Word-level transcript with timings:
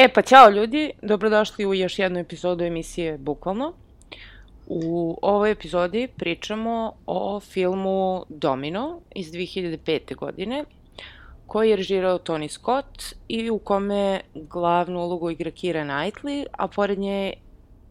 E, 0.00 0.08
pa 0.08 0.22
ćao 0.22 0.50
ljudi, 0.50 0.92
dobrodošli 1.02 1.66
u 1.66 1.74
još 1.74 1.98
jednu 1.98 2.18
epizodu 2.18 2.64
emisije 2.64 3.18
Bukvalno. 3.18 3.72
U 4.66 5.18
ovoj 5.22 5.50
epizodi 5.50 6.08
pričamo 6.16 6.92
o 7.06 7.40
filmu 7.40 8.24
Domino 8.28 9.00
iz 9.14 9.32
2005. 9.32 10.16
godine, 10.16 10.64
koji 11.46 11.70
je 11.70 11.76
režirao 11.76 12.18
Tony 12.18 12.48
Scott 12.48 13.14
i 13.28 13.50
u 13.50 13.58
kome 13.58 14.20
glavnu 14.34 15.00
ulogu 15.00 15.30
igra 15.30 15.50
Kira 15.50 15.84
Knightley, 15.84 16.46
a 16.52 16.68
pored 16.68 16.98
nje 16.98 17.32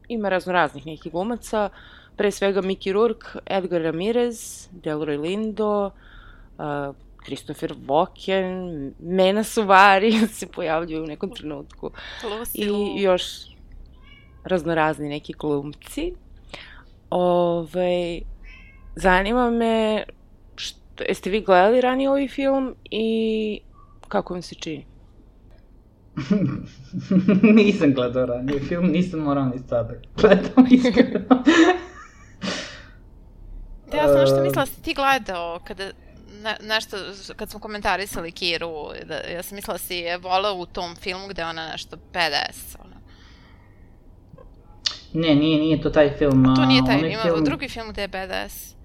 ima 0.07 0.29
raznoraznih 0.29 0.85
nekih 0.85 1.11
glumaca, 1.11 1.69
pre 2.15 2.31
svega 2.31 2.61
Mickey 2.61 2.91
Rourke, 2.91 3.27
Edgar 3.45 3.81
Ramirez, 3.81 4.67
Delroy 4.71 5.21
Lindo, 5.21 5.91
uh, 6.57 6.95
Christopher 7.29 7.73
Walken, 7.87 8.91
Mena 8.99 9.43
Suvari 9.43 10.11
se 10.37 10.47
pojavljuju 10.47 11.03
u 11.03 11.07
nekom 11.07 11.29
trenutku 11.29 11.91
Lucy 12.23 12.97
i 12.97 13.01
još 13.01 13.23
raznorazni 14.43 15.09
neki 15.09 15.33
glumci. 15.39 16.13
Ove, 17.09 18.19
zanima 18.95 19.51
me, 19.51 20.03
što, 20.55 21.03
jeste 21.03 21.29
vi 21.29 21.41
gledali 21.41 21.81
ranije 21.81 22.09
ovaj 22.09 22.27
film 22.27 22.75
i 22.91 23.59
kako 24.07 24.33
vam 24.33 24.41
se 24.41 24.55
čini? 24.55 24.85
nisam 27.55 27.93
gledao 27.93 28.25
ranije 28.25 28.59
film, 28.59 28.85
nisam 28.87 29.19
morao 29.19 29.45
ni 29.45 29.59
sada. 29.69 29.93
Gledam 30.15 30.65
iskreno. 30.69 31.43
Da, 33.91 33.97
ja 33.97 34.07
sam 34.07 34.19
nešto 34.19 34.35
Ehm. 34.35 34.43
mislila 34.43 34.65
da 34.65 34.71
si 34.71 34.81
ti 34.81 34.93
gledao 34.93 35.59
kada 35.63 35.91
ne, 36.43 36.57
nešto, 36.61 36.97
kad 37.35 37.49
smo 37.49 37.59
komentarisali 37.59 38.31
Kiru, 38.31 38.91
da, 39.05 39.15
ja 39.15 39.43
sam 39.43 39.55
mislila 39.55 39.73
da 39.73 39.77
si 39.77 39.95
je 39.95 40.17
volao 40.17 40.55
u 40.55 40.65
tom 40.65 40.95
filmu 40.95 41.27
gde 41.27 41.45
ona 41.45 41.71
nešto 41.71 41.97
PDS, 41.97 42.75
ono. 42.79 42.95
ne, 45.13 45.35
nije, 45.35 45.59
nije 45.59 45.81
to 45.81 45.89
taj 45.89 46.17
film. 46.17 46.55
To 46.55 46.61
a, 46.61 46.65
nije 46.65 46.85
taj, 46.85 46.99
ima 46.99 47.23
film, 47.23 47.45
drugi 47.45 47.69
film 47.69 47.89
gde 47.89 48.01
je 48.01 48.07
BDS. 48.07 48.75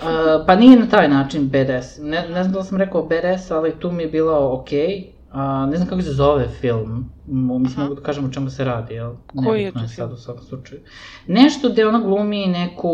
a, 0.00 0.44
pa 0.46 0.56
nije 0.56 0.78
na 0.78 0.88
taj 0.88 1.08
način 1.08 1.48
BDS. 1.48 1.98
Ne, 1.98 2.28
ne 2.28 2.42
znam 2.42 2.52
da 2.52 2.58
li 2.58 2.64
sam 2.64 2.78
rekao 2.78 3.02
BDS, 3.02 3.50
ali 3.50 3.80
tu 3.80 3.92
mi 3.92 4.02
je 4.02 4.08
bilo 4.08 4.60
okej. 4.60 5.19
A, 5.32 5.66
ne 5.66 5.76
znam 5.76 5.88
kako 5.88 6.02
se 6.02 6.12
zove 6.12 6.48
film. 6.60 7.10
Mislim, 7.26 7.66
Aha. 7.66 7.82
mogu 7.82 7.94
da 7.94 8.02
kažem 8.02 8.24
o 8.24 8.32
čemu 8.32 8.50
se 8.50 8.64
radi, 8.64 8.94
jel? 8.94 9.12
Koji 9.44 9.62
je 9.62 9.72
to 9.72 9.78
sad 9.78 9.94
film? 9.94 10.12
u 10.12 10.16
svakom 10.16 10.44
slučaju. 10.44 10.80
Nešto 11.26 11.68
gde 11.68 11.86
ona 11.86 11.98
glumi 11.98 12.46
neku 12.46 12.88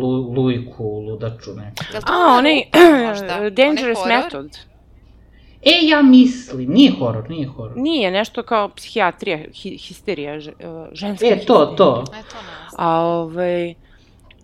lu, 0.00 0.32
lujku, 0.32 0.84
ludaču 0.84 1.50
neku. 1.54 1.76
To 1.92 1.98
A, 2.12 2.36
onaj 2.38 2.62
možda? 3.08 3.50
Dangerous 3.62 3.98
Onaj 4.04 4.16
horor? 4.16 4.24
Method. 4.24 4.58
E, 5.62 5.86
ja 5.86 6.02
mislim, 6.02 6.70
nije 6.70 6.92
horor, 6.98 7.30
nije 7.30 7.48
horor. 7.48 7.76
Nije, 7.76 8.10
nešto 8.10 8.42
kao 8.42 8.68
psihijatrija, 8.68 9.38
hi, 9.52 9.76
histerija, 9.76 10.36
uh, 10.36 10.42
ženska 10.92 11.26
E, 11.26 11.44
to, 11.46 11.74
to. 11.76 12.04
E, 12.06 12.06
to 12.06 12.12
ne 12.12 12.22
znam. 12.70 12.86
A, 12.86 13.00
ovaj, 13.00 13.74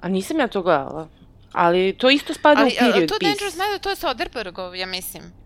a 0.00 0.08
nisam 0.08 0.38
ja 0.38 0.48
to 0.48 0.62
gledala. 0.62 1.08
Ali 1.52 1.94
to 1.98 2.10
isto 2.10 2.34
spada 2.34 2.60
Ali, 2.60 2.70
u 2.70 2.78
period 2.78 3.04
a, 3.04 3.06
to 3.06 3.14
piece. 3.18 3.30
Dangerous 3.30 3.56
Method, 3.56 3.80
to 3.80 3.90
je 3.90 3.96
Soderbergov, 3.96 4.76
ja 4.76 4.86
mislim. 4.86 5.41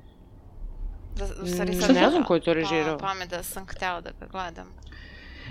Da, 1.17 1.25
u 1.43 1.47
stvari 1.47 1.71
Mm, 1.71 1.81
sad 1.81 1.95
ne 1.95 2.11
znam 2.11 2.25
ko 2.25 2.35
je 2.35 2.41
to 2.41 2.55
režirao. 2.55 2.99
Pa, 2.99 3.07
pa 3.07 3.15
me 3.15 3.27
da 3.27 3.43
sam 3.43 3.67
htela 3.67 4.01
da 4.01 4.11
ga 4.21 4.27
gledam. 4.27 4.67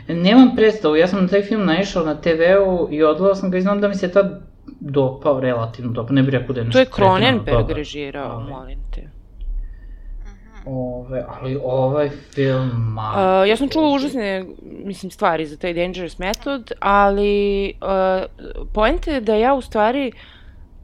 Nemam 0.08 0.56
predstavu, 0.56 0.96
ja 0.96 1.08
sam 1.08 1.22
na 1.22 1.28
taj 1.28 1.42
film 1.42 1.66
naišao 1.66 2.06
na 2.06 2.16
TV-u 2.16 2.88
i 2.92 3.04
odgledala 3.04 3.36
sam 3.36 3.52
ga 3.52 3.58
i 3.58 3.62
znam 3.62 3.82
da 3.82 3.88
mi 3.88 3.96
se 3.96 4.12
tad 4.12 4.42
dopao, 4.80 5.40
relativno 5.40 5.92
dopao, 5.92 6.14
ne 6.14 6.22
bih 6.22 6.32
rekao 6.32 6.54
da 6.54 6.62
je 6.62 6.70
To 6.70 6.78
je 6.78 6.84
nešto 6.84 6.96
Cronenberg 6.96 7.70
režirao, 7.70 8.32
Ali- 8.32 8.50
molim 8.50 8.80
te. 8.94 9.02
Mhm. 9.02 10.68
Ove, 10.68 11.26
ali 11.30 11.60
ovaj 11.64 12.10
film. 12.10 12.98
Uh, 12.98 13.48
ja 13.50 13.58
sam 13.58 13.70
čula 13.70 13.90
užasne, 13.90 14.46
mislim, 14.62 15.12
stvari 15.12 15.46
za 15.46 15.58
taj 15.58 15.74
Dangerous 15.74 16.20
Method, 16.20 16.72
ali 16.80 17.74
uh, 17.82 18.26
poenta 18.74 19.12
je 19.12 19.22
da 19.22 19.36
ja 19.36 19.54
u 19.54 19.62
stvari 19.62 20.12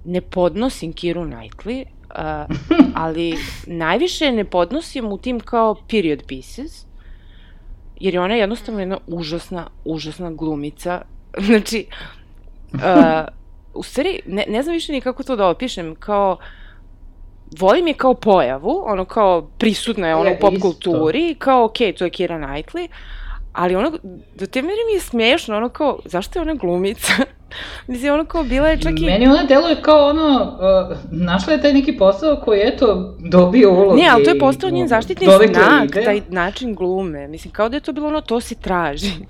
ne 0.06 0.22
podnosim 0.22 0.94
Kiru 0.94 1.22
Knightley, 1.22 1.86
uh, 2.16 2.56
ali 2.96 3.38
najviše 3.68 4.32
ne 4.32 4.46
podnosim 4.46 5.12
u 5.12 5.18
tim 5.18 5.40
kao 5.40 5.76
period 5.90 6.24
pieces, 6.28 6.86
jer 8.00 8.14
je 8.14 8.22
ona 8.22 8.36
jednostavno 8.36 8.80
jedna 8.80 8.98
užasna, 9.08 9.68
užasna 9.86 10.32
glumica. 10.32 11.02
znači, 11.48 11.86
uh, 12.74 12.80
u 13.74 13.84
stvari, 13.84 14.20
ne, 14.26 14.46
ne 14.48 14.64
znam 14.64 14.74
više 14.74 14.92
ni 14.92 15.02
kako 15.02 15.24
to 15.24 15.36
da 15.36 15.48
opišem, 15.48 15.96
kao, 15.96 16.38
volim 17.60 17.88
je 17.88 17.94
kao 17.94 18.14
pojavu, 18.14 18.84
ono 18.86 19.06
kao 19.06 19.50
prisutna 19.58 20.08
je 20.08 20.16
ono 20.16 20.32
u 20.32 20.40
pop 20.42 20.54
kulturi, 20.62 21.36
kao 21.40 21.66
okej, 21.66 21.94
to 21.94 22.06
je 22.06 22.10
Kira 22.10 22.38
Knightley, 22.38 22.88
ali 23.54 23.76
ono, 23.76 23.92
do 24.36 24.46
te 24.46 24.62
mere 24.62 24.78
mi 24.88 24.94
je 24.94 25.00
smiješno, 25.00 25.58
ono 25.58 25.70
kao, 25.70 26.00
zašto 26.06 26.40
je 26.40 26.42
ona 26.42 26.54
glumica? 26.54 27.14
Mislim, 27.88 28.14
ono 28.14 28.26
kao, 28.26 28.44
bila 28.44 28.68
je 28.68 28.82
čak 28.82 29.00
i... 29.00 29.06
Meni 29.06 29.28
ona 29.28 29.44
deluje 29.44 29.82
kao 29.82 30.10
ono, 30.10 30.58
uh, 30.92 30.98
našla 31.12 31.54
je 31.54 31.62
taj 31.62 31.74
neki 31.74 31.98
posao 31.98 32.42
koji, 32.46 32.62
eto, 32.64 33.16
dobio 33.20 33.72
uloge. 33.74 34.02
Ne, 34.02 34.10
ali 34.10 34.24
to 34.24 34.30
je 34.30 34.40
postao 34.40 34.70
njen 34.70 34.88
zaštitni 34.88 35.28
znak, 35.28 35.90
ide. 35.90 36.04
taj 36.04 36.22
način 36.30 36.76
glume. 36.76 37.28
Mislim, 37.28 37.54
kao 37.54 37.70
da 37.70 37.78
je 37.78 37.82
to 37.82 37.94
bilo 37.94 38.08
ono, 38.08 38.22
to 38.22 38.42
se 38.42 38.56
traži. 38.56 39.12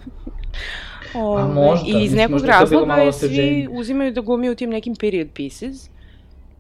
Ove, 1.14 1.44
možda, 1.44 1.88
I 1.88 2.04
iz 2.04 2.14
nekog 2.14 2.40
je 2.40 2.46
to 2.46 2.48
razloga 2.48 2.94
je 2.94 3.12
svi 3.12 3.68
uzimaju 3.72 4.12
da 4.12 4.22
glumi 4.22 4.50
u 4.50 4.56
tim 4.56 4.70
nekim 4.70 4.96
period 4.96 5.28
pieces. 5.34 5.90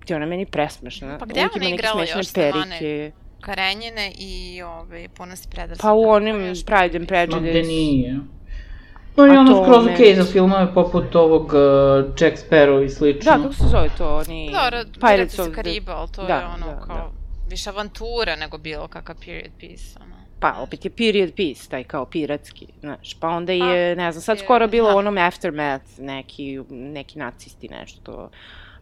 Je 0.07 0.15
ona 0.15 0.25
meni 0.25 0.45
presmešna. 0.45 1.17
Pa 1.17 1.25
gde 1.25 1.47
ona 1.55 1.69
igrala 1.69 2.01
još 2.01 2.33
perike. 2.33 3.11
Karenjine 3.41 4.11
i 4.17 4.61
ove, 4.63 5.09
puno 5.09 5.35
si 5.35 5.47
predrasuda. 5.49 5.81
Pa 5.81 5.93
u 5.93 6.03
onim 6.03 6.35
Pride 6.65 6.75
and 6.75 6.93
Ma 6.93 6.99
gde 6.99 7.07
Prejudice. 7.07 7.61
nije. 7.63 8.19
On 9.17 9.31
je 9.31 9.37
A 9.37 9.39
ono 9.39 9.63
skroz 9.63 9.85
okej 9.87 10.15
za 10.15 10.23
filmove 10.23 10.73
poput 10.73 11.15
ovog 11.15 11.43
uh, 11.43 11.51
Jack 12.19 12.37
Sparrow 12.39 12.85
i 12.85 12.89
slično. 12.89 13.31
Da, 13.31 13.37
kako 13.37 13.53
se 13.53 13.63
zove 13.65 13.89
to? 13.97 14.17
Oni... 14.17 14.49
Dobro, 14.53 14.69
Pirates 14.83 14.99
Pirates 15.01 15.39
of 15.39 15.47
the... 15.47 15.55
Kariba, 15.55 15.91
ali 15.91 16.09
to 16.09 16.23
Da, 16.23 16.33
je 16.33 16.45
ono 16.47 16.65
da, 16.67 16.79
kao 16.79 16.95
da. 16.97 17.11
više 17.49 17.69
avantura 17.69 18.35
nego 18.35 18.57
bilo 18.57 18.87
kakav 18.87 19.15
period 19.15 19.51
piece, 19.59 19.99
ono. 20.01 20.15
Pa, 20.39 20.53
opet 20.53 20.85
je 20.85 20.91
period 20.91 21.33
piece, 21.33 21.69
taj 21.69 21.83
kao 21.83 22.05
piratski, 22.05 22.67
znaš. 22.79 23.13
Pa 23.13 23.27
onda 23.29 23.47
Pa, 23.49 23.65
je, 23.65 23.95
ne 23.95 24.11
znam, 24.11 24.21
sad 24.21 24.37
je- 24.37 24.43
skoro 24.43 24.67
bilo 24.67 24.89
da. 24.89 24.95
onom 24.95 25.17
Aftermath, 25.17 25.99
neki, 25.99 26.59
neki 26.69 27.19
nacisti 27.19 27.69
nešto. 27.69 28.29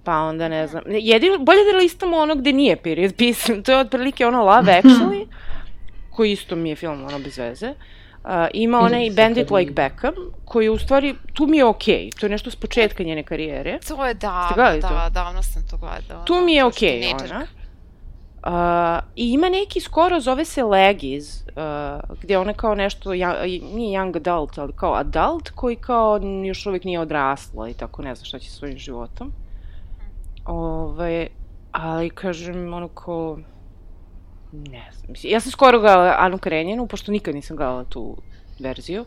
Pa 0.03 0.17
onda 0.17 0.47
ne 0.47 0.67
znam, 0.67 0.83
jedino, 0.87 1.37
bolje 1.37 1.63
da 1.71 1.77
listamo 1.77 2.17
ono 2.17 2.35
gde 2.35 2.53
nije 2.53 2.75
period 2.75 3.13
piece, 3.15 3.53
to 3.63 3.71
je 3.71 3.77
otprilike 3.77 4.27
ono 4.27 4.43
Love 4.43 4.81
Actually, 4.83 5.27
koji 6.09 6.31
isto 6.31 6.55
mi 6.55 6.69
je 6.69 6.75
film 6.75 7.03
ono 7.03 7.19
bez 7.19 7.37
veze. 7.37 7.73
Uh, 8.23 8.31
ima 8.53 8.79
onaj 8.79 9.09
Sa 9.09 9.15
Bandit. 9.15 9.51
Like 9.51 9.71
Beckham, 9.71 10.13
koji 10.45 10.65
je 10.65 10.71
u 10.71 10.77
stvari, 10.77 11.15
tu 11.33 11.47
mi 11.47 11.57
je 11.57 11.65
okej, 11.65 12.09
to 12.19 12.25
je 12.25 12.29
nešto 12.29 12.51
s 12.51 12.55
početka 12.55 13.03
njene 13.03 13.23
karijere. 13.23 13.79
To 13.87 14.05
je 14.05 14.13
davno, 14.13 14.55
gledali 14.55 14.81
to? 14.81 14.87
da, 14.87 15.09
davno 15.13 15.43
sam 15.43 15.63
to 15.69 15.77
gledala. 15.77 16.25
Tu 16.25 16.33
da, 16.33 16.41
mi 16.41 16.53
je 16.53 16.65
okej 16.65 17.01
tinejdžerka. 17.01 17.35
ona. 17.35 17.45
Uh, 18.43 19.03
I 19.15 19.31
ima 19.31 19.49
neki 19.49 19.79
skoro, 19.79 20.19
zove 20.19 20.45
se 20.45 20.63
Legiz, 20.63 21.43
uh, 21.47 22.17
gde 22.21 22.37
ona 22.37 22.53
kao 22.53 22.75
nešto, 22.75 23.13
ja, 23.13 23.43
nije 23.73 23.99
young 23.99 24.17
adult, 24.17 24.57
ali 24.57 24.73
kao 24.75 24.93
adult, 24.93 25.49
koji 25.49 25.75
kao 25.75 26.19
još 26.45 26.65
uvijek 26.65 26.83
nije 26.83 26.99
odrasla 26.99 27.69
i 27.69 27.73
tako 27.73 28.01
ne 28.01 28.15
zna 28.15 28.25
šta 28.25 28.39
će 28.39 28.49
svojim 28.49 28.77
životom. 28.77 29.31
Ove, 30.45 31.27
ali 31.71 32.09
kažem, 32.09 32.73
ono 32.73 32.87
kao, 32.87 33.39
ne 34.51 34.89
znam, 34.93 35.11
mislim, 35.11 35.33
ja 35.33 35.39
sam 35.39 35.51
skoro 35.51 35.79
gledala 35.79 36.15
Anu 36.19 36.37
Karenjinu, 36.37 36.87
pošto 36.87 37.11
nikad 37.11 37.35
nisam 37.35 37.57
gledala 37.57 37.83
tu 37.83 38.17
verziju. 38.59 39.05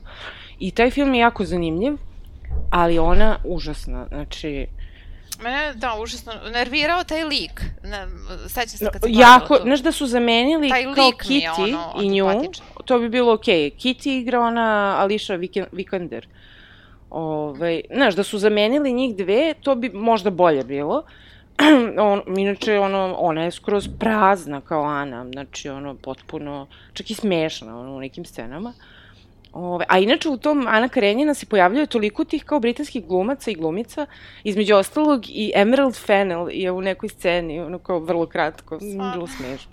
I 0.59 0.71
taj 0.71 0.91
film 0.91 1.15
je 1.15 1.21
jako 1.21 1.45
zanimljiv, 1.45 1.97
ali 2.71 2.99
ona 2.99 3.39
užasna, 3.45 4.07
znači, 4.09 4.67
Mene, 5.43 5.73
da, 5.75 5.95
užasno, 6.03 6.33
nervirao 6.53 7.05
taj 7.05 7.25
lik. 7.25 7.63
Ne, 7.85 8.07
sećam 8.49 8.69
se 8.69 8.89
kad 8.93 9.03
sam 9.03 9.11
jako, 9.13 9.59
znaš 9.63 9.81
da 9.81 9.93
su 9.93 10.07
zamenili 10.07 10.69
Taj 10.69 10.83
kao 10.83 11.11
Kitty 11.11 11.63
ono, 11.63 11.93
i 12.03 12.09
nju, 12.09 12.27
to 12.85 12.99
bi 12.99 13.09
bilo 13.09 13.35
okej. 13.35 13.71
Okay. 13.71 13.77
Kitty 13.77 14.21
igra 14.21 14.41
ona 14.41 14.97
Vik- 15.09 15.67
Vikander. 15.73 16.29
Ove, 17.13 17.81
znaš, 17.95 18.15
da 18.15 18.23
su 18.23 18.39
zamenili 18.39 18.93
njih 18.93 19.17
dve, 19.17 19.55
to 19.63 19.75
bi 19.75 19.91
možda 19.91 20.31
bolje 20.31 20.65
bilo. 20.65 21.03
On, 21.99 22.23
inače, 22.39 22.79
ono, 22.79 23.17
ona 23.19 23.45
je 23.45 23.51
skroz 23.51 23.89
prazna 23.99 24.61
kao 24.61 24.83
Ana, 24.83 25.27
znači, 25.33 25.69
ono, 25.69 25.95
potpuno, 25.95 26.67
čak 26.93 27.11
i 27.11 27.15
smešna, 27.15 27.81
ono, 27.81 27.97
u 27.97 28.01
nekim 28.01 28.25
scenama. 28.25 28.73
Ove, 29.53 29.85
a 29.89 29.99
inače 29.99 30.29
u 30.29 30.37
tom 30.37 30.67
Ana 30.67 30.89
Karenjina 30.89 31.35
se 31.35 31.47
pojavljaju 31.47 31.87
toliko 31.87 32.25
tih 32.25 32.45
kao 32.45 32.61
britanskih 32.61 33.07
glumaca 33.07 33.51
i 33.51 33.55
glumica, 33.55 34.07
između 34.45 34.75
ostalog 34.75 35.25
i 35.29 35.53
Emerald 35.55 35.95
Fennel 35.95 36.49
je 36.51 36.71
u 36.71 36.81
nekoj 36.81 37.09
sceni, 37.09 37.61
ono 37.61 37.79
kao 37.79 37.99
vrlo 37.99 38.27
kratko, 38.27 38.77
Stvarno? 38.81 39.13
bilo 39.13 39.27
smešno. 39.27 39.73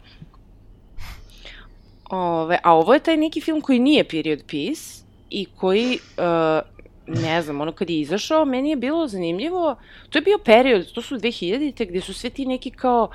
Ove, 2.10 2.60
a 2.64 2.74
ovo 2.74 2.94
je 2.94 3.00
taj 3.00 3.18
neki 3.18 3.42
film 3.42 3.62
koji 3.62 3.80
nije 3.80 4.04
period 4.04 4.44
piece 4.48 5.04
i 5.30 5.46
koji, 5.56 6.00
uh, 6.18 6.79
ne 7.10 7.42
znam, 7.42 7.62
ono 7.62 7.72
kad 7.72 7.90
je 7.90 8.00
izašao, 8.00 8.46
meni 8.46 8.70
je 8.70 8.76
bilo 8.76 9.08
zanimljivo, 9.08 9.76
to 10.10 10.18
je 10.18 10.22
bio 10.22 10.38
period, 10.38 10.92
to 10.92 11.02
su 11.02 11.18
2000-te, 11.18 11.86
gde 11.86 12.02
su 12.02 12.14
sve 12.14 12.30
ti 12.30 12.46
neki 12.46 12.72
kao, 12.72 13.10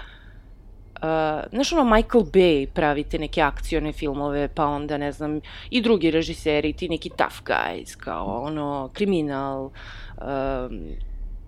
Uh, 0.95 1.51
znaš 1.51 1.73
ono 1.73 1.85
Michael 1.85 2.25
Bay 2.25 2.67
pravite 2.67 3.19
neke 3.19 3.43
akcione 3.43 3.93
filmove, 3.93 4.49
pa 4.49 4.67
onda 4.67 4.99
ne 4.99 5.13
znam 5.13 5.41
i 5.71 5.81
drugi 5.83 6.11
režiseri, 6.11 6.73
ti 6.73 6.89
neki 6.89 7.11
tough 7.11 7.43
guys, 7.45 7.97
kao 7.97 8.43
ono 8.43 8.91
kriminal, 8.93 9.65
um, 9.65 10.81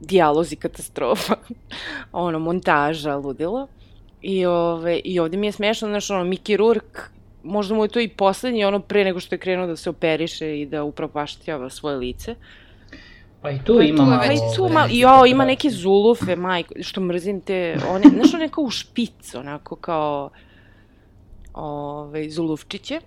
dijalozi 0.00 0.56
katastrofa, 0.56 1.36
ono 2.12 2.38
montaža, 2.38 3.16
ludilo. 3.16 3.66
I, 4.22 4.46
ove, 4.46 5.00
I 5.04 5.20
ovde 5.20 5.36
mi 5.36 5.46
je 5.46 5.52
smešno, 5.52 5.88
znaš, 5.88 6.10
ono, 6.10 6.24
Mickey 6.24 6.56
Rourke, 6.56 7.00
možda 7.46 7.74
mu 7.74 7.84
je 7.84 7.88
to 7.88 8.00
i 8.00 8.08
poslednji, 8.08 8.64
ono, 8.64 8.80
pre 8.80 9.04
nego 9.04 9.20
što 9.20 9.34
je 9.34 9.38
krenuo 9.38 9.66
da 9.66 9.76
se 9.76 9.90
operiše 9.90 10.60
i 10.60 10.66
da 10.66 10.84
upropaštjava 10.84 11.70
svoje 11.70 11.96
lice. 11.96 12.34
Pa 13.42 13.50
i 13.50 13.58
tu 13.64 13.76
Pa 13.76 13.82
ima 13.82 13.96
tu 13.96 14.02
malo... 14.02 14.22
Pa 14.26 14.32
i 14.32 14.36
tu 14.56 14.62
ovaj, 14.62 14.74
malo, 14.74 14.88
jo, 14.90 15.26
ima 15.26 15.44
neke 15.44 15.70
zulufe, 15.70 16.36
majko, 16.36 16.74
što 16.82 17.00
mrzim 17.00 17.40
te, 17.40 17.76
one, 17.88 18.04
znaš, 18.14 18.34
one 18.34 18.48
kao 18.48 18.64
u 18.64 18.70
špic, 18.70 19.34
onako 19.34 19.76
kao, 19.76 20.30
ove, 21.54 22.30
zulufčiće. 22.30 23.00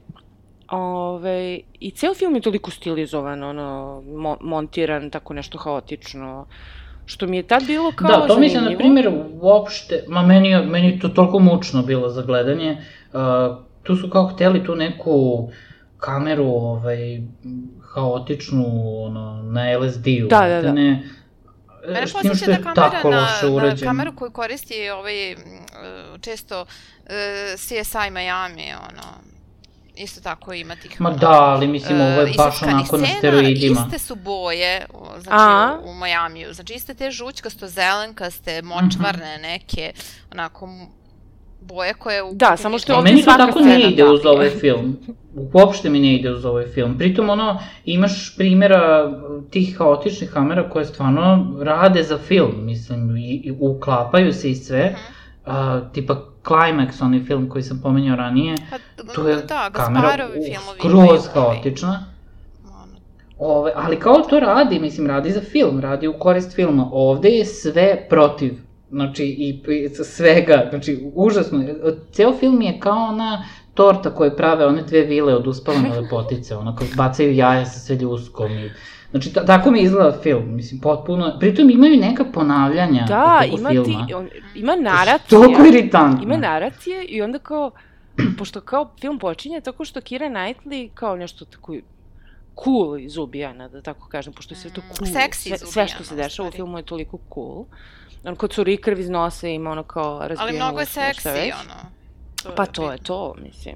Ove, 0.72 1.60
I 1.80 1.92
ceo 1.92 2.14
film 2.14 2.36
je 2.36 2.42
toliko 2.42 2.72
stilizovan, 2.72 3.44
ono, 3.44 4.02
mo 4.08 4.38
montiran, 4.42 5.10
tako 5.10 5.34
nešto 5.34 5.58
haotično, 5.58 6.46
što 7.06 7.28
mi 7.28 7.38
je 7.38 7.44
tad 7.44 7.64
bilo 7.68 7.92
kao 7.96 8.10
Da, 8.10 8.28
to 8.28 8.40
mi 8.40 8.50
se, 8.50 8.56
na 8.56 8.62
zanimljivo. 8.62 8.80
primjer, 8.80 9.12
uopšte, 9.42 10.04
ma 10.08 10.22
meni, 10.22 10.66
meni 10.66 10.88
je 10.88 11.00
to 11.00 11.10
toliko 11.10 11.40
mučno 11.40 11.84
bilo 11.84 12.10
za 12.10 12.22
gledanje, 12.22 12.78
uh, 13.14 13.20
tu 13.90 13.96
su 13.96 14.10
kao 14.10 14.28
hteli 14.28 14.66
tu 14.66 14.76
neku 14.76 15.50
kameru, 15.98 16.46
ovaj, 16.46 17.22
haotičnu, 17.94 18.66
ono, 19.06 19.44
na 19.44 19.78
LSD-u. 19.80 20.28
Da, 20.28 20.48
da, 20.48 20.62
da. 20.62 20.72
Ne, 20.72 21.04
Mene 21.88 22.08
s 22.08 22.12
tim 22.12 22.20
što 22.22 22.30
posjeća 22.30 22.52
je 22.52 22.58
da 22.58 22.74
tako 22.74 23.02
kamera 23.02 23.22
na, 23.62 23.70
na 23.70 23.76
kameru 23.84 24.16
koju 24.16 24.32
koristi 24.32 24.90
ovaj, 24.90 25.32
e, 25.32 25.36
često 26.22 26.66
e, 27.06 27.56
CSI 27.58 28.12
Miami, 28.12 28.74
ono, 28.74 29.08
isto 29.96 30.22
tako 30.22 30.54
ima 30.54 30.76
tih... 30.76 31.02
Ma 31.02 31.12
da, 31.12 31.32
ali 31.32 31.68
mislim, 31.68 32.02
e, 32.02 32.04
ovo 32.04 32.22
je 32.22 32.34
baš 32.38 32.62
onako 32.64 32.98
na 32.98 33.08
steroidima. 33.18 33.86
Iste 33.86 34.00
su 34.00 34.16
boje, 34.16 34.86
znači, 35.20 35.30
A? 35.30 35.80
u, 35.84 35.90
u 35.90 35.94
Majamiju. 35.94 36.54
Znači, 36.54 36.74
iste 36.74 36.94
te 36.94 37.12
žućkasto, 37.12 37.68
zelenkaste, 37.68 38.62
močvarne 38.62 39.34
Mhm. 39.34 39.42
neke, 39.42 39.94
onako, 40.32 40.70
boje 41.62 41.94
koje... 41.94 42.24
U, 42.24 42.30
Da, 42.34 42.58
samo 42.58 42.80
što 42.80 42.92
je 42.92 42.98
ovdje 42.98 43.12
meni 43.12 43.24
to 43.24 43.32
svaka 43.32 43.46
tako 43.46 43.60
scena 43.60 43.78
ne 43.78 43.92
ide 43.92 44.04
uz 44.06 44.20
takva. 44.20 44.32
ovaj 44.32 44.50
film. 44.50 44.98
Uopšte 45.54 45.90
mi 45.90 46.00
ne 46.00 46.16
ide 46.16 46.32
uz 46.32 46.46
ovaj 46.46 46.66
film. 46.66 46.98
Pritom 46.98 47.30
ono, 47.30 47.60
imaš 47.86 48.36
primjera 48.38 49.12
tih 49.50 49.78
haotičnih 49.78 50.30
kamera 50.30 50.70
koje 50.70 50.86
stvarno 50.86 51.56
rade 51.62 52.04
za 52.04 52.18
film, 52.18 52.66
mislim, 52.66 53.18
i, 53.18 53.42
i 53.44 53.54
uklapaju 53.60 54.34
se 54.34 54.52
i 54.52 54.56
sve. 54.56 54.86
Mhm. 54.86 55.14
A, 55.46 55.82
tipa 55.94 56.16
Climax, 56.44 57.02
onaj 57.02 57.20
film 57.20 57.50
koji 57.50 57.64
sam 57.64 57.80
pomenjao 57.84 58.16
ranije, 58.16 58.56
Pa, 58.70 59.14
tu 59.14 59.28
je 59.28 59.36
da, 59.36 59.70
kamera 59.74 60.28
skroz 60.78 60.96
ovaj, 60.96 61.20
haotična. 61.34 62.06
ono, 62.66 62.94
Ove, 63.40 63.72
ali 63.76 64.00
kao 64.00 64.16
to 64.16 64.40
radi, 64.40 64.80
mislim, 64.80 65.08
radi 65.08 65.32
za 65.32 65.42
film, 65.42 65.80
radi 65.80 66.08
u 66.08 66.20
korist 66.20 66.56
filma. 66.56 66.90
Ovde 66.92 67.30
je 67.30 67.46
sve 67.46 68.06
protiv. 68.10 68.69
Znači, 68.92 69.24
i, 69.26 69.62
i 69.68 69.90
svega, 69.90 70.68
znači, 70.70 71.12
užasno. 71.16 71.64
Ceo 72.12 72.38
film 72.38 72.62
je 72.62 72.80
kao 72.80 72.98
ona 72.98 73.46
torta 73.74 74.10
koje 74.16 74.36
prave 74.36 74.66
one 74.66 74.82
dve 74.84 75.02
vile 75.02 75.36
od 75.36 75.48
uspalene 75.48 75.90
lepotice, 76.02 76.56
ono, 76.56 76.76
kao 76.76 76.88
bacaju 76.98 77.34
jaja 77.34 77.66
sa 77.66 77.80
sve 77.80 77.96
ljuskom 77.96 78.52
i... 78.52 78.72
Znači, 79.12 79.34
ta, 79.34 79.46
tako 79.46 79.72
mi 79.72 79.82
izgleda 79.82 80.18
film, 80.24 80.56
mislim, 80.56 80.82
potpuno... 80.82 81.38
Pritom 81.40 81.70
imaju 81.70 81.98
neka 81.98 82.26
ponavljanja 82.34 83.06
Da, 83.08 83.44
ima, 83.60 83.70
filma. 83.70 84.08
on, 84.16 84.30
ima 84.56 84.76
naracija. 84.76 85.40
Toliko 85.40 85.66
iritantno. 85.66 86.24
Ima 86.24 86.38
naracije 86.38 87.04
i 87.04 87.22
onda 87.22 87.40
kao, 87.40 87.72
pošto 88.38 88.62
kao 88.62 88.90
film 89.02 89.20
počinje 89.20 89.62
tako 89.62 89.86
što 89.86 90.02
Kira 90.02 90.26
Knightley 90.26 90.90
kao 90.94 91.16
nešto 91.16 91.46
tako 91.46 91.76
cool 92.64 93.00
iz 93.00 93.18
ubijana, 93.18 93.68
da 93.68 93.82
tako 93.82 94.08
kažem, 94.08 94.34
pošto 94.34 94.54
je 94.54 94.58
sve 94.60 94.72
to 94.72 94.82
Mm, 94.82 94.96
cool. 94.98 95.12
seksi 95.14 95.50
iz 95.50 95.60
sve 95.60 95.88
što 95.88 95.98
Ubijana, 95.98 96.06
se 96.06 96.16
dešava 96.16 96.50
u 96.50 96.52
filmu 96.52 96.78
je 96.78 96.84
toliko 96.84 97.20
cool. 97.34 97.66
On 98.24 98.36
kod 98.36 98.52
curi 98.52 98.78
krv 98.78 99.00
iz 99.00 99.10
nosa 99.10 99.48
ima 99.48 99.72
ono 99.72 99.84
kao 99.84 100.20
razbijeno 100.20 100.42
Ali 100.42 100.56
mnogo 100.56 100.80
je 100.80 100.86
seksi, 100.86 101.30
ono. 101.30 102.00
To 102.44 102.56
Pa 102.56 102.66
to 102.66 102.92
je 102.92 102.98
to, 102.98 103.36
mislim. 103.42 103.76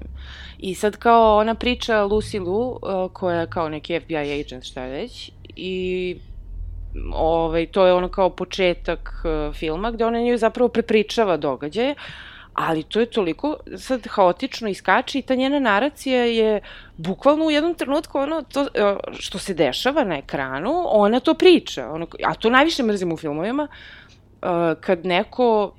I 0.58 0.74
sad 0.74 0.96
kao 0.96 1.36
ona 1.36 1.54
priča 1.54 1.94
Lucy 1.94 2.40
Liu, 2.40 2.70
uh, 2.70 3.12
koja 3.12 3.40
je 3.40 3.46
kao 3.46 3.68
neki 3.68 4.00
FBI 4.00 4.40
agent, 4.40 4.64
šta 4.64 4.84
već, 4.84 5.30
i 5.56 6.16
ovaj, 7.12 7.66
to 7.66 7.86
je 7.86 7.92
ono 7.92 8.08
kao 8.08 8.30
početak 8.30 9.24
uh, 9.24 9.54
filma, 9.54 9.90
gde 9.90 10.04
ona 10.04 10.20
nju 10.20 10.38
zapravo 10.38 10.68
prepričava 10.68 11.36
događaje, 11.36 11.94
ali 12.54 12.82
to 12.82 13.00
je 13.00 13.06
toliko 13.06 13.56
sad 13.76 14.06
haotično 14.06 14.68
iskače 14.68 15.18
i 15.18 15.22
ta 15.22 15.34
njena 15.34 15.58
naracija 15.58 16.24
je 16.24 16.60
bukvalno 16.96 17.44
u 17.44 17.50
jednom 17.50 17.74
trenutku 17.74 18.18
ono 18.18 18.42
to, 18.42 18.66
što 19.18 19.38
se 19.38 19.54
dešava 19.54 20.04
na 20.04 20.16
ekranu, 20.18 20.84
ona 20.86 21.20
to 21.20 21.34
priča, 21.34 21.90
ono, 21.90 22.06
a 22.24 22.34
to 22.34 22.50
najviše 22.50 22.82
mrzim 22.82 23.12
u 23.12 23.16
filmovima, 23.16 23.68
kad 24.80 25.06
neko 25.06 25.74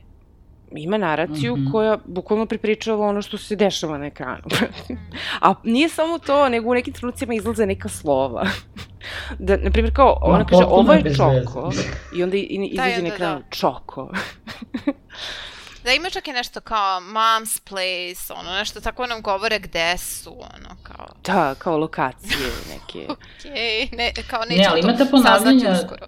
ima 0.72 0.98
naraciju 0.98 1.56
mm. 1.56 1.60
-hmm. 1.60 1.72
koja 1.72 1.98
bukvalno 2.06 2.45
prepričava 2.45 3.07
ono 3.07 3.22
što 3.22 3.38
se 3.38 3.56
dešava 3.56 3.98
na 3.98 4.06
ekranu. 4.06 4.44
A 5.42 5.54
nije 5.63 5.89
samo 5.89 6.19
to, 6.19 6.50
nego 6.50 6.69
u 6.69 6.74
nekim 6.74 6.94
trenucima 6.94 7.33
izlaze 7.33 7.66
neka 7.66 7.89
slova. 7.89 8.48
da, 9.39 9.57
na 9.57 9.72
primjer, 9.72 9.95
kao, 9.95 10.18
ona 10.22 10.45
kaže, 10.45 10.63
potpuno 10.63 10.81
ovo 10.81 10.94
je 10.94 11.16
čoko, 11.16 11.72
i 12.16 12.24
onda 12.24 12.38
Da, 12.38 12.88
izađe 12.88 12.95
da, 12.95 13.01
na 13.01 13.07
ekranu, 13.07 13.39
da. 13.39 13.45
čoko. 13.50 14.10
Da 15.85 15.91
ima 15.91 16.09
čak 16.09 16.27
i 16.27 16.33
nešto 16.33 16.61
kao 16.61 16.99
mom's 17.01 17.59
place, 17.61 18.33
ono, 18.33 18.51
nešto 18.51 18.81
tako 18.81 19.05
nam 19.05 19.21
govore 19.21 19.59
gde 19.59 19.97
su, 19.97 20.29
ono, 20.31 20.75
kao, 20.83 21.05
Da, 21.25 21.55
kao 21.55 21.77
lokacije 21.77 22.37
neke. 22.69 23.07
okej, 23.13 23.89
ne, 23.93 24.11
kao 24.29 24.39
Ne, 24.41 24.48
nećemo 24.48 24.71
ali 24.71 24.81
to 24.81 24.88
ima 24.88 24.98
ta 24.98 25.05
ponavljanja- 25.07 25.71
uskoro. 25.74 26.07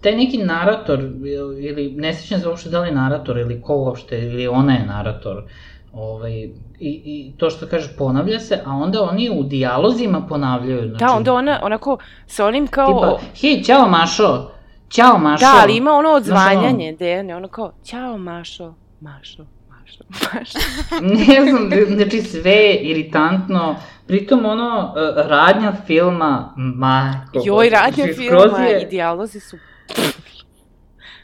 taj 0.00 0.12
neki 0.12 0.38
narator, 0.38 0.98
ili- 1.00 1.36
ili 1.60 1.92
ne 1.92 2.14
sjećam 2.14 2.40
se 2.40 2.48
uopšte 2.48 2.68
da 2.68 2.80
li 2.80 2.88
je 2.88 2.94
narator, 2.94 3.38
ili 3.38 3.62
ko 3.62 3.74
uopšte, 3.74 4.18
ili 4.18 4.48
ona 4.48 4.72
je 4.72 4.86
narator, 4.86 5.44
ovaj, 5.92 6.32
i, 6.32 6.50
i 6.80 7.32
to 7.38 7.50
što 7.50 7.66
kaže 7.66 7.88
ponavlja 7.98 8.40
se, 8.40 8.60
a 8.66 8.70
onda 8.72 9.02
oni 9.02 9.30
u 9.30 9.42
dijalozima 9.42 10.20
ponavljaju. 10.22 10.88
Znači, 10.88 11.04
Da, 11.04 11.12
onda 11.12 11.32
ona, 11.34 11.60
onako, 11.62 11.98
sa 12.26 12.46
onim 12.46 12.66
kao... 12.66 12.86
Tipa, 12.86 13.18
hej, 13.40 13.62
ćao 13.62 13.88
Mašo, 13.88 14.50
ćao 14.90 15.18
Mašo. 15.18 15.44
da, 15.44 15.52
ali 15.62 15.76
ima 15.76 15.92
ono 15.92 16.10
odzvanjanje, 16.10 16.92
Dejane, 16.92 17.36
ono 17.36 17.48
kao, 17.48 17.72
ćao 17.84 18.18
Mašo, 18.18 18.74
Mašo, 19.00 19.44
Mašo, 19.70 20.04
Mašo. 20.34 20.58
ne 21.16 21.50
znam, 21.50 21.70
znači 21.96 22.22
sve 22.22 22.52
je 22.52 22.76
iritantno, 22.76 23.76
pritom 24.06 24.44
ono, 24.46 24.94
e, 24.96 25.28
radnja 25.28 25.72
filma, 25.86 26.54
majko. 26.56 27.42
Joj, 27.44 27.70
radnja 27.70 28.04
znači, 28.04 28.12
filma 28.12 28.58
je- 28.58 28.82
i 28.82 28.86
dijalozi 28.86 29.40
su... 29.40 29.56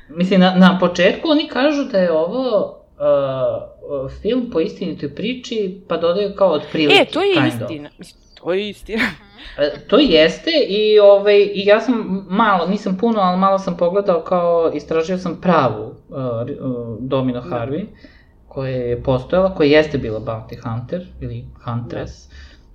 Mislim, 0.08 0.40
na, 0.40 0.54
na 0.54 0.78
početku 0.80 1.28
oni 1.28 1.48
kažu 1.48 1.84
da 1.84 1.98
je 1.98 2.12
ovo 2.12 2.76
uh, 2.96 4.10
film 4.22 4.50
po 4.52 4.60
istinitoj 4.60 5.14
priči, 5.14 5.80
pa 5.88 5.96
dodaju 5.96 6.34
kao 6.36 6.48
otprilike. 6.48 7.00
E, 7.02 7.04
to 7.04 7.22
je 7.22 7.34
kind 7.34 7.46
istina. 7.46 7.90
Mislim, 7.98 8.22
to 8.34 8.52
je 8.52 8.68
istina. 8.68 9.02
E, 9.58 9.70
to 9.88 9.98
jeste 9.98 10.50
i, 10.68 10.98
ovaj, 10.98 11.38
i 11.54 11.66
ja 11.66 11.80
sam 11.80 12.26
malo, 12.28 12.66
nisam 12.66 12.96
puno, 13.00 13.20
ali 13.20 13.38
malo 13.38 13.58
sam 13.58 13.76
pogledao 13.76 14.20
kao, 14.20 14.70
istražio 14.74 15.18
sam 15.18 15.40
pravu 15.40 15.84
uh, 15.84 16.16
Domino 17.00 17.40
Da. 17.40 17.48
Harvey, 17.48 17.86
koja 18.48 18.70
je 18.70 19.02
postojala, 19.02 19.54
koja 19.54 19.68
jeste 19.68 19.98
bila 19.98 20.20
Bounty 20.20 20.62
Hunter, 20.62 21.06
ili 21.20 21.44
Huntress, 21.64 22.28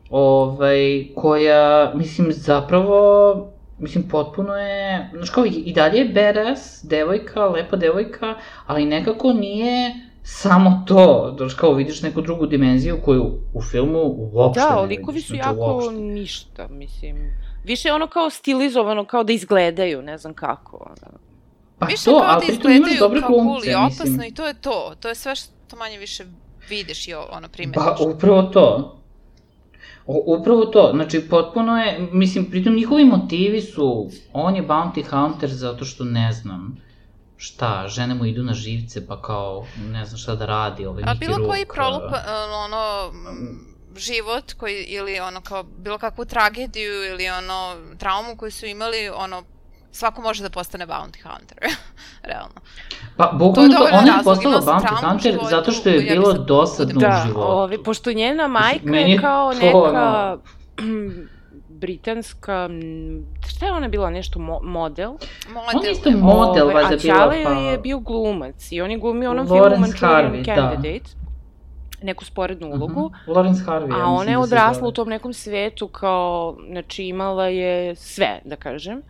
ovaj, 0.09 1.07
koja, 1.15 1.91
mislim, 1.95 2.31
zapravo, 2.31 3.35
mislim, 3.79 4.07
potpuno 4.09 4.53
je, 4.57 5.09
znaš 5.13 5.29
kao, 5.29 5.45
i, 5.45 5.49
i 5.49 5.73
dalje 5.73 5.97
je 5.97 6.05
badass, 6.05 6.83
devojka, 6.83 7.45
lepa 7.45 7.75
devojka, 7.75 8.35
ali 8.65 8.85
nekako 8.85 9.33
nije 9.33 10.10
samo 10.23 10.83
to, 10.87 11.35
znaš 11.37 11.53
kao, 11.53 11.73
vidiš 11.73 12.01
neku 12.01 12.21
drugu 12.21 12.45
dimenziju 12.45 12.97
koju 13.05 13.31
u 13.53 13.61
filmu 13.61 13.99
uopšte 14.33 14.61
Da, 14.61 14.81
ne 14.81 14.87
likovi 14.87 15.15
vidiš, 15.15 15.27
su 15.27 15.33
znači, 15.35 15.49
jako 15.49 15.73
uopšte. 15.73 15.91
ništa, 15.91 16.67
mislim. 16.67 17.15
Više 17.63 17.91
ono 17.91 18.07
kao 18.07 18.29
stilizovano, 18.29 19.05
kao 19.05 19.23
da 19.23 19.33
izgledaju, 19.33 20.01
ne 20.01 20.17
znam 20.17 20.33
kako. 20.33 20.91
Pa 21.79 21.85
Više 21.85 22.05
to, 22.05 22.19
kao 22.19 22.27
ali 22.29 22.45
da 22.47 22.53
izgledaju 22.53 22.95
dobre 22.99 23.21
kao 23.21 23.29
cool 23.29 23.65
i 23.65 23.73
opasno 23.73 24.05
mislim. 24.05 24.27
i 24.27 24.33
to 24.33 24.47
je 24.47 24.53
to. 24.53 24.93
To 24.99 25.09
je 25.09 25.15
sve 25.15 25.35
što 25.35 25.75
manje 25.77 25.97
više 25.97 26.23
vidiš 26.69 27.07
i 27.07 27.13
ono 27.13 27.47
primetiš. 27.49 27.83
Pa, 27.83 27.95
upravo 28.05 28.43
to. 28.43 28.97
O, 30.05 30.37
upravo 30.39 30.65
to, 30.65 30.91
znači 30.93 31.29
potpuno 31.29 31.77
je, 31.77 32.07
mislim, 32.11 32.45
pritom 32.45 32.75
njihovi 32.75 33.05
motivi 33.05 33.61
su, 33.61 34.09
on 34.33 34.55
je 34.55 34.67
bounty 34.67 35.03
hunter 35.09 35.49
zato 35.49 35.85
što 35.85 36.03
ne 36.03 36.31
znam, 36.31 36.77
šta, 37.41 37.87
žene 37.87 38.15
mu 38.15 38.25
idu 38.25 38.43
na 38.43 38.53
živce, 38.53 39.07
pa 39.07 39.21
kao, 39.21 39.65
ne 39.81 40.05
znam 40.05 40.17
šta 40.17 40.35
da 40.35 40.45
radi, 40.45 40.85
ovaj 40.85 41.03
A 41.07 41.13
bilo 41.15 41.47
koji 41.47 41.65
prolup, 41.65 42.03
ono, 42.55 43.11
m, 43.31 43.59
život 43.97 44.53
koji, 44.53 44.83
ili 44.83 45.19
ono 45.19 45.41
kao 45.41 45.63
bilo 45.63 45.97
kakvu 45.97 46.25
tragediju 46.25 47.05
ili 47.05 47.29
ono 47.29 47.57
traumu 47.97 48.37
koju 48.37 48.51
su 48.51 48.65
imali, 48.65 49.09
ono, 49.09 49.43
svako 49.91 50.21
može 50.21 50.43
da 50.43 50.49
postane 50.49 50.87
bounty 50.87 51.21
hunter, 51.23 51.57
realno. 52.23 52.61
Pa, 53.17 53.31
bukvalno 53.33 53.73
to, 53.73 53.87
ona 53.93 54.17
je 54.17 54.23
postala 54.23 54.61
bounty 54.61 54.93
u 54.93 55.07
hunter 55.07 55.31
životu, 55.31 55.49
zato 55.49 55.71
što 55.71 55.89
je 55.89 55.95
ja 55.95 56.01
bi 56.01 56.09
bilo 56.09 56.31
sad- 56.31 56.45
dosadno 56.45 56.93
u 56.97 57.01
Da, 57.01 57.23
životu. 57.25 57.47
ovi, 57.47 57.83
pošto 57.83 58.13
njena 58.13 58.47
majka 58.47 58.85
Meni 58.85 59.11
je 59.11 59.21
kao 59.21 59.53
to, 59.53 59.59
neka 59.59 60.37
britanska, 61.81 62.69
šta 63.47 63.65
je 63.65 63.71
ona 63.73 63.87
bila, 63.87 64.09
nešto 64.09 64.39
mo 64.39 64.59
model? 64.63 65.11
Model. 65.47 65.79
On 65.79 65.85
je 65.85 65.91
isto 65.91 66.11
model, 66.11 66.63
Ovaj, 66.63 66.73
valjda 66.73 66.95
A 66.95 66.97
bila, 67.01 67.17
Ćale 67.17 67.43
pa... 67.43 67.51
je 67.51 67.77
bio 67.77 67.99
glumac 67.99 68.71
i 68.71 68.81
on 68.81 68.91
je 68.91 68.97
glumio 68.97 69.31
onom 69.31 69.47
Lawrence 69.47 69.69
filmu 69.69 69.81
Manchurian 69.81 70.33
Harvey, 70.33 70.45
da. 70.45 70.55
Candidate, 70.55 71.09
neku 72.01 72.25
sporednu 72.25 72.67
ulogu. 72.67 73.09
Mhm. 73.09 73.31
Lawrence 73.31 73.65
Harvey, 73.65 74.01
A 74.01 74.05
ona 74.05 74.31
je 74.31 74.37
da 74.37 74.43
se 74.43 74.53
odrasla 74.53 74.87
u 74.87 74.91
tom 74.91 75.09
nekom 75.09 75.33
svetu 75.33 75.87
kao, 75.87 76.57
znači 76.69 77.03
imala 77.03 77.47
je 77.47 77.95
sve, 77.95 78.39
da 78.45 78.55
kažem, 78.55 79.01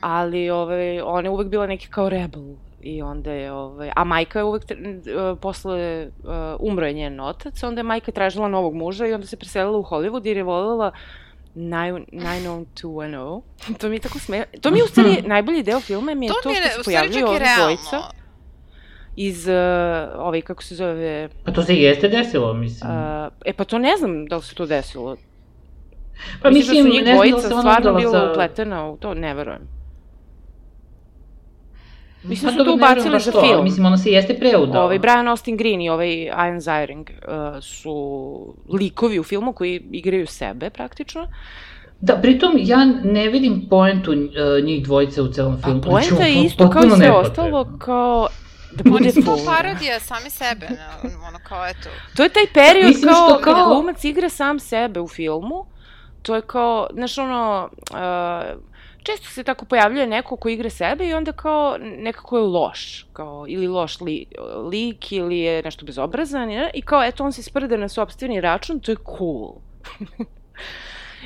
ali 0.00 0.50
ovaj, 0.50 1.00
ona 1.00 1.26
je 1.26 1.30
uvek 1.30 1.48
bila 1.48 1.66
neki 1.66 1.88
kao 1.88 2.08
rebel 2.08 2.42
i 2.80 3.02
onda 3.02 3.32
je, 3.32 3.52
ovaj, 3.52 3.90
a 3.96 4.04
majka 4.04 4.38
je 4.38 4.44
uvek, 4.44 4.62
uh, 4.62 5.38
posle 5.40 6.06
uh, 6.06 6.30
umro 6.60 6.86
je 6.86 6.92
njen 6.92 7.20
otac, 7.20 7.62
onda 7.62 7.78
je 7.78 7.82
majka 7.82 8.12
tražila 8.12 8.48
novog 8.48 8.74
muža 8.74 9.06
i 9.06 9.12
onda 9.12 9.26
se 9.26 9.36
preselila 9.36 9.78
u 9.78 9.82
Hollywood 9.82 10.26
jer 10.26 10.36
je 10.36 10.42
voljela 10.42 10.92
90210. 11.58 13.42
to 13.78 13.88
mi 13.88 13.96
je 13.96 14.00
tako 14.00 14.18
sme... 14.18 14.44
To 14.60 14.70
mi 14.70 14.78
je 14.78 14.84
u 14.84 14.86
stvari 14.86 15.22
najbolji 15.34 15.62
deo 15.62 15.80
filma 15.80 16.14
mi 16.14 16.26
je 16.26 16.32
to, 16.32 16.40
To 16.42 16.48
mi 16.48 16.54
je, 16.54 16.62
što 16.62 16.70
se 16.72 16.80
u 16.80 16.82
stvari 16.82 16.96
čak 16.96 17.12
pojavljuju 17.12 17.20
i 17.20 17.28
ove 17.28 17.38
realno. 17.38 17.62
dvojica 17.62 18.18
iz, 19.16 19.48
uh, 19.48 19.54
ovaj, 20.16 20.40
kako 20.40 20.62
se 20.62 20.74
zove, 20.74 21.28
Pa 21.44 21.52
to 21.52 21.62
se 21.62 21.74
jeste 21.74 22.08
desilo, 22.08 22.54
mislim. 22.54 22.90
uh, 22.90 22.96
e 23.44 23.52
pa 23.52 23.64
to 23.64 23.78
ne 23.78 23.96
znam 23.96 24.26
da 24.26 24.36
li 24.36 24.42
se 24.42 24.54
to 24.54 24.66
desilo, 24.66 25.16
pa 26.42 26.50
mislim, 26.50 26.84
mislim, 26.84 26.84
da 26.84 26.90
su 26.90 26.96
njih 26.96 27.04
da 27.04 27.12
dvojica 27.12 27.60
stvarno 27.60 27.94
bila 27.94 28.10
za... 28.10 28.30
upletena 28.30 28.90
u 28.90 28.96
to, 28.96 29.14
ne 29.14 29.34
verujem. 29.34 29.77
Mislim 32.22 32.50
Pa 32.50 32.56
da 32.56 32.64
su 32.64 32.76
verujem 32.76 32.78
ubacili 32.78 33.20
za 33.20 33.32
film. 33.40 33.64
Mislim, 33.64 33.86
ona 33.86 33.98
se 33.98 34.10
jeste 34.10 34.34
preudala. 34.38 34.84
Ovaj 34.84 34.98
Brian 34.98 35.28
Austin 35.28 35.56
Green 35.56 35.80
i 35.80 35.90
ovaj 35.90 36.22
Ian 36.24 36.60
Ziering 36.60 37.10
uh, 37.10 37.62
su 37.62 38.54
likovi 38.72 39.18
u 39.18 39.24
filmu 39.24 39.52
koji 39.52 39.82
igraju 39.92 40.26
sebe 40.26 40.70
praktično. 40.70 41.28
Da, 42.00 42.16
pritom 42.16 42.52
ja 42.56 42.84
ne 43.04 43.28
vidim 43.28 43.66
poentu 43.70 44.10
uh, 44.10 44.64
njih 44.64 44.84
dvojice 44.84 45.22
u 45.22 45.32
celom 45.32 45.54
A 45.54 45.66
filmu. 45.66 45.80
poenta 45.82 46.14
Znači, 46.14 46.30
je 46.32 46.36
ono, 46.38 46.46
isto 46.46 46.70
kao 46.70 46.82
i 46.84 46.90
sve 46.90 47.10
ostalo, 47.10 47.78
kao 47.78 48.28
da 48.76 48.90
bude 48.90 49.12
To 49.12 49.36
parodija 49.46 50.00
sami 50.00 50.30
sebe, 50.30 50.66
ono 51.28 51.38
kao 51.42 51.66
eto. 51.66 51.88
To 52.16 52.22
je 52.22 52.28
taj 52.28 52.46
period 52.54 52.86
Mislim 52.86 53.12
što 53.14 53.26
kao... 53.26 53.54
kao- 53.54 53.68
glumac 53.74 54.04
igra 54.04 54.28
sam 54.28 54.58
sebe 54.58 55.00
u 55.00 55.08
filmu. 55.08 55.64
To 56.22 56.34
je 56.34 56.42
kao, 56.42 56.88
znaš 56.94 57.18
ono, 57.18 57.68
uh, 57.90 58.58
često 59.10 59.28
se 59.28 59.44
tako 59.44 59.64
pojavljuje 59.64 60.06
neko 60.06 60.36
ko 60.36 60.48
igra 60.48 60.70
sebe 60.70 61.08
i 61.08 61.14
onda 61.14 61.32
kao 61.32 61.76
nekako 61.80 62.36
je 62.38 62.42
loš, 62.42 63.06
kao 63.12 63.44
ili 63.48 63.66
loš 63.68 64.00
li, 64.00 64.26
lik 64.72 65.12
ili 65.12 65.38
je 65.38 65.62
nešto 65.62 65.86
bezobrazan 65.86 66.50
i, 66.50 66.70
i 66.74 66.82
kao 66.82 67.04
eto 67.04 67.24
on 67.24 67.32
se 67.32 67.42
sprde 67.42 67.78
na 67.78 67.88
sobstveni 67.88 68.40
račun, 68.40 68.80
to 68.80 68.92
je 68.92 68.96
cool. 69.18 69.54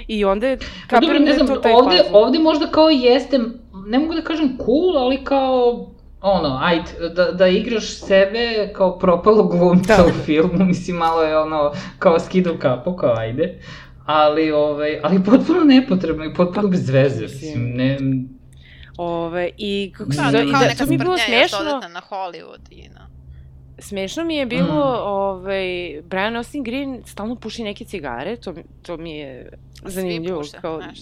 I 0.09 0.25
onda 0.25 0.47
je, 0.47 0.57
Pa 0.57 0.65
kapiram 0.89 1.23
ne 1.23 1.33
da 1.33 1.41
je 1.41 1.47
to 1.47 1.57
taj 1.57 1.73
ovde, 1.73 1.97
fazon. 1.97 2.15
ovde 2.15 2.39
možda 2.39 2.67
kao 2.67 2.89
jeste, 2.91 3.39
ne 3.87 3.99
mogu 3.99 4.15
da 4.15 4.23
kažem 4.23 4.59
cool, 4.65 4.99
ali 4.99 5.25
kao 5.25 5.87
ono, 6.23 6.59
ajde, 6.63 7.09
da, 7.15 7.33
da 7.33 7.47
igraš 7.47 7.99
sebe 7.99 8.73
kao 8.73 8.99
propalo 8.99 9.43
glumca 9.43 9.97
Da. 9.97 10.05
u 10.05 10.11
filmu, 10.25 10.65
mislim, 10.73 10.97
malo 10.97 11.23
je 11.23 11.39
ono, 11.39 11.73
kao 11.99 12.19
skidu 12.21 12.55
kapu, 12.59 12.97
kao 12.97 13.15
ajde, 13.17 13.59
ali, 14.05 14.53
ovaj, 14.53 15.01
ali 15.03 15.25
potpuno 15.25 15.65
nepotrebno 15.65 16.25
i 16.25 16.35
potpuno 16.35 16.69
bez 16.69 16.91
veze, 16.91 17.23
mislim, 17.23 17.71
ne, 17.71 17.99
Ove, 18.97 19.51
I 19.57 19.93
kako 19.97 20.13
se 20.13 20.23
Da, 20.23 20.31
zove, 20.31 20.45
i 20.45 20.53
da, 20.53 20.59
neka 20.59 20.75
to 20.75 20.87
mi 20.87 20.95
je 20.95 20.99
bilo 20.99 21.19
smešno. 21.19 21.59
na 21.89 22.01
Hollywood 22.11 22.61
i 22.71 22.89
na... 22.89 23.09
Smešno 23.79 24.25
mi 24.25 24.37
je 24.37 24.47
bilo, 24.47 24.95
Mm. 24.95 25.03
ovaj, 25.03 25.67
Brian 26.05 26.37
Austin 26.37 26.63
Green 26.65 27.03
stalno 27.07 27.37
puši 27.37 27.65
neke 27.65 27.85
cigare, 27.85 28.37
to, 28.37 28.55
to 28.83 28.97
mi 28.97 29.13
je 29.13 29.51
zanimljivo, 29.85 30.45
Svi 30.45 30.51
puše, 30.51 30.61
kao 30.61 30.77
znaš. 30.79 30.99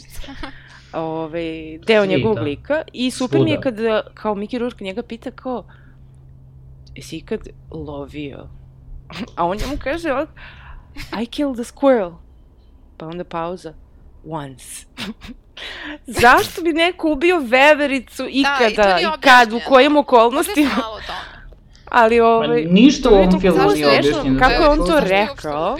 ovaj, 0.92 1.78
deo 1.78 2.02
Svi, 2.02 2.08
njegovog 2.08 2.36
da. 2.36 2.42
lika. 2.42 2.82
I 2.92 3.10
super 3.10 3.40
mi 3.40 3.50
je 3.50 3.60
Svuda. 3.62 3.76
kad, 4.02 4.14
kao 4.14 4.34
Mickey 4.34 4.58
Rourke 4.58 4.84
njega 4.84 5.02
pita 5.02 5.30
kao, 5.30 5.64
jesi 6.94 7.16
ikad 7.16 7.40
lovio? 7.70 8.48
A 9.36 9.46
on 9.46 9.56
njemu 9.56 9.76
kaže, 9.78 10.08
I 11.22 11.26
killed 11.26 11.60
a 11.60 11.64
squirrel. 11.64 12.12
Pa 13.00 13.06
onda 13.06 13.24
pauza. 13.24 13.74
Once. 14.28 14.86
Zašto 16.22 16.62
bi 16.62 16.72
neko 16.72 17.12
ubio 17.12 17.38
vevericu 17.38 18.26
ikada 18.28 18.68
i 18.70 18.74
to 18.74 18.94
nije 18.96 19.02
i 19.02 19.20
kad, 19.20 19.52
u 19.52 19.60
kojim 19.68 19.96
okolnostima? 19.96 20.70
Ali 21.90 22.18
pa 22.18 22.24
ovaj, 22.24 22.64
ništa 22.64 23.10
u 23.10 23.14
ovom 23.14 23.40
filmu 23.40 23.70
nije 23.74 23.86
objašnjeno. 23.86 24.38
kako 24.38 24.62
je 24.62 24.68
on 24.68 24.86
to 24.86 25.00
rekao? 25.00 25.76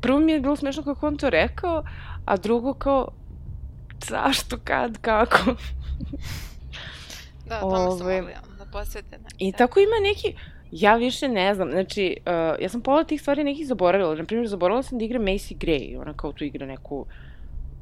prvo 0.00 0.18
mi 0.18 0.32
je 0.32 0.40
bilo 0.40 0.56
smešno 0.56 0.82
kako 0.82 1.06
on 1.06 1.16
to 1.16 1.30
rekao, 1.30 1.84
a 2.24 2.36
drugo 2.36 2.74
kao, 2.74 3.08
zašto, 4.08 4.58
kad, 4.64 4.98
kako? 5.00 5.54
Da, 7.46 7.60
tome 7.70 7.98
sam 7.98 8.06
Ovaj, 8.06 8.20
mogla 8.20 8.34
da 8.58 8.64
posvete 8.72 9.18
neki. 9.18 9.34
I 9.38 9.52
tako 9.52 9.80
ima 9.80 9.96
neki, 10.02 10.34
ja 10.72 10.96
više 10.96 11.28
ne 11.28 11.54
znam, 11.54 11.70
znači, 11.70 12.16
uh, 12.26 12.62
ja 12.62 12.68
sam 12.68 12.80
pola 12.80 13.04
tih 13.04 13.20
stvari 13.20 13.44
nekih 13.44 13.66
zaboravila. 13.66 14.14
Naprimjer, 14.14 14.48
zaboravila 14.48 14.82
sam 14.82 14.98
da 14.98 15.04
igra 15.04 15.18
Macy 15.18 15.56
Gray, 15.56 16.00
ona 16.00 16.14
kao 16.14 16.32
tu 16.32 16.44
igra 16.44 16.66
neku 16.66 17.06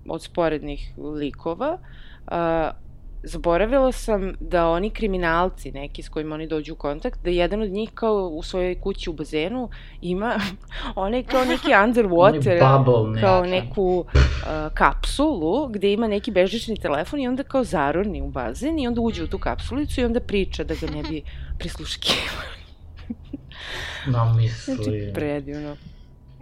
od 0.09 0.23
sporednih 0.23 0.93
likova. 0.99 1.79
Uh, 2.27 2.89
zaboravila 3.23 3.93
sam 3.93 4.35
da 4.41 4.69
oni 4.69 4.91
kriminalci 4.91 5.73
neki 5.73 6.03
s 6.03 6.09
kojima 6.09 6.35
oni 6.35 6.47
dođu 6.47 6.73
u 6.73 6.77
kontakt, 6.77 7.25
da 7.25 7.31
jedan 7.31 7.63
od 7.63 7.71
njih 7.71 7.91
kao 7.95 8.29
u 8.29 8.43
svojoj 8.43 8.81
kući 8.81 9.11
u 9.11 9.13
bazenu 9.13 9.69
ima 10.01 10.41
onaj 10.97 11.23
kao 11.23 11.45
neki 11.45 11.69
underwater, 11.69 12.61
bubble 12.65 13.21
kao 13.21 13.45
neku 13.45 13.99
uh, 13.99 14.73
kapsulu 14.75 15.69
gde 15.69 15.93
ima 15.93 16.09
neki 16.09 16.31
bežični 16.31 16.77
telefon 16.77 17.21
i 17.21 17.29
onda 17.29 17.43
kao 17.43 17.65
zaroni 17.65 18.23
u 18.23 18.31
bazen 18.31 18.79
i 18.79 18.87
onda 18.87 19.01
uđe 19.01 19.25
u 19.25 19.27
tu 19.27 19.39
kapsulicu 19.39 20.01
i 20.01 20.05
onda 20.05 20.21
priča 20.21 20.65
da 20.65 20.75
ga 20.75 20.87
ne 20.95 21.03
bi 21.03 21.23
prisluškivali. 21.59 22.58
Namisli. 24.07 24.75
Znači, 24.75 25.11
predivno. 25.15 25.77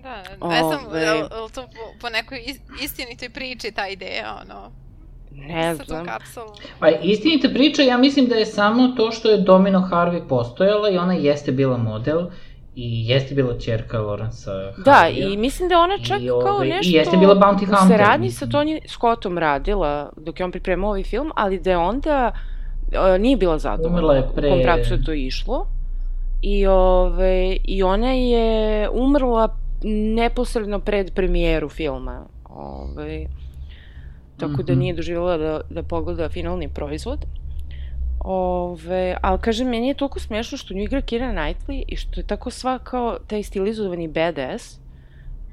Da, 0.03 0.17
ne 0.49 0.59
znam, 0.59 0.87
Ove. 0.87 1.01
je 1.01 1.13
li 1.13 1.19
je 1.19 1.41
li 1.41 1.51
to 1.55 1.63
po, 1.63 2.01
po 2.01 2.09
nekoj 2.09 2.39
is- 2.41 2.83
istinitoj 2.83 3.31
priči 3.31 3.71
ta 3.71 3.89
ideja, 3.89 4.39
ono, 4.43 4.71
Ne 5.33 5.75
znam. 5.75 6.07
Pa 6.81 6.89
istinita 6.89 7.49
priča, 7.49 7.83
ja 7.83 7.99
mislim 7.99 8.27
da 8.27 8.35
je 8.35 8.47
samo 8.47 8.89
to 8.89 9.13
što 9.13 9.31
je 9.31 9.39
Domino 9.39 9.89
Harvey 9.93 10.29
postojala 10.29 10.91
i 10.91 10.99
ona 10.99 11.13
jeste 11.13 11.53
bila 11.53 11.77
model 11.77 12.27
i 12.77 13.09
jeste 13.09 13.35
bila 13.35 13.59
čerka 13.59 13.99
Lorenza 13.99 14.73
Da, 14.79 14.93
Harveya. 14.93 15.29
i 15.29 15.37
mislim 15.37 15.69
da 15.69 15.79
ona 15.79 15.99
čak 15.99 16.21
I, 16.21 16.27
kao 16.27 16.55
ovaj, 16.55 16.67
i 16.67 16.71
nešto 16.71 16.97
jeste 16.97 17.17
bila 17.17 17.35
bounty 17.35 17.63
u 17.63 17.67
hunter, 17.67 17.99
saradnji 17.99 18.27
mislim. 18.27 18.51
sa 18.51 18.59
Tony 18.59 18.81
Scottom 18.89 19.39
radila 19.39 20.13
dok 20.17 20.41
je 20.41 20.45
on 20.45 20.53
pripremao 20.53 20.91
ovaj 20.91 21.03
film, 21.03 21.31
ali 21.35 21.61
da 21.61 21.71
je 21.71 21.77
onda 21.77 22.33
uh, 22.85 23.21
nije 23.21 23.37
bila 23.37 23.59
zadovoljna 23.59 23.99
Umrla 23.99 24.15
je 24.17 24.23
pre- 24.37 24.49
u 24.49 24.51
kom 24.51 24.63
pravcu 24.63 24.95
je 24.95 25.05
to 25.05 25.13
išlo. 25.13 25.67
I, 26.43 26.67
ove, 26.67 27.57
I 27.65 27.83
ona 27.83 28.13
je 28.13 28.49
umrla 28.91 29.57
neposredno 30.15 30.79
pred 30.81 31.13
premijeru 31.15 31.69
filma. 31.69 32.27
Ove, 32.47 33.27
tako 34.37 34.63
da 34.63 34.73
Mhm. 34.73 34.81
nije 34.81 34.95
doživjela 34.95 35.37
da, 35.37 35.61
da 35.71 35.83
pogleda 35.83 36.29
finalni 36.29 36.69
proizvod. 36.69 37.25
Ove, 38.21 39.17
ali 39.23 39.39
kažem, 39.41 39.69
meni 39.69 39.89
je 39.89 39.95
toliko 39.95 40.21
smiješno 40.21 40.59
što 40.59 40.75
nju 40.75 40.83
igra 40.83 41.01
Kira 41.01 41.27
Knightley 41.27 41.83
i 41.89 41.97
što 41.97 42.21
je 42.21 42.27
tako 42.27 42.51
sva 42.51 42.79
kao 42.79 43.19
taj 43.27 43.43
stilizovani 43.43 44.09
badass, 44.09 44.79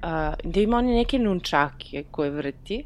a, 0.01 0.33
da 0.43 0.59
ima 0.59 0.77
one 0.77 0.93
neke 0.93 1.19
nunčake 1.19 2.03
koje 2.11 2.29
vrti. 2.31 2.83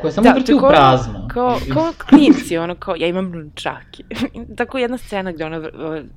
Koja 0.00 0.12
samo 0.12 0.24
Da, 0.24 0.32
vrti 0.32 0.52
u 0.52 0.56
tako 0.56 0.66
ono, 0.66 0.74
prazno. 0.74 1.28
Kao, 1.28 1.58
kao 1.72 1.92
klinci, 2.00 2.58
ono 2.58 2.74
kao, 2.74 2.96
ja 2.96 3.06
imam 3.06 3.30
nunčake. 3.30 4.02
tako 4.56 4.78
jedna 4.78 4.98
scena 4.98 5.32
gde 5.32 5.44
ona, 5.44 5.70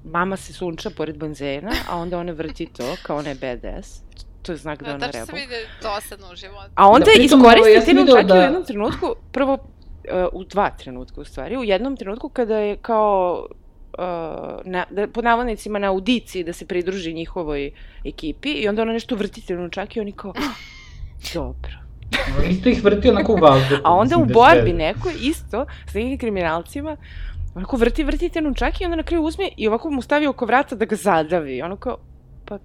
mama 0.06 0.38
se 0.38 0.54
sunča 0.54 0.90
pored 0.90 1.18
benzena, 1.18 1.72
a 1.90 1.98
onda 1.98 2.20
ona 2.20 2.32
vrti 2.32 2.66
to, 2.68 2.84
kao 3.04 3.18
ona 3.18 3.30
je 3.30 3.36
badass. 3.36 4.02
To 4.42 4.52
je 4.52 4.58
znak 4.58 4.80
da, 4.80 4.86
Da, 4.86 4.92
ona 4.92 5.00
tačno 5.02 5.26
se 5.26 5.32
rebel. 5.32 5.42
vidi 5.42 5.54
dosadno 5.82 6.26
u 6.34 6.36
životu. 6.36 6.70
A 6.76 6.88
onda 6.88 7.06
Da, 7.06 7.12
da, 7.18 7.24
iskoristi 7.24 7.60
ovaj, 7.60 7.74
ja 7.74 7.82
te 7.82 7.94
nunčake 7.94 8.24
da- 8.24 8.34
u 8.34 8.38
jednom 8.38 8.64
trenutku, 8.64 9.16
prvo, 9.32 9.54
uh, 9.54 9.60
u 10.34 10.44
dva 10.44 10.70
trenutka 10.70 11.22
u 11.22 11.26
stvari, 11.26 11.58
u 11.58 11.64
jednom 11.64 11.98
trenutku 11.98 12.30
kada 12.30 12.58
je 12.58 12.78
kao 12.78 13.46
uh, 13.94 14.04
na, 14.66 14.86
da, 14.90 15.08
po 15.08 15.22
navodnicima 15.22 15.80
na 15.80 15.88
audiciji 15.88 16.44
da 16.44 16.54
se 16.54 16.66
pridruži 16.66 17.14
njihovoj 17.14 17.72
ekipi 18.06 18.52
i 18.52 18.68
onda 18.68 18.82
ona 18.82 18.94
nešto 18.94 19.16
vrti 19.16 19.46
trenutčak 19.46 19.96
i 19.96 20.00
oni 20.00 20.12
kao, 20.12 20.34
dobro. 21.34 21.83
Isto 22.50 22.70
ih 22.70 22.84
vrti 22.84 23.10
onako 23.10 23.34
u 23.34 23.36
vazduhu. 23.36 23.82
A 23.84 23.94
onda 23.94 24.18
u 24.18 24.26
borbi 24.26 24.74
neko 24.74 25.10
isto, 25.22 25.66
s 25.88 25.94
nekim 25.94 26.18
kriminalcima, 26.18 26.98
onako 27.56 27.78
vrti, 27.78 28.04
vrti 28.04 28.30
trenutčak 28.30 28.82
i 28.82 28.86
onda 28.86 28.96
na 28.96 29.04
kraju 29.04 29.24
uzme 29.24 29.50
i 29.58 29.68
ovako 29.68 29.92
mu 29.92 30.02
stavi 30.02 30.28
oko 30.28 30.46
vrata 30.46 30.76
da 30.76 30.86
ga 30.86 30.96
zadavi. 30.96 31.62
Ono 31.62 31.76
kao, 31.78 31.98
pa, 32.46 32.60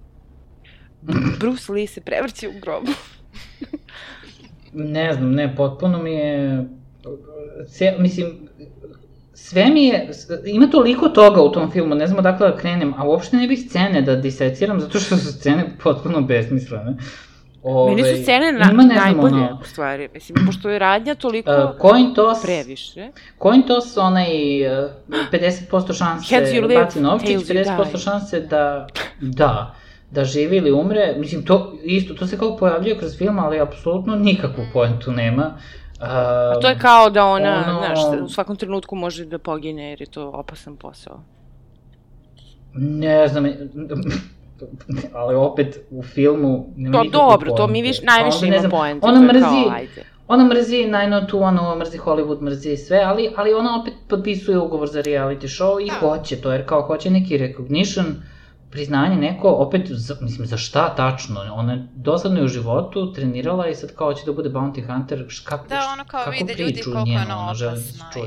Bruce 1.39 1.71
Lee 1.71 1.87
se 1.87 2.01
prevrće 2.01 2.47
u 2.47 2.59
grobu. 2.61 2.91
Ne 4.73 5.13
znam, 5.13 5.31
ne, 5.31 5.55
potpuno 5.55 6.03
mi 6.03 6.11
je... 6.11 6.65
Ce, 7.67 7.95
mislim, 7.99 8.49
sve 9.33 9.65
mi 9.65 9.85
je, 9.85 10.09
ima 10.45 10.69
toliko 10.69 11.09
toga 11.09 11.41
u 11.41 11.51
tom 11.51 11.71
filmu, 11.71 11.95
ne 11.95 12.07
znam 12.07 12.19
odakle 12.19 12.49
da 12.49 12.57
krenem, 12.57 12.93
a 12.97 13.07
uopšte 13.07 13.37
ne 13.37 13.47
bih 13.47 13.59
scene 13.59 14.01
da 14.01 14.15
diseciram, 14.15 14.79
zato 14.79 14.99
što 14.99 15.17
su 15.17 15.31
scene 15.31 15.77
potpuno 15.83 16.21
besmislene. 16.21 16.97
Ove, 17.63 17.95
Meni 17.95 18.03
su 18.03 18.21
scene 18.21 18.51
na, 18.51 18.69
ima, 18.71 18.83
najbolje, 18.83 19.33
ono, 19.35 19.59
u 19.61 19.65
stvari. 19.65 20.09
Mislim, 20.13 20.45
pošto 20.45 20.69
je 20.69 20.79
radnja 20.79 21.15
toliko 21.15 21.51
Uh, 21.51 21.81
coin 21.81 22.13
toss, 22.13 22.41
previše. 22.41 23.11
coin 23.41 23.63
toss, 23.63 23.97
onaj 23.97 24.27
uh, 24.83 24.89
50% 25.31 25.97
šanse 25.97 26.61
baci 26.75 27.01
novčić, 27.01 27.29
tails 27.29 27.43
you 27.43 27.77
50% 27.77 27.91
die. 27.91 27.97
šanse 27.97 28.39
da, 28.39 28.87
da, 29.21 29.75
da 30.11 30.25
živi 30.25 30.57
ili 30.57 30.71
umre. 30.71 31.15
Mislim, 31.17 31.45
to 31.45 31.73
isto, 31.83 32.13
to 32.13 32.27
se 32.27 32.37
kao 32.37 32.57
pojavljuje 32.57 32.97
kroz 32.97 33.17
film, 33.17 33.39
ali 33.39 33.59
apsolutno 33.59 34.15
nikakvu 34.15 34.63
poentu 34.73 35.11
nema. 35.11 35.51
Uh, 36.01 36.07
A 36.07 36.59
to 36.61 36.67
je 36.69 36.79
kao 36.79 37.09
da 37.09 37.25
ona, 37.25 37.65
ono- 37.67 37.79
znaš, 37.79 38.21
u 38.23 38.29
svakom 38.29 38.55
trenutku 38.55 38.95
može 38.95 39.25
da 39.25 39.37
pogine 39.37 39.89
jer 39.89 40.01
je 40.01 40.07
to 40.07 40.29
opasan 40.29 40.77
posao. 40.77 41.19
Ne 42.73 43.27
znam, 43.27 43.45
ali 45.13 45.35
opet 45.35 45.79
u 45.89 46.03
filmu 46.03 46.73
nema 46.75 47.03
To 47.03 47.09
dobro, 47.11 47.51
to 47.51 47.67
mi 47.67 47.81
viš, 47.81 48.01
najviše 48.01 48.37
Pa 48.39 48.45
onda, 48.45 48.55
ima 48.55 48.59
znam, 48.59 48.71
poente. 48.71 49.07
Ona 49.07 49.19
to 49.19 49.33
mrzi, 49.33 49.63
Kao, 49.65 49.73
ajde. 49.75 50.03
ona 50.27 50.45
mrzi 50.45 50.75
90210, 50.75 51.77
mrzi 51.77 51.97
Hollywood, 51.97 52.41
mrzi 52.41 52.77
sve, 52.77 53.01
ali, 53.05 53.33
ali 53.37 53.53
ona 53.53 53.81
opet 53.81 53.93
potpisuje 54.09 54.59
ugovor 54.59 54.87
za 54.89 55.01
reality 55.01 55.47
show 55.47 55.85
i 55.85 55.87
Da. 55.87 55.93
hoće 55.93 56.41
to, 56.41 56.51
jer 56.51 56.65
kao 56.65 56.81
hoće 56.81 57.09
neki 57.09 57.37
recognition, 57.37 58.05
priznanje 58.71 59.15
neko, 59.15 59.49
opet, 59.49 59.81
za, 59.91 60.15
mislim, 60.21 60.47
za 60.47 60.57
šta 60.57 60.95
tačno? 60.95 61.41
Ona 61.53 61.73
je 61.73 61.87
dosadno 61.95 62.37
je 62.39 62.45
u 62.45 62.47
životu, 62.47 63.13
trenirala 63.13 63.67
i 63.67 63.75
sad 63.75 63.95
kao 63.95 64.07
hoće 64.07 64.25
da 64.25 64.33
bude 64.33 64.49
bounty 64.49 64.87
hunter, 64.87 65.25
kako, 65.43 65.67
Da, 65.67 65.89
ono 65.93 66.05
kao 66.05 66.19
kako 66.23 66.31
vide 66.31 66.53
ljudi 66.53 66.73
priču 66.73 66.91
koliko 66.91 67.09
je 67.09 67.15
njenu, 67.15 67.33
ona 67.39 67.53
da 67.53 67.67
opasna 67.67 68.09
to. 68.13 68.19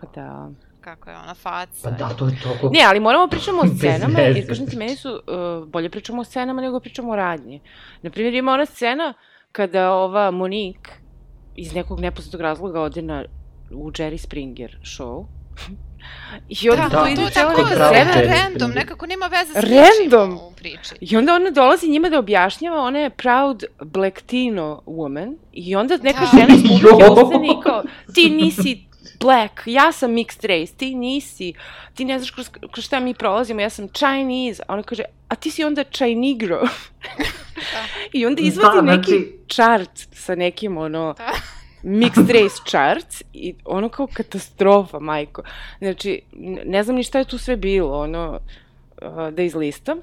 Pa 0.00 0.06
da. 0.20 0.50
Kako 0.80 1.10
je 1.10 1.16
ona 1.18 1.34
faca. 1.34 1.80
Pa 1.84 1.90
da, 1.92 2.08
to 2.08 2.26
je 2.26 2.36
toliko... 2.42 2.68
Ne, 2.68 2.80
ali 2.82 3.00
moramo 3.00 3.28
pričamo 3.28 3.62
o 3.62 3.66
scenama, 3.76 4.18
jer 4.20 4.46
kažem 4.46 4.66
ti, 4.66 4.76
meni 4.76 4.96
su, 4.96 5.10
uh, 5.10 5.68
bolje 5.68 5.90
pričamo 5.90 6.20
o 6.20 6.24
scenama 6.24 6.62
nego 6.62 6.80
pričamo 6.80 7.12
o 7.12 7.16
radnji. 7.16 7.60
Naprimjer, 8.02 8.34
ima 8.34 8.52
ona 8.52 8.66
scena 8.66 9.14
kada 9.52 9.92
ova 9.92 10.30
Monique 10.30 10.92
iz 11.56 11.74
nekog 11.74 12.00
nepoznatog 12.00 12.40
razloga 12.40 12.80
ode 12.80 13.02
na, 13.02 13.24
u 13.70 13.90
Jerry 13.90 14.16
Springer 14.18 14.78
show. 14.84 15.24
I 16.62 16.70
onda 16.70 16.82
Da, 16.82 16.88
to- 16.90 17.06
ide 17.06 17.22
neka 17.22 17.32
sve 17.32 18.04
scena. 18.04 18.34
random, 18.34 18.70
nekako 18.70 19.06
nema 19.06 19.26
veze 19.26 19.52
sa 19.52 19.60
Random. 19.60 20.34
u 20.36 20.52
priči. 20.52 20.94
I 21.00 21.16
onda 21.16 21.34
ona 21.34 21.50
dolazi 21.50 21.88
njima 21.88 22.08
da 22.08 22.18
objašnjava, 22.18 22.78
ona 22.78 22.98
je 22.98 23.10
proud 23.10 23.64
black-tino 23.80 24.80
woman, 24.86 25.34
i 25.52 25.76
onda 25.76 25.96
neka 25.96 26.20
Da. 26.20 26.26
žena 26.28 26.54
iz 26.54 26.62
publike 26.62 26.86
Jo. 27.06 27.12
ustane 27.14 27.46
i 27.48 27.62
kao, 27.62 27.82
ti 28.14 28.30
nisi 28.30 28.84
black, 29.20 29.62
ja 29.66 29.92
sam 29.92 30.10
mixed 30.10 30.44
race, 30.44 30.72
ti 30.74 30.94
nisi, 30.94 31.52
ti 31.94 32.04
ne 32.04 32.18
znaš 32.18 32.30
kroz, 32.30 32.48
kroz 32.70 32.84
šta 32.84 33.00
mi 33.00 33.14
prolazimo, 33.14 33.60
ja 33.60 33.70
sam 33.70 33.88
Chinese, 33.88 34.62
a 34.62 34.72
ona 34.72 34.82
kaže, 34.82 35.02
a 35.28 35.34
ti 35.34 35.50
si 35.50 35.64
onda 35.64 35.84
Chinegro. 35.84 36.60
I 38.12 38.26
onda 38.26 38.42
izvadi 38.42 38.76
Da, 38.76 38.82
neki 38.82 39.10
znači- 39.10 39.32
chart 39.48 39.90
sa 40.12 40.34
nekim, 40.34 40.78
ono, 40.78 41.14
Da. 41.18 41.32
mixed 41.82 42.26
race 42.32 42.56
charts 42.66 43.22
i 43.32 43.54
ono 43.64 43.88
kao 43.88 44.06
katastrofa, 44.06 44.98
majko. 44.98 45.42
Znači, 45.78 46.20
ne 46.64 46.82
znam 46.82 46.96
ni 46.96 47.02
šta 47.02 47.18
je 47.18 47.24
tu 47.24 47.38
sve 47.38 47.56
bilo, 47.56 47.98
ono, 47.98 48.40
uh, 49.02 49.34
da 49.34 49.42
izlistam. 49.42 49.98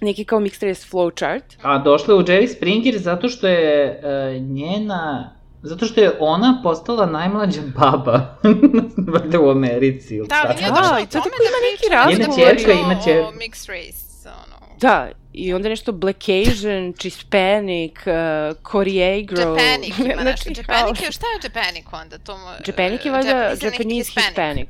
Neki 0.00 0.24
kao 0.24 0.40
mixed 0.40 0.68
race 0.68 0.86
flow 0.90 1.16
chart. 1.16 1.44
A 1.62 1.78
došla 1.78 2.14
je 2.14 2.20
u 2.20 2.24
Jerry 2.24 2.56
Springer 2.56 2.98
zato 2.98 3.28
što 3.28 3.48
je 3.48 3.84
e, 4.02 4.38
njena 4.40 5.32
Zato 5.62 5.86
što 5.86 6.00
je 6.00 6.16
ona 6.20 6.60
postala 6.62 7.06
najmlađa 7.06 7.60
baba, 7.76 8.36
valjda 9.12 9.40
u 9.40 9.50
Americi, 9.50 10.14
ili 10.16 10.28
Da, 10.28 10.54
nije 10.54 10.68
Da, 10.68 10.74
došlo 10.74 10.96
to 10.96 11.06
tome 11.12 11.36
da 11.38 11.44
ima 11.44 11.60
neki 11.72 11.88
razgovor. 11.90 12.20
Jedna 12.20 12.54
ćerka, 12.56 12.70
o- 12.70 13.14
ima 13.14 13.28
o 13.28 13.32
mixed 13.32 13.68
race, 13.68 14.28
ono. 14.28 14.76
Da, 14.78 15.08
i 15.32 15.54
onda 15.54 15.68
nešto 15.68 15.92
Black 15.92 16.22
Asian, 16.22 16.94
Hispanic, 17.02 17.94
uh, 17.96 18.62
Koreagro. 18.62 19.40
Japanic 19.40 19.98
ima 19.98 20.22
nešto. 20.24 20.42
Znači, 20.44 20.60
Japanic 20.60 20.98
kao- 20.98 21.04
je, 21.06 21.12
šta 21.12 21.26
je 21.26 21.40
Japanic 21.44 21.84
onda? 21.92 22.18
To 22.18 22.38
mu, 22.38 22.44
Japanic 22.66 23.04
je 23.04 23.08
e, 23.08 23.12
valjda 23.12 23.30
Japanese 23.30 23.66
Japanese 23.66 24.10
Hispanic. 24.10 24.68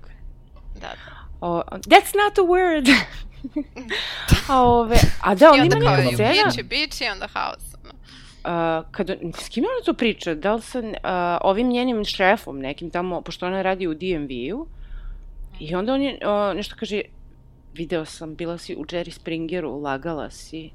Da, 0.75 0.81
da. 0.81 1.13
O, 1.41 1.63
that's 1.69 2.15
not 2.17 2.39
a 2.39 2.43
word. 2.43 2.89
a, 4.49 4.63
ove, 4.63 4.97
a 5.21 5.35
da, 5.35 5.47
I 5.47 5.49
onda 5.51 5.63
onda 5.63 5.77
ima 5.77 5.85
kao 5.87 5.97
neka 5.97 6.11
i 6.11 6.15
scena. 6.15 6.33
beach, 6.47 6.63
beach 6.65 7.01
i 7.01 7.09
onda 7.09 7.27
house. 7.29 7.72
Kada, 8.91 9.17
s 9.35 9.49
kim 9.49 9.65
ona 9.65 9.85
to 9.85 9.95
priča? 9.95 10.35
Da 10.35 10.55
li 10.55 10.63
sa 10.63 10.79
uh, 10.79 10.95
ovim 11.41 11.69
njenim 11.69 12.05
šefom, 12.05 12.59
nekim 12.59 12.91
tamo, 12.91 13.21
pošto 13.23 13.47
ona 13.47 13.63
radi 13.63 13.87
u 13.87 13.95
DMV-u, 13.95 14.67
i 15.61 15.75
onda 15.75 15.95
on 15.95 16.03
je, 16.03 16.13
uh, 16.13 16.57
nešto 16.57 16.77
kaže, 16.79 17.03
video 17.75 18.05
sam, 18.05 18.35
bila 18.35 18.59
si 18.59 18.77
u 18.77 18.85
Jerry 18.85 19.11
Springeru, 19.11 19.81
lagala 19.81 20.31
si, 20.31 20.71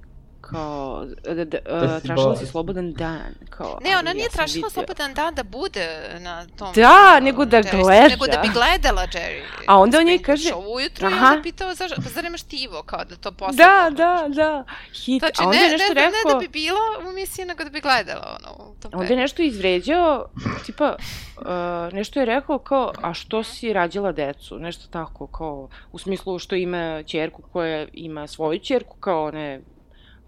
kao, 0.50 1.06
da, 1.26 1.34
da, 1.36 1.46
Da 1.62 2.00
si 2.00 2.08
tražila 2.08 2.36
si 2.36 2.46
slobodan 2.46 2.94
dan, 2.94 3.20
kao, 3.50 3.80
Ne, 3.82 3.98
ona 3.98 4.14
nije 4.14 4.24
ja 4.24 4.30
tražila 4.30 4.56
video. 4.58 4.70
slobodan 4.70 5.14
dan 5.14 5.36
da 5.36 5.44
bude 5.44 5.88
na 6.20 6.46
tom... 6.48 6.74
Da, 6.76 7.16
uh, 7.18 7.24
nego 7.24 7.46
da 7.46 7.58
Jerry- 7.58 7.82
gleda. 7.82 8.08
Nego 8.08 8.28
da 8.28 8.38
bi 8.38 8.48
gledala 8.50 9.02
Jerry. 9.04 9.42
A 9.68 9.80
onda 9.80 9.98
on 9.98 10.08
joj 10.08 10.18
Springer 10.18 10.26
kaže- 10.26 10.50
Show 10.50 10.76
ujutru 10.76 11.10
i 11.10 11.14
onda 11.14 11.40
pitao, 11.44 11.74
za, 11.74 11.88
pa 11.96 12.10
zar 12.10 12.24
nemaš 12.24 12.42
tivo, 12.44 12.84
kao 12.84 13.06
da 13.06 13.16
to 13.16 13.32
posle 13.32 13.56
Da, 13.56 13.90
da, 13.92 14.26
da, 14.30 14.64
hit, 14.96 15.20
Znači, 15.22 15.42
a 15.42 15.46
onda 15.46 15.58
ne, 15.58 15.64
je 15.64 15.72
nešto 15.72 15.88
ne, 15.88 16.02
rekao, 16.02 16.12
ne 16.28 16.34
da 16.34 16.40
bi 16.40 16.48
bila 16.48 16.80
u 17.06 17.10
emisiji, 17.10 17.46
nego 17.46 17.64
da 17.64 17.70
bi 17.70 17.82
gledala, 17.82 18.38
ono, 18.40 18.72
u 18.72 18.82
tom 18.82 18.92
onda 18.94 19.14
je 19.14 19.20
nešto 19.20 19.42
izvređao, 19.42 20.26
tipa, 20.66 20.96
uh, 21.38 21.46
nešto 21.94 22.20
je 22.20 22.26
rekao 22.26 22.60
kao, 22.60 22.94
a 23.02 23.14
što 23.14 23.44
si 23.44 23.74
rađala 23.74 24.12
decu, 24.12 24.60
nešto 24.60 24.88
tako, 24.88 25.28
kao, 25.28 25.70
u 25.92 25.98
smislu 26.00 26.40
što 26.40 26.56
ima 26.56 27.04
ćerku 27.04 27.42
koja 27.54 27.88
ima 27.94 28.28
svoju 28.28 28.60
ćerku, 28.60 28.98
kao 28.98 29.32
ne, 29.32 29.62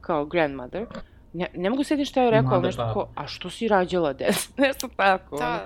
kao 0.02 0.26
grandmother. 0.26 0.86
Ne, 1.34 1.48
ne 1.54 1.70
mogu 1.70 1.84
sedim 1.84 2.06
šta 2.06 2.22
je 2.22 2.32
rekao, 2.32 2.54
ali 2.54 2.62
Mother 2.62 2.66
nešto 2.68 2.94
kao, 2.94 3.10
a 3.16 3.28
što 3.28 3.50
si 3.50 3.68
rađala 3.68 4.14
decu, 4.14 4.50
nešto 4.58 4.90
tako. 4.96 5.36
ono. 5.36 5.46
Da, 5.46 5.66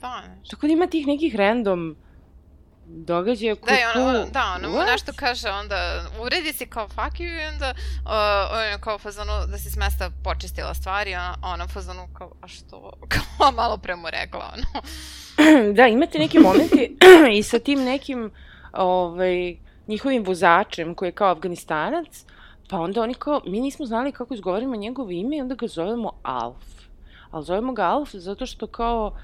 da, 0.00 0.22
nešto. 0.38 0.56
Tako 0.56 0.66
da 0.66 0.72
ima 0.72 0.86
tih 0.86 1.06
nekih 1.06 1.36
random 1.36 1.96
događaja 2.86 3.54
Da, 3.54 3.60
koji 3.60 3.76
i 3.76 4.00
ono, 4.00 4.24
tu... 4.24 4.30
da, 4.30 4.56
ono 4.56 4.68
mu 4.68 4.84
nešto 4.90 5.12
kaže, 5.16 5.48
onda 5.48 6.02
uvredi 6.20 6.52
se 6.52 6.66
kao 6.66 6.88
fuck 6.88 7.16
you 7.20 7.42
i 7.42 7.46
onda 7.54 7.74
uh, 8.04 8.58
on 8.58 8.64
je 8.64 8.78
kao 8.80 8.98
fazonu 8.98 9.32
da 9.50 9.58
si 9.58 9.70
s 9.70 9.76
mesta 9.76 10.10
počistila 10.24 10.74
stvari, 10.74 11.14
a 11.14 11.34
ona 11.42 11.66
fazonu 11.66 12.08
kao, 12.12 12.32
a 12.40 12.48
što, 12.48 12.92
kao 13.38 13.52
malo 13.52 13.76
pre 13.76 13.96
mu 13.96 14.10
rekla, 14.10 14.54
ono. 14.54 14.82
da, 15.76 15.86
imate 15.86 16.18
neki 16.18 16.38
momenti 16.38 16.96
i 17.38 17.42
sa 17.42 17.58
tim 17.58 17.84
nekim 17.84 18.30
ovaj, 18.72 19.56
njihovim 19.86 20.24
vozačem 20.24 20.94
koji 20.94 21.08
je 21.08 21.12
kao 21.12 21.30
Afganistanac, 21.30 22.24
pa 22.70 22.80
onda 22.80 23.02
oni 23.02 23.14
kao, 23.14 23.40
mi 23.46 23.60
nismo 23.60 23.86
znali 23.86 24.12
kako 24.12 24.34
izgovorimo 24.34 24.76
njegovo 24.76 25.10
ime 25.10 25.36
i 25.36 25.40
onda 25.40 25.54
ga 25.54 25.66
zovemo 25.66 26.12
Alf. 26.22 26.64
Ali 27.30 27.44
zovemo 27.44 27.72
ga 27.72 27.82
Alf 27.82 28.10
zato 28.14 28.46
što 28.46 28.66
kao, 28.66 29.16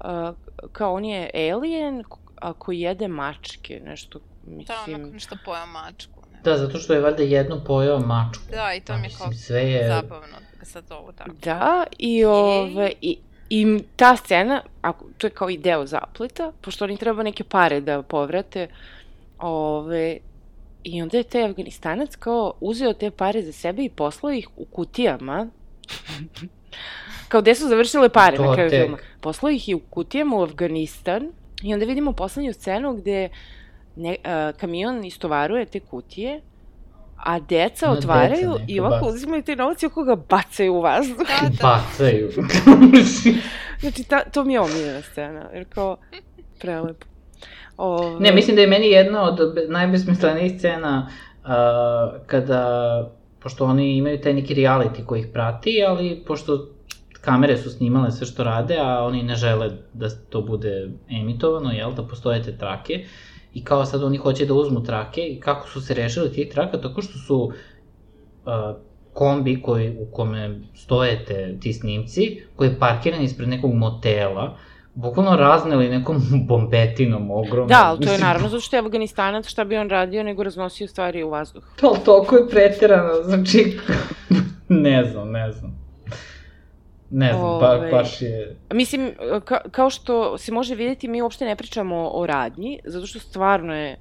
uh, 0.00 0.34
kao 0.72 0.94
on 0.94 1.04
je 1.04 1.30
alien 1.52 2.04
a 2.42 2.52
koji 2.52 2.80
jede 2.80 3.08
mačke, 3.08 3.80
nešto, 3.84 4.18
Da, 4.42 4.56
mislim... 4.56 4.94
onako 4.94 5.12
nešto 5.12 5.36
pojao 5.44 5.66
mačku. 5.66 6.22
Ne. 6.32 6.40
Da, 6.44 6.58
zato 6.58 6.78
što 6.78 6.92
je 6.92 7.00
valjda 7.00 7.22
jedno 7.22 7.64
pojao 7.64 8.00
mačku. 8.00 8.44
Da, 8.50 8.74
i 8.74 8.80
to 8.80 8.92
Pa, 8.92 8.98
mi 8.98 9.06
je 9.06 9.10
kao 9.18 9.32
sve 9.32 9.60
je... 9.60 9.88
zabavno 9.88 10.36
da 10.58 10.64
sad 10.64 10.84
zovu 10.88 11.12
tako. 11.12 11.30
Da, 11.44 11.84
i, 11.98 12.24
ove, 12.24 12.92
i, 13.00 13.18
i 13.50 13.82
ta 13.96 14.16
scena, 14.16 14.62
ako, 14.82 15.04
to 15.18 15.26
je 15.26 15.30
kao 15.30 15.50
i 15.50 15.58
deo 15.58 15.86
zapleta, 15.86 16.52
pošto 16.60 16.84
oni 16.84 16.96
treba 16.96 17.22
neke 17.22 17.44
pare 17.44 17.80
da 17.80 18.02
povrate, 18.02 18.68
ove, 19.38 20.18
i 20.84 21.02
onda 21.02 21.16
je 21.16 21.22
taj 21.22 21.44
Afganistanac 21.44 22.16
kao 22.16 22.54
uzeo 22.60 22.92
te 22.92 23.10
pare 23.10 23.42
za 23.42 23.52
sebe 23.52 23.84
i 23.84 23.88
poslao 23.88 24.32
ih 24.32 24.48
u 24.56 24.64
kutijama, 24.64 25.48
kao 27.28 27.40
gde 27.40 27.54
su 27.54 27.68
završile 27.68 28.08
pare 28.08 28.36
To 28.36 28.44
na 28.44 28.54
kraju 28.54 28.70
tek. 28.70 28.82
filma. 28.82 28.98
Poslao 29.20 29.50
ih 29.50 29.68
i 29.68 29.74
u 29.74 29.80
kutijama 29.80 30.36
u 30.36 30.42
Afganistan 30.42 31.32
i 31.62 31.74
onda 31.74 31.86
vidimo 31.86 32.12
poslednju 32.12 32.52
scenu 32.52 32.94
gde 32.94 33.28
ne, 33.96 34.16
a, 34.24 34.52
kamion 34.60 35.04
istovaruje 35.04 35.66
te 35.66 35.80
kutije, 35.80 36.40
a 37.16 37.40
deca 37.40 37.86
Ona 37.86 37.98
otvaraju 37.98 38.52
deca 38.52 38.64
i 38.68 38.80
ovako 38.80 39.06
uzimaju 39.06 39.42
te 39.42 39.56
novci 39.56 39.86
i 39.86 39.88
oko 39.88 40.04
ga 40.04 40.16
bacaju 40.16 40.74
u 40.74 40.80
vazduh. 40.80 41.16
Da, 41.18 41.48
da. 41.48 41.62
Bacaju. 41.62 42.30
Znači, 43.80 44.04
ta, 44.04 44.24
to 44.24 44.44
mi 44.44 44.52
je 44.52 44.60
omiljena 44.60 45.02
scena, 45.02 45.48
jer 45.54 45.64
kao, 45.68 45.96
prelepo. 46.58 47.06
Ove... 47.84 48.20
Ne, 48.20 48.32
mislim 48.32 48.56
da 48.56 48.62
je 48.62 48.68
meni 48.68 48.86
jedna 48.86 49.22
od 49.22 49.54
be- 49.54 49.66
najbesmislenijih 49.68 50.52
scena 50.58 51.08
uh, 51.08 51.48
kada, 52.26 52.62
pošto 53.42 53.64
oni 53.64 53.96
imaju 53.96 54.20
taj 54.20 54.34
neki 54.34 54.54
reality 54.54 55.04
koji 55.06 55.20
ih 55.20 55.26
prati, 55.32 55.84
ali 55.88 56.22
pošto 56.26 56.68
kamere 57.20 57.56
su 57.56 57.70
snimale 57.70 58.10
sve 58.10 58.26
što 58.26 58.44
rade, 58.44 58.78
a 58.80 59.04
oni 59.04 59.22
ne 59.22 59.34
žele 59.34 59.70
da 59.92 60.10
to 60.10 60.42
bude 60.42 60.90
emitovano, 61.10 61.72
jel, 61.72 61.94
da 61.94 62.02
postoje 62.02 62.42
te 62.42 62.56
trake, 62.58 63.04
i 63.54 63.64
kao 63.64 63.84
sad 63.84 64.02
oni 64.02 64.16
hoće 64.16 64.46
da 64.46 64.54
uzmu 64.54 64.82
trake, 64.82 65.20
i 65.20 65.40
kako 65.40 65.68
su 65.68 65.80
se 65.80 65.94
rešili 65.94 66.32
tih 66.32 66.48
traka, 66.52 66.80
tako 66.80 67.02
što 67.02 67.18
su 67.18 67.38
uh, 67.42 68.52
kombi 69.12 69.62
koji, 69.62 69.96
u 69.98 70.06
kome 70.12 70.60
stoje 70.74 71.24
te, 71.24 71.56
ti 71.60 71.72
snimci, 71.72 72.42
koji 72.56 72.68
je 72.68 72.78
parkiran 72.78 73.22
ispred 73.22 73.48
nekog 73.48 73.74
motela, 73.74 74.56
bukvalno 74.94 75.36
razneli 75.36 75.88
nekom 75.88 76.22
bombetinom 76.48 77.30
ogromnom. 77.30 77.68
Da, 77.68 77.82
ali 77.84 78.00
to 78.00 78.12
je 78.12 78.18
naravno 78.18 78.48
zato 78.48 78.60
što 78.60 78.76
je 78.76 78.80
Afganistanac, 78.80 79.46
šta 79.46 79.64
bi 79.64 79.76
on 79.76 79.90
radio, 79.90 80.22
nego 80.22 80.42
raznosio 80.42 80.88
stvari 80.88 81.22
u 81.22 81.30
vazduh. 81.30 81.64
To, 81.80 81.96
toliko 82.04 82.36
je 82.36 82.48
preterano, 82.48 83.14
znači, 83.24 83.78
ne 84.68 85.04
znam, 85.04 85.30
ne 85.30 85.52
znam. 85.52 85.82
Ne 87.10 87.32
znam, 87.32 87.42
ba, 87.42 87.72
Ovaj. 87.72 87.90
baš 87.90 88.22
je... 88.22 88.56
Mislim, 88.72 89.12
ka, 89.44 89.60
kao 89.70 89.90
što 89.90 90.38
se 90.38 90.52
može 90.52 90.74
vidjeti, 90.74 91.08
mi 91.08 91.22
uopšte 91.22 91.44
ne 91.44 91.56
pričamo 91.56 92.10
o 92.12 92.26
radnji, 92.26 92.80
zato 92.84 93.06
što 93.06 93.18
stvarno 93.18 93.74
je, 93.74 93.96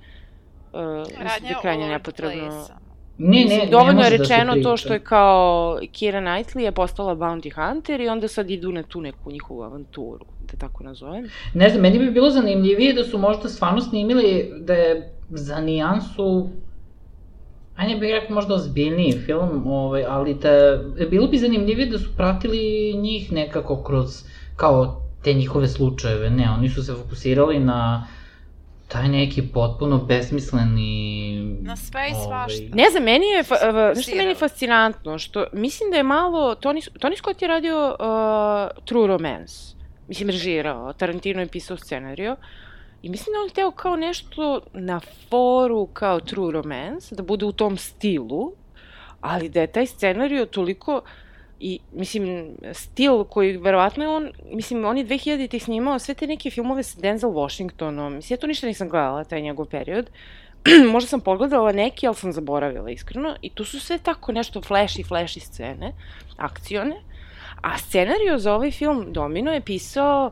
uh, 0.74 0.98
mislim 1.00 1.42
da 1.42 1.48
je 1.48 1.56
krajnje 1.62 1.88
nepotrebno. 1.88 2.46
Ne, 2.46 2.82
ne, 3.24 3.46
ne 3.46 3.68
dovoljno 3.72 3.94
može 3.94 4.14
je 4.14 4.18
da 4.18 4.24
rečeno 4.24 4.54
to 4.54 4.60
priča. 4.60 4.78
što 4.78 4.94
je 4.94 5.00
kao 5.00 5.80
Kira 5.92 6.20
Knightley 6.20 6.60
je 6.60 6.72
postala 6.72 7.16
bounty 7.16 7.52
hunter 7.56 8.02
i 8.02 8.08
onda 8.08 8.28
sad 8.28 8.50
idu 8.50 8.72
na 8.72 8.84
tu 8.84 9.02
neku 9.02 9.32
njihovu 9.32 9.64
avanturu, 9.64 10.26
da 10.52 10.58
tako 10.58 10.84
nazovem. 10.84 11.30
Ne 11.54 11.70
znam, 11.70 11.82
meni 11.82 12.00
bi 12.00 12.12
bilo 12.12 12.30
zanimljivije 12.30 12.94
da 12.94 13.04
su 13.04 13.18
možda 13.18 13.50
stvarno 13.50 13.82
snimili 13.82 14.52
da 14.60 14.74
je 14.74 15.14
za 15.30 15.60
nijansu 15.60 16.50
Ajde 17.76 17.96
bih 17.96 18.12
rekao 18.12 18.36
možda 18.36 18.54
ozbiljniji 18.54 19.12
film, 19.12 19.68
ovaj, 19.68 20.06
ali 20.08 20.34
da, 20.34 20.80
bilo 21.10 21.28
bi 21.28 21.38
zanimljivije 21.38 21.86
da 21.90 22.00
su 22.00 22.10
pratili 22.18 22.94
njih 22.98 23.32
nekako 23.32 23.84
kroz, 23.84 24.24
kao 24.56 25.02
te 25.24 25.34
njihove 25.34 25.68
slučajeve. 25.68 26.30
Ne, 26.30 26.50
oni 26.58 26.70
su 26.70 26.84
se 26.84 26.94
fokusirali 26.94 27.60
na 27.60 28.08
taj 28.92 29.08
neki 29.08 29.42
potpuno 29.54 29.98
besmisleni... 29.98 31.60
Na 31.62 31.76
sve 31.76 32.10
i 32.10 32.14
ovaj, 32.14 32.26
svašta. 32.26 32.76
Ne 32.76 32.90
znam, 32.92 33.04
meni 33.04 33.26
je, 33.26 33.44
fa, 33.44 33.56
uh, 33.56 33.94
znaš 33.94 34.08
što 34.08 34.16
meni 34.16 34.30
je 34.30 34.36
fascinantno, 34.36 35.18
što 35.18 35.46
mislim 35.54 35.92
da 35.92 35.98
je 35.98 36.04
malo, 36.04 36.56
Tony, 36.56 36.90
Tony 37.00 37.18
Scott 37.18 37.42
je 37.42 37.48
radio 37.48 37.96
uh, 38.00 38.84
True 38.86 39.08
Romance, 39.08 39.54
mislim 40.08 40.30
režirao, 40.30 40.94
Tarantino 40.94 41.40
je 41.40 41.48
pisao 41.48 41.78
scenario, 41.78 42.36
I 43.02 43.10
mislim 43.10 43.34
da 43.34 43.42
on 43.42 43.50
hteo 43.50 43.72
kao 43.72 43.96
nešto 43.96 44.62
na 44.74 45.00
foru 45.30 45.86
kao 45.94 46.20
True 46.20 46.52
Romance, 46.52 47.16
da 47.16 47.24
bude 47.24 47.46
u 47.46 47.52
tom 47.52 47.78
stilu, 47.78 48.54
ali 49.22 49.50
da 49.50 49.62
je 49.62 49.68
taj 49.68 49.86
scenario 49.86 50.46
toliko 50.46 51.02
i, 51.64 51.80
mislim, 51.94 52.56
stil 52.74 53.24
koji 53.24 53.58
verovatno 53.58 54.04
je 54.04 54.10
on, 54.10 54.32
mislim, 54.46 54.86
on 54.86 54.98
je 54.98 55.06
2000-ih 55.06 55.64
snimao 55.64 56.00
sve 56.00 56.14
te 56.14 56.28
neke 56.28 56.50
filmove 56.50 56.84
sa 56.84 57.02
Denzel 57.02 57.30
Washingtonom, 57.30 58.16
mislim, 58.16 58.36
ja 58.36 58.40
to 58.40 58.48
ništa 58.48 58.68
nisam 58.68 58.90
gledala, 58.90 59.24
taj 59.24 59.42
njegov 59.42 59.66
period, 59.66 60.10
možda 60.94 61.08
sam 61.08 61.22
pogledala 61.22 61.72
neke, 61.72 62.08
ali 62.08 62.16
sam 62.16 62.34
zaboravila 62.34 62.90
iskreno, 62.90 63.36
i 63.42 63.50
tu 63.50 63.66
su 63.66 63.80
sve 63.80 63.98
tako 63.98 64.32
nešto 64.32 64.62
flashy, 64.62 65.08
flashy 65.10 65.40
scene, 65.40 65.94
akcione, 66.38 66.96
a 67.62 67.78
scenario 67.78 68.38
za 68.38 68.56
ovaj 68.56 68.72
film 68.72 69.14
Domino 69.14 69.54
je 69.54 69.62
pisao 69.62 70.32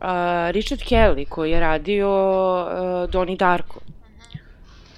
uh, 0.00 0.06
Richard 0.50 0.80
Kelly, 0.80 1.28
koji 1.28 1.50
je 1.50 1.60
radio 1.60 2.08
uh, 2.08 3.10
Donnie 3.10 3.36
Darko. 3.36 3.80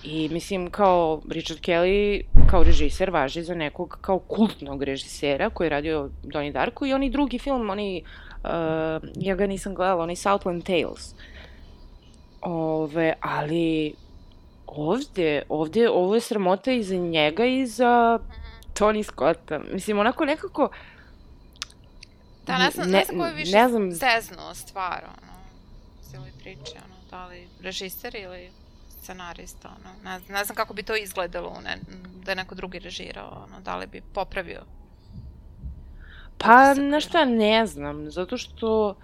I 0.03 0.29
mislim, 0.29 0.71
kao 0.71 1.23
Richard 1.31 1.61
Kelly, 1.61 2.23
kao 2.51 2.63
režiser, 2.63 3.11
važi 3.11 3.43
za 3.43 3.55
nekog 3.55 3.99
kao 4.01 4.19
kultnog 4.19 4.83
režisera 4.83 5.51
koji 5.51 5.67
je 5.67 5.71
radio 5.71 6.11
Donnie 6.23 6.53
Darko 6.53 6.87
i 6.87 6.93
oni 6.93 7.11
drugi 7.11 7.39
film, 7.39 7.71
oni, 7.71 8.05
uh, 8.45 8.51
ja 9.17 9.35
ga 9.35 9.47
nisam 9.47 9.75
gledala, 9.75 10.03
onaj 10.03 10.17
Southland 10.17 10.65
Tales. 10.65 11.15
Ove, 12.41 13.15
ali 13.21 13.95
ovde, 14.67 15.43
ovde, 15.49 15.91
ovo 15.91 16.15
je 16.15 16.21
sramota 16.21 16.73
i 16.73 16.83
za 16.83 16.97
njega 16.97 17.45
i 17.45 17.67
za 17.67 18.19
Tony 18.75 19.03
Scotta. 19.03 19.61
Mislim, 19.73 19.99
onako 19.99 20.25
nekako, 20.25 20.69
Da, 22.47 22.59
ne 22.59 22.71
znam, 22.71 22.91
ne, 22.91 22.99
ne 22.99 23.05
znam 23.05 23.19
ko 23.19 23.27
je 23.27 23.35
više 23.35 23.57
ne 23.57 23.69
znam, 23.69 23.93
zeznuo 23.93 24.55
stvar, 24.55 25.05
ono, 25.05 25.33
cijeli 26.11 26.31
priče, 26.43 26.79
ono, 26.85 26.95
da 27.11 27.27
li 27.27 27.49
režiser 27.63 28.15
ili 28.15 28.51
scenarista, 29.05 29.69
ono, 29.69 29.91
ne, 30.05 30.19
znam- 30.19 30.35
ne 30.39 30.45
znam 30.45 30.57
kako 30.57 30.75
bi 30.75 30.83
to 30.83 30.97
izgledalo, 30.97 31.61
ne, 31.65 31.79
da 32.25 32.33
je 32.33 32.37
neko 32.37 32.55
drugi 32.55 32.79
režirao, 32.79 33.47
ono, 33.49 33.61
da 33.61 33.77
li 33.77 33.87
bi 33.87 34.01
popravio. 34.15 34.63
Pa, 36.39 36.75
na 36.75 37.01
šta 37.01 37.25
ne 37.25 37.67
znam, 37.67 38.11
zato 38.11 38.37
što 38.39 38.95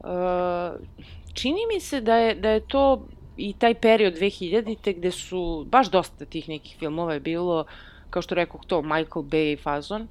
uh, 0.00 0.06
čini 1.34 1.60
mi 1.74 1.80
se 1.80 2.00
da 2.00 2.16
je, 2.16 2.34
da 2.34 2.50
je 2.50 2.60
to 2.60 3.06
i 3.36 3.52
taj 3.58 3.74
period 3.74 4.14
2000-te 4.14 4.92
gde 4.92 5.10
su 5.10 5.66
baš 5.68 5.90
dosta 5.90 6.24
tih 6.24 6.48
nekih 6.48 6.76
filmova 6.78 7.14
je 7.14 7.20
bilo, 7.20 7.64
kao 8.10 8.22
što 8.22 8.34
rekao 8.34 8.60
to, 8.66 8.82
Michael 8.82 9.22
Bay 9.24 9.62
fazon, 9.62 10.08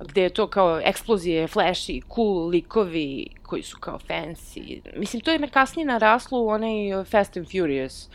gde 0.00 0.22
je 0.22 0.30
to 0.30 0.46
kao 0.46 0.80
eksplozije, 0.84 1.48
flashy, 1.48 2.02
cool 2.14 2.48
likovi 2.48 3.26
koji 3.42 3.62
su 3.62 3.78
kao 3.78 3.98
fancy. 4.08 4.80
Mislim, 4.96 5.22
to 5.22 5.30
je 5.30 5.38
me 5.38 5.48
kasnije 5.48 5.86
naraslo 5.86 6.40
u 6.40 6.48
onaj 6.48 7.04
Fast 7.04 7.36
and 7.36 7.46
Furious, 7.46 8.08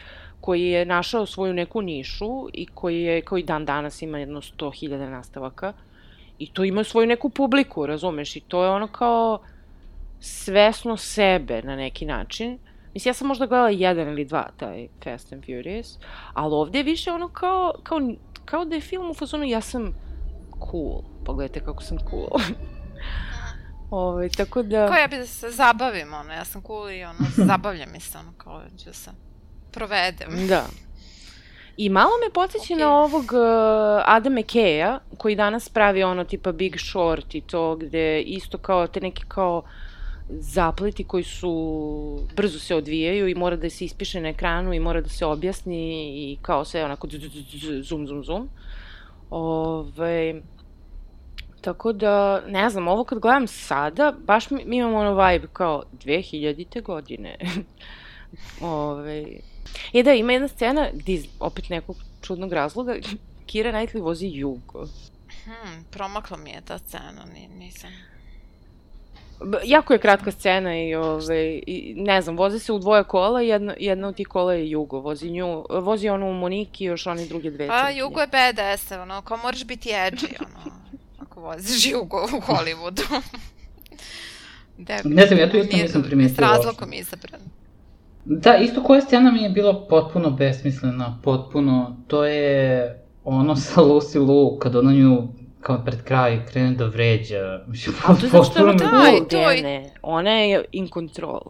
koji 0.43 0.63
je 0.63 0.85
našao 0.85 1.25
svoju 1.25 1.53
neku 1.53 1.81
nišu 1.81 2.47
i 2.53 2.65
koji 2.65 3.01
je, 3.01 3.21
koji 3.21 3.43
dan 3.43 3.65
danas 3.65 4.01
ima 4.01 4.19
jedno 4.19 4.41
100.000 4.41 5.09
nastavaka. 5.09 5.73
I 6.39 6.49
to 6.53 6.63
ima 6.63 6.83
svoju 6.83 7.07
neku 7.07 7.29
publiku, 7.29 7.85
razumeš? 7.85 8.35
I 8.35 8.39
to 8.39 8.63
je 8.63 8.69
ono 8.69 8.87
kao 8.87 9.39
svesno 10.19 10.97
sebe 10.97 11.61
na 11.61 11.75
neki 11.75 12.05
način. 12.05 12.57
Mislim, 12.93 13.09
ja 13.09 13.13
sam 13.13 13.27
možda 13.27 13.45
gledala 13.45 13.69
jedan 13.69 14.07
ili 14.07 14.25
dva 14.25 14.49
taj 14.57 14.87
Fast 15.03 15.33
and 15.33 15.45
Furious, 15.45 15.97
ali 16.33 16.53
ovde 16.53 16.77
je 16.77 16.83
više 16.83 17.11
ono 17.11 17.27
kao, 17.27 17.73
kao, 17.83 17.99
kao 18.45 18.65
da 18.65 18.75
je 18.75 18.81
film 18.81 19.09
u 19.09 19.13
fazonu 19.13 19.43
ja 19.43 19.61
sam 19.61 19.95
cool. 20.71 21.03
Pogledajte 21.25 21.65
kako 21.65 21.83
sam 21.83 21.97
cool. 22.09 22.27
Ove, 23.91 24.29
tako 24.29 24.63
da... 24.63 24.87
Kao 24.87 24.97
ja 24.97 25.07
bi 25.07 25.17
da 25.17 25.25
se 25.25 25.51
zabavim, 25.51 26.13
ono, 26.13 26.33
ja 26.33 26.45
sam 26.45 26.61
cool 26.61 26.91
i 26.91 27.03
ono, 27.03 27.19
zabavlja 27.47 27.85
mi 27.93 27.99
se, 27.99 28.17
ono, 28.17 28.33
kao 28.37 28.61
ću 28.77 28.85
da 28.85 28.93
se 28.93 29.11
provedem. 29.73 30.47
Da. 30.47 30.65
I 31.77 31.89
malo 31.89 32.11
me 32.25 32.33
podsjeća 32.33 32.73
Ok. 32.73 32.79
na 32.79 32.97
ovog 32.97 33.23
uh, 33.23 34.03
Adama 34.05 34.39
McKay-a, 34.39 34.99
koji 35.17 35.35
danas 35.35 35.69
pravi 35.69 36.03
ono 36.03 36.23
tipa 36.23 36.51
Big 36.51 36.75
Short 36.79 37.35
i 37.35 37.41
to 37.41 37.75
gde 37.75 38.21
isto 38.21 38.57
kao 38.57 38.87
te 38.87 39.01
neke 39.01 39.23
kao 39.27 39.63
zapleti 40.29 41.03
koji 41.03 41.23
su 41.23 42.27
brzo 42.35 42.59
se 42.59 42.75
odvijaju 42.75 43.27
i 43.27 43.35
mora 43.35 43.55
da 43.55 43.69
se 43.69 43.85
ispiše 43.85 44.21
na 44.21 44.29
ekranu 44.29 44.73
i 44.73 44.79
mora 44.79 45.01
da 45.01 45.09
se 45.09 45.25
objasni 45.25 46.13
i 46.15 46.37
kao 46.41 46.65
sve 46.65 46.85
onako 46.85 47.07
zoom, 47.83 48.07
zoom, 48.07 48.23
zoom. 48.23 48.49
Ove, 49.29 50.41
tako 51.61 51.93
da, 51.93 52.41
ne 52.47 52.69
znam, 52.69 52.87
ovo 52.87 53.03
kad 53.03 53.19
gledam 53.19 53.47
sada, 53.47 54.13
baš 54.25 54.49
mi, 54.49 54.63
mi 54.65 54.77
imamo 54.77 54.97
ono 54.97 55.27
vibe 55.27 55.47
kao 55.53 55.83
2000. 56.05 56.81
godine. 56.81 57.37
Ove, 58.61 59.25
E 59.93 60.03
da, 60.03 60.13
ima 60.13 60.33
jedna 60.33 60.47
scena 60.47 60.89
gde 60.93 61.13
iz 61.13 61.25
opet 61.39 61.69
nekog 61.69 61.95
čudnog 62.21 62.53
razloga 62.53 62.95
Kira 63.45 63.71
Knightley 63.71 64.01
vozi 64.01 64.27
jugo. 64.27 64.87
Hmm, 65.45 65.85
promakla 65.91 66.37
mi 66.37 66.49
je 66.49 66.61
ta 66.61 66.77
scena, 66.77 67.25
ni, 67.33 67.47
nisam. 67.47 67.89
B- 69.45 69.59
jako 69.63 69.93
je 69.93 69.99
kratka 69.99 70.31
scena 70.31 70.77
i, 70.77 70.95
ove, 70.95 71.59
i 71.67 71.93
ne 71.97 72.21
znam, 72.21 72.37
voze 72.37 72.59
se 72.59 72.73
u 72.73 72.79
dvoje 72.79 73.03
kola 73.03 73.43
i 73.43 73.47
jedna, 73.47 73.75
jedna 73.79 74.07
od 74.07 74.15
tih 74.15 74.27
kola 74.27 74.53
je 74.53 74.69
jugo. 74.69 74.99
Vozi, 74.99 75.29
nju, 75.29 75.65
vozi 75.69 76.09
onu 76.09 76.29
u 76.29 76.33
Moniki 76.33 76.83
i 76.83 76.87
još 76.87 77.07
one 77.07 77.25
druge 77.25 77.51
dve. 77.51 77.67
Pa. 77.67 77.89
Jugo 77.89 78.21
je 78.21 78.27
BDS, 78.27 78.91
ono, 78.91 79.21
kao 79.21 79.37
moraš 79.37 79.65
biti 79.65 79.89
edgy, 79.89 80.35
ono, 80.39 80.75
ako 81.19 81.41
voziš 81.41 81.85
Jugo 81.85 82.23
u 82.23 82.41
Hollywoodu. 82.41 83.21
Ne 85.03 85.27
znam, 85.27 85.39
ja 85.39 85.51
to 85.51 85.57
isto 85.57 85.77
nisam 85.77 86.03
primetila 86.03 86.47
S 86.47 86.51
razlogom 86.51 86.93
izabran. 86.93 87.41
Da, 88.25 88.55
isto 88.55 88.83
koja 88.83 89.01
scena 89.01 89.31
mi 89.31 89.43
je 89.43 89.49
bila 89.49 89.85
potpuno 89.89 90.29
besmislena, 90.29 91.19
potpuno, 91.23 91.97
to 92.07 92.25
je 92.25 93.03
ono 93.23 93.55
sa 93.55 93.81
Lucy 93.81 94.19
Liu, 94.19 94.59
kad 94.59 94.75
ona 94.75 94.91
nju 94.91 95.27
kao 95.61 95.81
pred 95.85 96.03
kraj 96.03 96.45
krene 96.45 96.71
da 96.71 96.85
vređa. 96.85 97.63
Mislim, 97.67 97.95
Ali 98.05 98.19
to 98.19 98.25
je 98.25 98.29
zato 98.29 98.43
što 98.43 98.67
je 98.67 98.73
Da, 98.73 98.79
to 99.29 99.37
Dene. 99.37 99.89
Ona 100.01 100.31
je 100.31 100.65
in 100.71 100.87
control. 100.93 101.41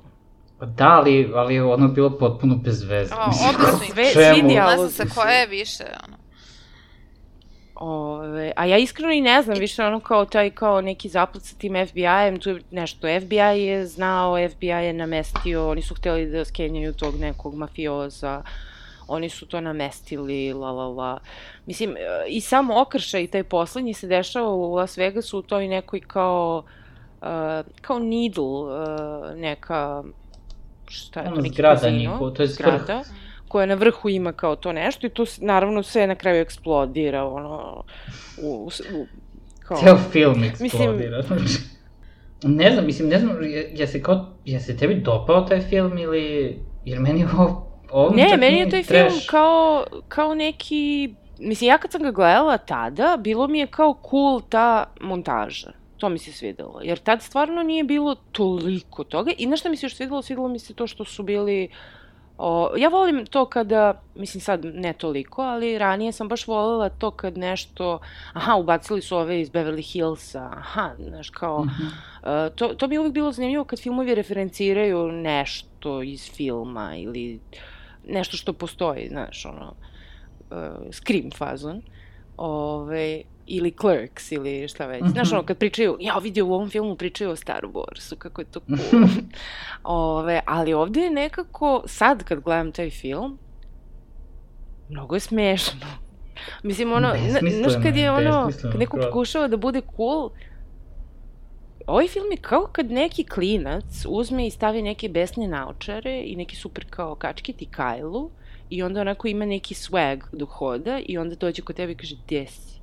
Pa 0.59 0.65
da, 0.65 0.87
ali, 0.89 1.31
ali 1.35 1.55
je 1.55 1.63
ono 1.63 1.87
bilo 1.87 2.17
potpuno 2.17 2.55
bez 2.55 2.83
veze. 2.83 3.13
O, 3.13 3.25
im. 3.25 4.13
Sve- 4.13 4.33
svi 4.33 4.41
dijalozi 4.47 4.83
Ne 4.83 4.89
znam 4.89 5.09
sa 5.09 5.15
koje 5.21 5.39
je 5.39 5.47
više, 5.47 5.83
ono. 6.07 6.22
Ove, 7.85 8.51
a 8.55 8.65
ja 8.65 8.77
iskreno 8.77 9.13
i 9.13 9.21
ne 9.21 9.41
znam, 9.41 9.57
više 9.59 9.83
ono 9.83 9.99
kao 9.99 10.25
taj 10.25 10.49
kao 10.49 10.81
neki 10.81 11.09
zaplet 11.09 11.43
sa 11.43 11.55
tim 11.55 11.73
FBI-em, 11.87 12.39
tu 12.39 12.49
je 12.49 12.61
nešto, 12.71 13.07
FBI 13.21 13.59
je 13.59 13.87
znao, 13.87 14.49
FBI 14.49 14.67
je 14.67 14.93
namestio, 14.93 15.69
oni 15.69 15.81
su 15.81 15.95
hteli 15.95 16.25
da 16.25 16.45
skenjaju 16.45 16.93
tog 16.93 17.19
nekog 17.19 17.55
mafioza, 17.55 18.43
oni 19.07 19.29
su 19.29 19.45
to 19.45 19.61
namestili, 19.61 20.53
la 20.53 20.71
la 20.71 20.87
la. 20.87 21.19
Mislim, 21.65 21.95
i 22.27 22.41
sam 22.41 22.71
okršaj, 22.71 23.27
taj 23.27 23.43
poslednji 23.43 23.93
se 23.93 24.07
dešava 24.07 24.49
u 24.49 24.73
Las 24.75 24.97
Vegasu 24.97 25.39
u 25.39 25.41
toj 25.41 25.67
nekoj 25.67 25.99
kao, 25.99 26.63
uh, 27.21 27.27
kao 27.81 27.99
needle, 27.99 28.43
uh, 28.43 29.35
neka, 29.35 30.03
šta 30.87 31.19
je 31.19 31.25
to, 31.25 31.31
Ono 31.31 31.41
neki 31.41 31.53
zgrada 31.53 31.89
njihovo, 31.89 32.31
to 32.31 32.43
je 32.43 32.47
vrh. 32.47 32.53
zgrada, 32.53 33.03
koja 33.53 33.65
na 33.65 33.75
vrhu 33.75 34.09
ima 34.09 34.33
kao 34.33 34.55
to 34.55 34.71
nešto 34.73 35.07
i 35.07 35.09
to 35.09 35.25
naravno 35.41 35.83
sve 35.83 36.07
na 36.07 36.15
kraju 36.15 36.41
eksplodira, 36.41 37.25
ono, 37.25 37.83
u, 38.43 38.47
u, 38.47 38.69
u 38.97 39.05
kao... 39.59 39.77
Ceo 39.77 39.97
film 40.11 40.43
eksplodira. 40.43 41.17
Mislim... 41.17 41.69
ne 42.59 42.71
znam, 42.71 42.85
mislim, 42.85 43.09
ne 43.09 43.19
znam, 43.19 43.43
je, 43.73 43.87
se 43.87 44.01
kao, 44.01 44.25
je 44.45 44.59
se 44.59 44.77
tebi 44.77 44.95
dopao 44.95 45.41
taj 45.41 45.61
film 45.61 45.97
ili, 45.97 46.55
jer 46.85 46.99
meni 46.99 47.19
je 47.19 47.27
ovo, 47.37 47.67
ovo 47.91 48.15
Ne, 48.15 48.37
meni 48.37 48.57
je 48.57 48.69
taj 48.69 48.83
trash. 48.83 49.09
film 49.09 49.21
kao, 49.29 49.85
kao 50.07 50.35
neki... 50.35 51.13
Mislim, 51.39 51.67
ja 51.67 51.77
kad 51.77 51.91
sam 51.91 52.01
ga 52.01 52.11
gledala 52.11 52.57
tada, 52.57 53.17
bilo 53.19 53.47
mi 53.47 53.59
je 53.59 53.67
kao 53.67 53.99
cool 54.09 54.41
ta 54.49 54.85
montaža. 55.01 55.71
To 55.97 56.09
mi 56.09 56.19
se 56.19 56.31
svidelo. 56.31 56.79
Jer 56.83 56.97
tad 56.97 57.21
stvarno 57.21 57.63
nije 57.63 57.83
bilo 57.83 58.15
toliko 58.31 59.03
toga. 59.03 59.31
I 59.37 59.45
znaš 59.45 59.59
šta 59.59 59.69
mi 59.69 59.77
se 59.77 59.85
još 59.85 59.95
svidelo? 59.95 60.21
Svidelo 60.21 60.47
mi 60.47 60.59
se 60.59 60.73
to 60.73 60.87
što 60.87 61.05
su 61.05 61.23
bili... 61.23 61.69
O, 62.37 62.73
ja 62.77 62.89
volim 62.89 63.25
to 63.25 63.45
kada, 63.45 64.01
mislim 64.15 64.41
sad 64.41 64.65
ne 64.65 64.93
toliko, 64.93 65.41
ali 65.41 65.77
ranije 65.77 66.11
sam 66.11 66.27
baš 66.27 66.47
volela 66.47 66.89
to 66.89 67.11
kad 67.11 67.37
nešto, 67.37 67.99
aha, 68.33 68.55
ubacili 68.55 69.01
su 69.01 69.17
ove 69.17 69.41
iz 69.41 69.49
Beverly 69.49 69.93
Hillsa, 69.93 70.49
aha, 70.57 70.91
znaš, 71.07 71.29
kao, 71.29 71.65
Mhm. 71.65 71.83
Uh, 72.23 72.55
to, 72.55 72.67
to 72.67 72.87
mi 72.87 72.95
je 72.95 72.99
uvijek 72.99 73.13
bilo 73.13 73.31
zanimljivo 73.31 73.63
kad 73.63 73.79
filmovi 73.79 74.15
referenciraju 74.15 75.11
nešto 75.11 76.01
iz 76.03 76.31
filma 76.31 76.95
ili 76.95 77.39
nešto 78.07 78.37
što 78.37 78.53
postoji, 78.53 79.07
znaš, 79.07 79.45
ono, 79.45 79.73
uh, 80.51 80.91
Scream 80.91 81.31
fazon, 81.37 81.81
ove, 82.37 83.21
ili 83.45 83.73
Clerks 83.73 84.31
ili 84.31 84.67
šta 84.67 84.85
već. 84.85 85.03
Znaš, 85.03 85.27
Mhm. 85.27 85.35
ono, 85.35 85.45
kad 85.45 85.57
pričaju, 85.57 85.97
ja 85.99 86.17
vidio 86.17 86.45
u 86.45 86.53
ovom 86.53 86.69
filmu 86.69 86.95
pričaju 86.95 87.29
o 87.29 87.35
Star 87.35 87.61
Warsu, 87.63 88.15
kako 88.15 88.41
je 88.41 88.45
to 88.45 88.59
cool. 88.89 89.03
ove, 89.85 90.41
ali 90.45 90.73
ovde 90.73 90.99
je 90.99 91.09
nekako, 91.11 91.83
sad 91.85 92.23
kad 92.23 92.39
gledam 92.39 92.71
taj 92.71 92.89
film, 92.91 93.37
mnogo 94.89 95.15
je 95.15 95.19
smešno. 95.19 95.79
Mislim, 96.63 96.91
ono, 96.93 97.07
zna- 97.19 97.39
znaš 97.51 97.73
kad 97.83 97.95
je 97.95 98.11
ono, 98.11 98.49
kad 98.61 98.79
neko 98.79 98.97
pokušava 98.99 99.47
da 99.47 99.57
bude 99.57 99.81
cool, 99.95 100.29
ovaj 101.87 102.07
film 102.07 102.31
je 102.31 102.37
kao 102.37 102.61
kad 102.63 102.91
neki 102.91 103.23
klinac 103.25 103.83
uzme 104.07 104.47
i 104.47 104.51
stavi 104.51 104.81
neke 104.81 105.09
besne 105.09 105.47
naočare 105.47 106.21
i 106.21 106.35
neki 106.35 106.55
super 106.55 106.85
kao 106.89 107.15
kačkit 107.15 107.61
i 107.61 107.65
kajlu 107.67 108.29
i 108.69 108.83
onda 108.83 109.01
onako 109.01 109.27
ima 109.27 109.45
neki 109.45 109.73
swag 109.73 110.21
dok 110.31 110.49
hoda 110.49 110.99
i 110.99 111.17
onda 111.17 111.35
dođe 111.35 111.61
kod 111.61 111.75
tebe 111.75 111.91
i 111.91 111.95
kaže, 111.95 112.15
gde 112.25 112.45
si? 112.47 112.79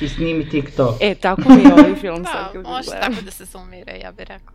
I 0.00 0.08
snimi 0.08 0.48
TikTok. 0.48 0.96
E, 1.00 1.14
tako 1.14 1.42
mi 1.48 1.62
je 1.62 1.72
ovaj 1.74 1.94
film 1.94 2.24
sad 2.24 2.34
Da, 2.34 2.50
kad 2.52 2.62
ga 2.62 2.68
može 2.68 2.90
gledam. 2.90 3.10
tako 3.12 3.24
da 3.24 3.30
se 3.30 3.46
sumira, 3.46 3.92
ja 3.92 4.12
bih 4.12 4.26
rekla. 4.28 4.52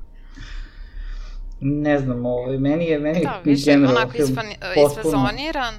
Ne 1.60 2.00
znam, 2.00 2.26
ovaj, 2.26 2.58
meni 2.58 2.86
je, 2.86 3.00
meni 3.00 3.22
Da, 3.24 3.42
više 3.44 3.66
general 3.66 3.96
onako 3.96 4.12
film 4.12 4.30
isfan, 4.30 4.46
potpuno... 4.76 4.88
isfazoniran 4.88 5.74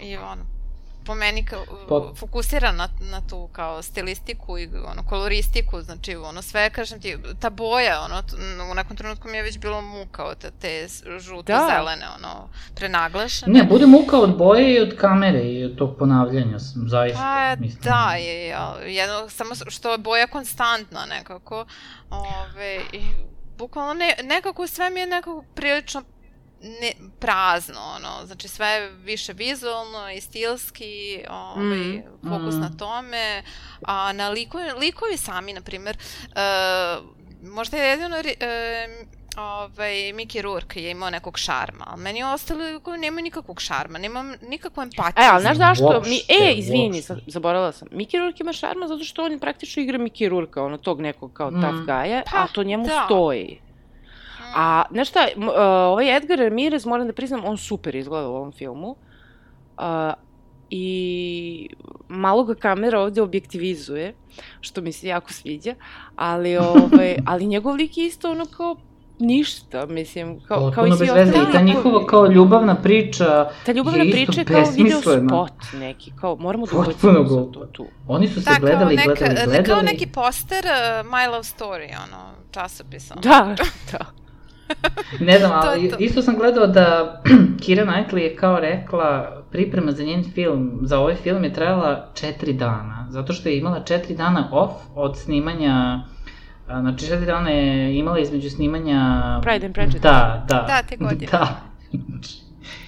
i 0.00 0.16
ono, 0.16 0.42
po 1.04 1.14
meni 1.14 1.44
kao, 1.44 1.64
Pot- 1.88 2.18
fokusiran 2.18 2.76
na, 2.76 2.88
na 3.00 3.20
tu 3.30 3.48
kao 3.52 3.82
stilistiku 3.82 4.58
i 4.58 4.68
ono, 4.92 5.02
koloristiku, 5.08 5.82
znači 5.82 6.16
ono 6.16 6.42
sve, 6.42 6.70
kažem 6.70 7.00
ti, 7.00 7.16
ta 7.40 7.50
boja, 7.50 8.00
ono, 8.04 8.22
u 8.72 8.74
nekom 8.74 8.96
trenutku 8.96 9.28
mi 9.28 9.36
je 9.36 9.42
već 9.42 9.58
bilo 9.58 9.80
muka 9.80 10.24
od 10.24 10.52
te 10.60 10.86
žuto-zelene, 11.18 12.06
ono, 12.18 12.48
prenaglašene. 12.74 13.58
Ne, 13.58 13.64
bude 13.64 13.86
muka 13.86 14.18
od 14.18 14.36
boje 14.36 14.74
i 14.74 14.80
od 14.80 14.96
kamere 14.96 15.42
i 15.42 15.64
od 15.64 15.76
tog 15.76 15.96
ponavljanja, 15.98 16.58
zaista. 16.86 17.18
Pa, 17.18 17.60
mislim. 17.60 17.82
da, 17.82 18.14
je, 18.18 18.46
je, 18.46 18.56
jedno, 18.86 19.28
samo 19.28 19.54
što 19.68 19.92
je 19.92 19.98
boja 19.98 20.26
konstantna 20.26 21.06
nekako, 21.06 21.64
ove, 22.10 22.80
i 22.92 23.00
bukvalno 23.58 23.94
ne, 23.94 24.14
nekako 24.22 24.66
sve 24.66 24.90
mi 24.90 25.00
je 25.00 25.06
nekako 25.06 25.44
prilično 25.54 26.02
ne, 26.62 26.90
prazno, 27.20 27.80
ono, 27.96 28.26
znači 28.26 28.48
sve 28.48 28.66
je 28.66 28.90
više 28.90 29.32
vizualno 29.32 30.10
i 30.10 30.20
stilski, 30.20 30.84
ovaj, 31.30 31.62
Mm. 31.76 32.02
fokus 32.22 32.54
Mm. 32.54 32.60
na 32.60 32.70
tome, 32.70 33.42
a 33.82 34.12
na 34.12 34.28
likovi, 34.28 34.64
likovi 34.72 35.16
sami, 35.16 35.52
na 35.52 35.60
primer, 35.60 35.96
uh, 36.26 37.06
možda 37.44 37.76
je 37.76 37.88
jedino 37.90 38.16
e, 38.18 38.86
ovaj, 39.38 39.68
Mickey 40.12 40.40
Rourke 40.40 40.82
je 40.82 40.90
imao 40.90 41.10
nekog 41.10 41.38
šarma, 41.38 41.84
ali 41.86 42.02
meni 42.02 42.22
ostali 42.24 42.72
likovi 42.72 42.98
nemaju 42.98 43.24
nikakvog 43.24 43.60
šarma, 43.60 43.98
nemam 43.98 44.34
nikakvu 44.42 44.82
empatiju. 44.82 45.24
E, 45.24 45.28
ali 45.28 45.42
znaš 45.42 45.56
zašto? 45.56 46.02
Mi, 46.02 46.16
e, 46.40 46.52
izvini, 46.52 47.02
zaboravila 47.26 47.72
sam. 47.72 47.88
Mickey 47.88 48.18
Rourke 48.18 48.38
ima 48.40 48.52
šarma 48.52 48.86
zato 48.88 49.04
što 49.04 49.24
on 49.24 49.38
praktično 49.38 49.82
igra 49.82 49.98
Mickey 49.98 50.28
Rourke, 50.28 50.60
ono 50.60 50.76
tog 50.78 51.00
nekog 51.00 51.32
kao 51.32 51.50
Mm. 51.50 51.60
tough 51.62 51.74
guy 51.78 52.22
Pa, 52.30 52.38
a 52.38 52.46
to 52.46 52.62
njemu 52.62 52.86
da. 52.86 53.02
stoji. 53.06 53.60
A, 54.54 54.82
znaš 54.90 55.08
šta, 55.08 55.20
uh, 55.36 55.44
ovaj 55.92 56.16
Edgar 56.16 56.38
Ramirez, 56.38 56.86
moram 56.86 57.06
da 57.06 57.12
priznam, 57.12 57.44
on 57.44 57.56
super 57.56 57.94
izgleda 57.94 58.28
u 58.28 58.34
ovom 58.34 58.52
filmu. 58.52 58.96
Uh, 59.78 60.12
I 60.70 61.68
malo 62.08 62.44
ga 62.44 62.54
kamera 62.54 63.00
ovde 63.00 63.22
objektivizuje, 63.22 64.14
što 64.60 64.80
mi 64.80 64.92
se 64.92 65.08
jako 65.08 65.32
sviđa, 65.32 65.74
ali, 66.16 66.56
ovaj, 66.74 67.16
ali 67.26 67.46
njegov 67.46 67.74
lik 67.74 67.98
je 67.98 68.06
isto 68.06 68.30
ono 68.30 68.46
kao 68.46 68.76
ništa, 69.20 69.86
mislim, 69.86 70.40
kao, 70.40 70.72
kao 70.74 70.86
i 70.86 70.92
svi 70.92 71.10
ostali 71.10 71.48
I 71.48 71.52
ta 71.52 71.60
njihova 71.60 72.06
kao 72.06 72.26
ljubavna 72.26 72.74
priča, 72.74 73.50
Ta 73.66 73.72
ljubavna 73.72 74.02
je 74.02 74.08
isto 74.08 74.32
priča 74.32 74.40
je 74.40 74.44
kao 74.44 74.72
video 74.76 75.00
spot 75.00 75.80
neki, 75.80 76.12
kao 76.20 76.36
moramo 76.36 76.66
da 76.66 76.78
ubacimo 76.78 77.22
glupo. 77.22 77.60
to 77.60 77.66
tu. 77.66 77.86
oni 78.08 78.28
su 78.28 78.42
se 78.42 78.50
Da, 78.50 78.56
gledali, 78.60 78.96
neka, 78.96 79.14
gledali, 79.14 79.44
gledali. 79.44 79.64
kao 79.64 79.82
neki 79.82 80.06
poster 80.06 80.64
uh, 80.64 81.10
My 81.10 81.26
Love 81.30 81.42
Story, 81.42 81.94
ono, 82.08 82.32
časopis. 82.50 83.10
Ono. 83.10 83.20
Da, 83.20 83.54
da. 83.92 84.06
Ne 85.20 85.38
znam, 85.38 85.50
To 85.50 85.68
ali 85.68 85.90
to. 85.90 85.96
isto 85.98 86.22
sam 86.22 86.36
gledao 86.36 86.66
da 86.66 87.20
Kira 87.62 87.84
Knightley 87.84 88.18
je 88.18 88.36
kao 88.36 88.60
rekla, 88.60 89.36
priprema 89.50 89.92
za 89.92 90.02
njen 90.02 90.24
film, 90.34 90.78
za 90.82 90.98
ovaj 90.98 91.14
film 91.14 91.44
je 91.44 91.52
trajala 91.52 92.06
četiri 92.14 92.52
dana, 92.52 93.06
zato 93.10 93.32
što 93.32 93.48
je 93.48 93.58
imala 93.58 93.80
četiri 93.80 94.14
dana 94.14 94.48
off 94.52 94.72
od 94.94 95.18
snimanja, 95.18 96.00
znači 96.66 97.06
četiri 97.06 97.26
dana 97.26 97.50
je 97.50 97.98
imala 97.98 98.18
između 98.18 98.50
snimanja... 98.50 99.22
Pride 99.42 99.66
and 99.66 99.74
Prejudice. 99.74 99.98
Da, 100.02 100.46
da. 100.48 100.64
Da, 100.68 100.82
te 100.88 100.96
godine. 100.96 101.32
Da. 101.38 101.60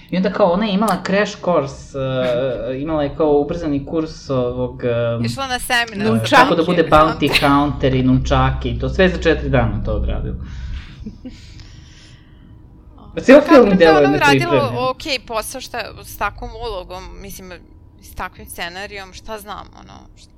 I 0.09 0.17
onda 0.17 0.29
kao 0.29 0.47
ona 0.51 0.65
je 0.65 0.73
imala 0.73 1.03
crash 1.05 1.37
course, 1.45 1.97
uh, 1.99 2.81
imala 2.81 3.03
je 3.03 3.15
kao 3.17 3.39
ubrzani 3.39 3.85
kurs 3.85 4.29
ovog... 4.29 4.81
Uh, 5.19 5.25
Išla 5.25 5.47
na 5.47 5.59
seminar. 5.59 6.19
Za 6.27 6.37
kako 6.37 6.55
da 6.55 6.63
bude 6.63 6.87
bounty 6.91 7.39
counter 7.39 7.95
i 7.95 8.03
nunčaki 8.03 8.79
to 8.79 8.89
sve 8.89 9.09
za 9.09 9.17
četiri 9.17 9.49
dana 9.49 9.83
to 9.85 9.91
odradila. 9.91 10.35
Pa 13.15 13.21
Cijel 13.21 13.41
film 13.41 13.55
Kako 13.55 13.69
da 13.69 13.75
delo 13.75 13.91
je 13.91 13.97
ona 13.99 14.09
uradila 14.09 14.33
nepripremljen. 14.51 14.87
ok 14.89 15.25
posao 15.27 15.61
šta, 15.61 15.77
s 16.03 16.17
takvom 16.17 16.49
ulogom, 16.57 17.21
mislim, 17.21 17.51
s 18.01 18.15
takvim 18.15 18.45
scenarijom, 18.47 19.13
šta 19.13 19.39
znam, 19.39 19.67
ono, 19.75 19.93
šta, 20.15 20.31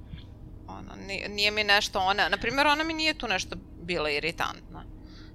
ono 0.70 1.06
nije, 1.08 1.30
nije 1.30 1.52
mi 1.52 1.64
nešto 1.64 2.00
ona, 2.00 2.30
na 2.30 2.38
primjer, 2.38 2.68
ona 2.68 2.84
mi 2.84 2.94
nije 2.94 3.14
tu 3.14 3.28
nešto 3.28 3.56
bila 3.82 4.10
iritantna. 4.10 4.84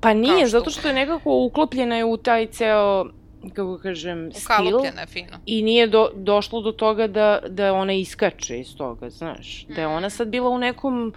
Pa 0.01 0.15
nije, 0.15 0.39
što- 0.41 0.49
zato 0.51 0.71
što 0.71 0.89
je 0.89 0.95
nekako 0.95 1.37
uklopljena 1.37 1.97
je 1.97 2.05
u 2.05 2.17
taj 2.17 2.47
ceo, 2.47 3.07
kako 3.47 3.79
kažem, 3.79 4.31
stil. 4.33 4.43
Ukalupljena 4.47 5.01
je 5.01 5.07
fino. 5.07 5.39
I 5.47 5.63
nije 5.63 5.87
do, 5.87 6.11
došlo 6.15 6.61
do 6.61 6.73
toga 6.73 7.07
da, 7.07 7.41
da 7.49 7.73
ona 7.73 7.93
iskače 7.93 8.61
iz 8.61 8.77
toga, 8.77 9.11
znaš. 9.11 9.67
Da 9.67 9.81
je 9.81 9.89
Mm. 9.89 9.93
ona 9.93 10.11
sad 10.11 10.29
bila 10.29 10.49
u 10.49 10.59
nekom 10.59 11.13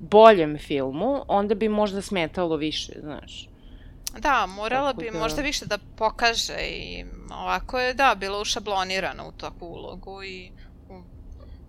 boljem 0.00 0.58
filmu, 0.58 1.24
onda 1.28 1.54
bi 1.54 1.68
možda 1.68 2.02
smetalo 2.02 2.56
više, 2.56 2.92
znaš. 3.00 3.48
Da, 4.18 4.46
morala 4.46 4.92
Tako 4.92 5.00
bi 5.00 5.10
da- 5.10 5.18
možda 5.18 5.42
više 5.42 5.66
da 5.66 5.78
pokaže 5.96 6.58
i 6.60 7.04
ovako 7.42 7.78
je, 7.78 7.94
da, 7.94 8.14
bila 8.20 8.40
ušablonirana 8.40 9.28
u 9.28 9.32
takvu 9.32 9.66
ulogu 9.66 10.22
i 10.22 10.50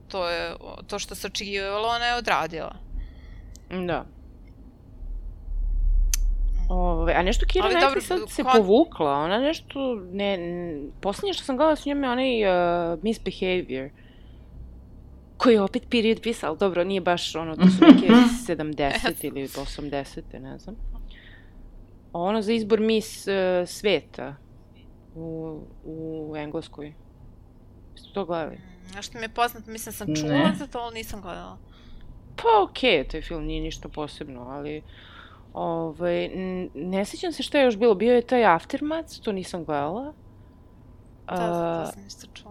to 0.07 0.29
je, 0.29 0.53
to 0.87 0.99
što 0.99 1.15
se 1.15 1.27
očekivalo, 1.27 1.87
ona 1.87 2.05
je 2.05 2.15
odradila. 2.15 2.75
Da. 3.69 4.05
Ove, 6.69 7.13
a 7.13 7.23
nešto 7.23 7.45
Kira 7.45 7.69
Knightley 7.69 8.01
sad 8.01 8.19
se 8.29 8.43
kon- 8.43 8.57
povukla, 8.57 9.13
ona 9.13 9.37
nešto, 9.39 9.95
ne, 10.11 10.37
posljednje 11.01 11.33
što 11.33 11.43
sam 11.43 11.57
gledala 11.57 11.75
s 11.75 11.85
njom 11.85 12.03
je 12.03 12.09
onaj 12.09 12.43
uh, 12.93 12.99
Misbehavior, 13.03 13.89
koji 15.37 15.53
je 15.53 15.61
opet 15.61 15.83
period 15.89 16.21
piece, 16.21 16.45
ali 16.45 16.57
dobro, 16.57 16.83
nije 16.83 17.01
baš 17.01 17.35
ono, 17.35 17.55
to 17.55 17.67
su 17.67 17.85
neke 17.85 18.07
70 18.47 19.25
ili 19.25 19.47
80, 19.47 20.39
ne 20.39 20.57
znam. 20.57 20.75
Ono 22.13 22.41
za 22.41 22.53
izbor 22.53 22.79
Miss 22.79 23.27
uh, 23.27 23.33
sveta 23.67 24.35
u, 25.15 25.59
u 25.83 26.33
Engleskoj. 26.37 26.93
Ste 27.95 28.13
to 28.13 28.25
gledali? 28.25 28.61
Nešto 28.95 29.17
mi 29.17 29.23
je 29.23 29.29
poznato, 29.29 29.71
mislim 29.71 29.93
sam 29.93 30.15
čula 30.15 30.31
Ne. 30.31 30.53
za 30.57 30.67
to, 30.67 30.79
ali 30.79 30.93
nisam 30.93 31.21
gledala. 31.21 31.57
Pa 32.35 32.63
okej, 32.63 33.03
okay, 33.03 33.11
taj 33.11 33.21
film 33.21 33.45
nije 33.45 33.61
ništa 33.61 33.89
posebno, 33.89 34.41
ali... 34.41 34.81
Ovaj, 35.53 36.29
ne 36.73 37.05
sjećam 37.05 37.31
se 37.31 37.43
šta 37.43 37.59
je 37.59 37.65
još 37.65 37.77
bilo. 37.77 37.95
Bio 37.95 38.15
je 38.15 38.21
taj 38.21 38.45
Aftermath, 38.45 39.19
to 39.21 39.31
nisam 39.31 39.65
gledala. 39.65 40.13
Da, 41.27 41.35
da, 41.35 41.81
A, 41.81 41.85
to 41.85 41.91
sam 41.91 42.07
isto 42.07 42.27
čula. 42.33 42.48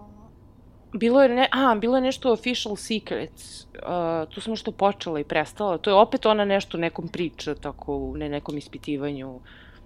Bilo 0.92 1.22
je, 1.22 1.29
ne, 1.29 1.48
a, 1.53 1.74
bilo 1.74 1.96
je 1.96 2.01
nešto 2.01 2.33
Official 2.33 2.77
Secrets. 2.77 3.64
Uh, 3.64 4.29
tu 4.29 4.40
sam 4.40 4.51
nešto 4.51 4.72
počela 4.72 5.20
i 5.20 5.24
prestala. 5.24 5.79
To 5.79 5.90
je 5.90 5.94
opet 5.94 6.27
ona 6.27 6.44
nešto 6.44 6.79
nekom 6.79 7.09
priča, 7.09 7.55
tako, 7.55 7.96
u 7.96 8.16
ne 8.16 8.29
nekom 8.29 8.59
ispitivanju. 8.59 9.40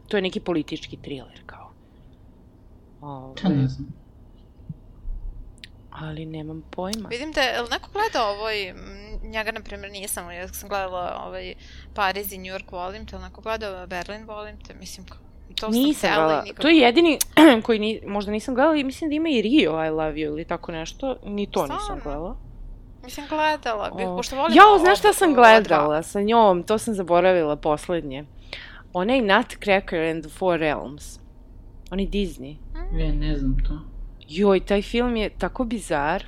To 0.08 0.16
je 0.16 0.22
neki 0.22 0.40
politički 0.40 0.96
thriller, 0.96 1.40
kao. 1.46 1.72
Pa 3.00 3.06
Ovaj, 3.06 3.34
ne 3.56 3.68
znam. 3.68 3.88
ali 5.90 6.26
nemam 6.26 6.62
pojma. 6.70 7.08
Vidim 7.08 7.32
da 7.32 7.40
je, 7.40 7.52
jel 7.52 7.66
neko 7.70 7.88
gledao 7.92 8.32
ovaj, 8.32 8.68
m, 8.68 8.76
njega 9.22 9.52
na 9.52 9.60
primjer 9.60 9.92
nisam, 9.92 10.30
ja 10.30 10.48
sam 10.48 10.68
gledala 10.68 11.22
ovaj 11.26 11.54
Pariz 11.94 12.32
i 12.32 12.38
New 12.38 12.54
York 12.54 12.72
volim 12.72 13.06
te, 13.06 13.18
neko 13.18 13.40
gledao 13.40 13.86
Berlin 13.86 14.24
volim 14.26 14.60
te, 14.60 14.74
mislim, 14.74 15.06
kao, 15.06 15.18
to 15.52 15.72
sam 15.72 15.82
Nisam 15.82 16.10
gledala. 16.14 16.44
To 16.60 16.68
je 16.68 16.76
jedini 16.76 17.18
koji 17.66 17.78
ni, 17.78 18.00
možda 18.06 18.32
nisam 18.32 18.54
gledala 18.54 18.76
i 18.76 18.84
mislim 18.84 19.10
da 19.10 19.16
ima 19.16 19.28
i 19.28 19.42
Rio 19.42 19.84
I 19.86 19.90
Love 19.90 20.14
You 20.14 20.26
ili 20.26 20.44
tako 20.44 20.72
nešto. 20.72 21.16
Ni 21.24 21.46
to 21.46 21.62
nisam 21.62 21.78
Stvarno? 21.80 22.02
gledala. 22.04 22.36
Mislim, 23.04 23.26
gledala 23.28 23.90
bih, 23.96 24.06
O, 24.08 24.16
pošto 24.16 24.36
volim... 24.36 24.56
Jao, 24.56 24.78
znaš 24.78 24.98
šta 24.98 25.12
sam 25.12 25.34
gledala 25.34 26.02
sa 26.02 26.20
njom? 26.20 26.62
To 26.62 26.78
sam 26.78 26.94
zaboravila 26.94 27.56
poslednje. 27.56 28.24
Onaj 28.92 29.20
Nutcracker 29.20 30.00
and 30.00 30.24
the 30.24 30.30
Four 30.30 30.58
Realms. 30.58 31.18
Onaj 31.90 32.06
Disney. 32.06 32.56
E, 33.00 33.12
ne 33.12 33.36
znam 33.36 33.56
to. 33.68 33.78
Joj, 34.28 34.60
taj 34.60 34.82
film 34.82 35.16
je 35.16 35.30
tako 35.30 35.64
bizar. 35.64 36.24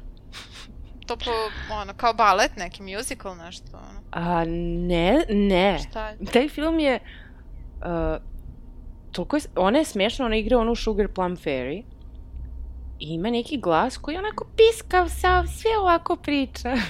To 1.06 1.16
po, 1.16 1.30
ono, 1.74 1.92
kao 1.96 2.14
balet, 2.14 2.56
neki 2.56 2.82
musical, 2.82 3.36
nešto, 3.36 3.66
ono. 3.72 4.00
A 4.10 4.44
ne, 4.88 5.24
ne. 5.28 5.78
Šta 5.90 6.08
je? 6.08 6.18
Taj 6.32 6.48
film 6.48 6.78
je... 6.78 7.00
Uh, 7.76 8.22
toliko 9.14 9.36
je, 9.36 9.42
ona 9.56 9.78
je 9.78 9.84
smešna, 9.84 10.26
ona 10.26 10.36
igra 10.36 10.58
onu 10.58 10.74
Sugar 10.74 11.08
Plum 11.08 11.36
Fairy. 11.36 11.82
I 12.98 13.14
ima 13.14 13.30
neki 13.30 13.56
glas 13.56 13.96
koji 13.96 14.16
onako 14.16 14.46
piskav 14.56 15.08
sav, 15.08 15.46
sve 15.46 15.70
ovako 15.80 16.16
priča. 16.16 16.76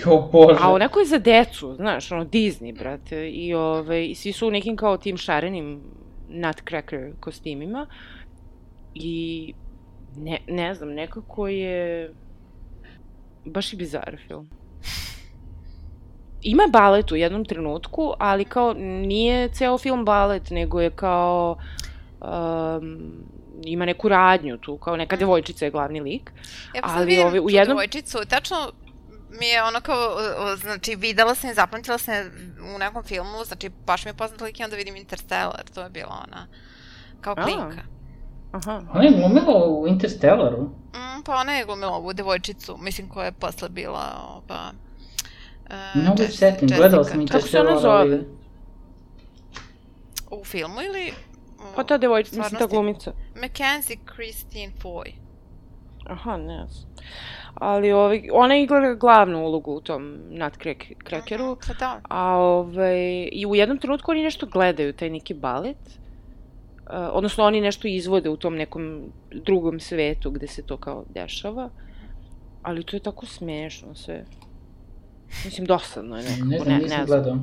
Jo, 0.00 0.28
bože. 0.32 0.58
A 0.60 0.72
onako 0.72 1.00
je 1.00 1.06
za 1.06 1.18
decu, 1.18 1.74
znaš, 1.74 2.12
ono 2.12 2.24
Disney, 2.24 2.78
brate. 2.78 3.30
I, 3.30 3.54
ove, 3.54 4.06
i 4.06 4.14
svi 4.14 4.32
su 4.32 4.48
u 4.48 4.50
nekim 4.50 4.76
kao 4.76 4.96
tim 4.96 5.16
šarenim 5.16 5.80
nutcracker 6.28 7.12
kostimima. 7.20 7.86
I 8.94 9.52
ne, 10.16 10.38
ne 10.48 10.74
znam, 10.74 10.88
nekako 10.88 11.48
je 11.48 12.10
baš 13.44 13.72
i 13.72 13.76
bizar 13.76 14.16
film. 14.28 14.50
Ima 16.46 16.62
balet 16.70 17.12
u 17.12 17.16
jednom 17.16 17.44
trenutku, 17.44 18.12
ali 18.18 18.44
kao 18.44 18.74
nije 18.78 19.48
ceo 19.48 19.78
film 19.78 20.04
balet, 20.04 20.50
nego 20.50 20.80
je 20.80 20.90
kao 20.90 21.56
um, 22.20 23.12
ima 23.64 23.84
neku 23.84 24.08
radnju 24.08 24.58
tu, 24.58 24.76
kao 24.78 24.96
neka 24.96 25.16
devojčica 25.16 25.64
je 25.64 25.70
glavni 25.70 26.00
lik. 26.00 26.32
Ja 26.74 26.82
pa 26.82 26.88
Ali 26.90 27.06
vidim 27.06 27.26
ovi, 27.26 27.38
u 27.40 27.42
tu 27.42 27.48
jednom- 27.50 27.68
devojčicu, 27.68 28.18
tačno 28.28 28.56
mi 29.30 29.46
je 29.46 29.62
ono 29.62 29.80
kao, 29.80 30.16
znači 30.56 30.94
videla 30.96 31.34
sam 31.34 31.50
i 31.50 31.54
zapamtila 31.54 31.98
sam 31.98 32.14
je 32.14 32.30
u 32.76 32.78
nekom 32.78 33.02
filmu, 33.04 33.44
znači 33.44 33.70
baš 33.86 34.04
mi 34.04 34.08
je 34.08 34.14
poznat 34.14 34.40
lik 34.40 34.60
i 34.60 34.64
onda 34.64 34.76
vidim 34.76 34.96
Interstellar, 34.96 35.64
to 35.74 35.82
je 35.82 35.90
bila 35.90 36.24
ona, 36.26 36.46
kao 37.20 37.34
A. 37.36 37.42
klinka. 37.44 37.82
Aha. 38.52 38.82
Ona 38.94 39.04
je 39.04 39.10
glumila 39.12 39.66
u 39.68 39.88
Interstellaru. 39.88 40.62
Mm, 40.62 41.22
pa 41.24 41.34
ona 41.34 41.52
je 41.52 41.64
glumila 41.64 41.92
ovu 41.92 42.12
devojčicu, 42.12 42.76
mislim 42.76 43.08
koja 43.08 43.24
je 43.24 43.32
posle 43.32 43.68
bila 43.68 44.04
ova... 44.28 44.72
Uh, 45.70 46.04
mogu 46.04 46.16
se 46.16 46.28
setim, 46.28 46.68
gledala 46.68 47.04
sam 47.04 47.26
Kako 47.26 47.48
se 47.48 47.60
ona 47.60 47.78
zove? 47.78 48.20
U 50.30 50.44
filmu 50.44 50.82
ili... 50.82 51.12
Pa 51.76 51.84
ta 51.84 51.98
devojčica, 51.98 52.38
mislim 52.38 52.58
ta 52.58 52.66
glumica. 52.66 53.12
Mackenzie 53.40 53.96
Christine 54.14 54.72
Foy. 54.82 55.12
Aha, 56.06 56.36
ne 56.36 56.66
znam. 56.66 56.90
Ali 57.54 57.92
ovi, 57.92 58.28
ona 58.32 58.56
igra 58.56 58.94
glavnu 58.94 59.44
ulogu 59.44 59.72
u 59.72 59.80
tom 59.80 60.18
Nutcrackeru. 60.30 61.50
Mhm, 61.50 61.60
Pa 61.66 61.74
da. 61.78 62.00
A 62.08 62.36
ovaj, 62.36 63.28
i 63.32 63.46
u 63.46 63.54
jednom 63.54 63.78
trenutku 63.78 64.10
oni 64.10 64.22
nešto 64.22 64.46
gledaju, 64.46 64.92
taj 64.92 65.10
neki 65.10 65.34
balet. 65.34 65.76
Uh, 65.86 66.92
odnosno 67.12 67.44
oni 67.44 67.60
nešto 67.60 67.88
izvode 67.88 68.30
u 68.30 68.36
tom 68.36 68.56
nekom 68.56 69.12
drugom 69.30 69.80
svetu 69.80 70.30
gde 70.30 70.46
se 70.46 70.62
to 70.62 70.76
kao 70.76 71.04
dešava. 71.14 71.70
Ali 72.62 72.84
to 72.84 72.96
je 72.96 73.00
tako 73.00 73.26
smešno 73.26 73.94
sve. 73.94 74.24
Mislim, 75.44 75.66
dosadno 75.66 76.16
je 76.16 76.22
nekako, 76.22 76.46
Ne 76.46 76.58
znam, 76.58 76.68
ne, 76.68 76.82
nisam 76.82 76.98
ne 76.98 77.06
znam. 77.06 77.22
gledao. 77.22 77.38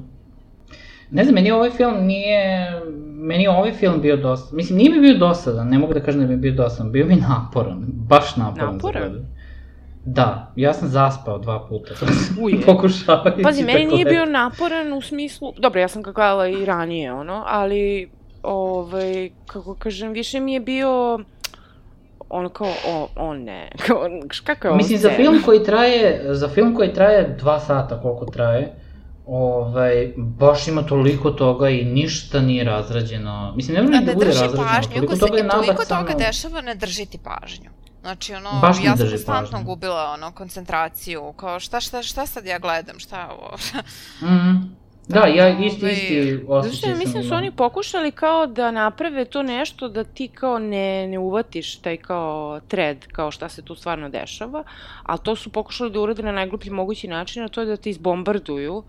Ne 1.12 1.24
znam, 1.24 1.36
meni 1.36 1.52
ovaj 1.52 1.70
film 1.70 2.06
nije... 2.06 2.72
Meni 3.16 3.48
ovaj 3.48 3.74
film 3.74 4.02
bio 4.02 4.18
dosta... 4.18 4.56
Mislim, 4.56 4.78
nije 4.78 4.90
mi 4.90 5.00
bio 5.00 5.18
dosadan, 5.18 5.68
ne 5.68 5.78
mogu 5.78 5.94
da 5.94 6.00
kažem 6.00 6.22
da 6.22 6.28
mi 6.28 6.34
je 6.34 6.38
bio 6.38 6.54
dosadan. 6.54 6.92
Bio 6.92 7.06
mi 7.06 7.16
naporan, 7.16 7.84
baš 7.88 8.36
naporan, 8.36 8.74
Naporan? 8.74 9.14
za. 9.14 9.20
Da, 10.06 10.52
ja 10.56 10.74
sam 10.74 10.88
zaspao 10.88 11.38
dva 11.40 11.68
puta. 11.70 11.94
Uje. 12.42 12.62
Pokušavajući 12.66 13.44
Pazi, 13.44 13.64
meni 13.64 13.86
da 13.86 13.92
nije 13.92 14.06
bio 14.06 14.26
naporan 14.26 14.94
u 14.94 15.02
smislu... 15.02 15.54
Dobro, 15.58 15.82
ja 15.82 15.88
sam 15.88 16.02
ga 16.02 16.12
gledala 16.12 16.48
i 16.48 16.66
ranije, 16.66 17.14
ono, 17.14 17.44
ali, 17.48 18.10
ovaj, 18.44 19.30
kako 19.46 19.76
kažem, 19.76 20.12
više 20.12 20.40
mi 20.40 20.54
je 20.54 20.60
bio 20.60 21.20
ono 22.34 22.50
kao, 22.50 22.74
o, 22.88 23.08
o 23.16 23.34
ne, 23.34 23.72
kao, 23.88 24.10
kako 24.44 24.68
je 24.68 24.72
ovo 24.72 24.78
Mislim, 24.78 25.00
za 25.00 25.10
film 25.10 25.42
koji 25.46 25.64
traje, 25.64 26.36
za 26.36 26.50
film 26.50 26.76
koji 26.76 26.94
traje 26.94 27.36
dva 27.40 27.60
sata 27.60 28.02
koliko 28.02 28.26
traje, 28.26 28.74
ovaj, 29.26 30.14
baš 30.18 30.68
ima 30.68 30.84
toliko 30.84 31.32
toga 31.32 31.70
i 31.70 31.86
ništa 31.86 32.42
nije 32.42 32.64
razrađeno. 32.64 33.54
Mislim, 33.56 33.78
ne 33.78 33.84
ne 33.84 34.02
da 34.06 34.14
bude 34.14 34.26
razrađeno, 34.26 34.64
pažnju, 34.64 34.94
toliko 34.94 35.16
toga 35.16 35.38
je 35.38 35.46
i 35.46 35.50
toliko 35.50 35.72
nabacano. 35.72 36.02
toga 36.02 36.26
dešava, 36.26 36.62
ne 36.62 36.76
drži 36.76 37.06
ti 37.06 37.20
pažnju. 37.24 37.70
Znači, 38.02 38.34
ono, 38.34 38.60
Baš 38.62 38.78
ja 38.84 38.98
sam 38.98 39.10
konstantno 39.10 39.64
gubila, 39.64 40.12
ono, 40.14 40.32
koncentraciju, 40.32 41.34
kao 41.36 41.60
šta, 41.60 41.80
šta, 41.80 42.04
šta 42.04 42.26
sad 42.26 42.46
ja 42.46 42.60
gledam, 42.60 43.00
šta 43.00 43.20
je 43.20 43.28
ovo? 43.30 43.58
Mhm. 44.32 44.83
Da, 45.08 45.26
ja 45.26 45.50
isti, 45.50 45.86
Ovaj, 45.86 45.94
isti 45.94 46.40
osjećaj 46.48 46.90
sam 46.90 47.00
mislim 47.00 47.24
su 47.24 47.28
imao. 47.28 47.38
oni 47.38 47.52
pokušali 47.52 48.12
kao 48.12 48.48
da 48.48 48.72
naprave 48.72 49.26
to 49.26 49.44
nešto 49.44 49.88
da 49.88 50.04
ti 50.04 50.28
kao 50.28 50.60
ne, 50.60 51.08
ne 51.08 51.20
uvatiš 51.20 51.76
taj 51.76 51.98
kao 51.98 52.60
thread, 52.68 53.08
kao 53.08 53.32
šta 53.32 53.50
se 53.50 53.62
tu 53.62 53.76
stvarno 53.76 54.10
dešava, 54.10 54.64
ali 55.04 55.20
to 55.24 55.36
su 55.36 55.50
pokušali 55.50 55.92
da 55.92 56.00
urade 56.00 56.24
na 56.24 56.32
najgluplji 56.32 56.72
mogući 56.72 57.08
način, 57.08 57.44
a 57.44 57.48
to 57.48 57.62
je 57.62 57.66
da 57.68 57.78
te 57.78 57.90
izbombarduju 57.90 58.84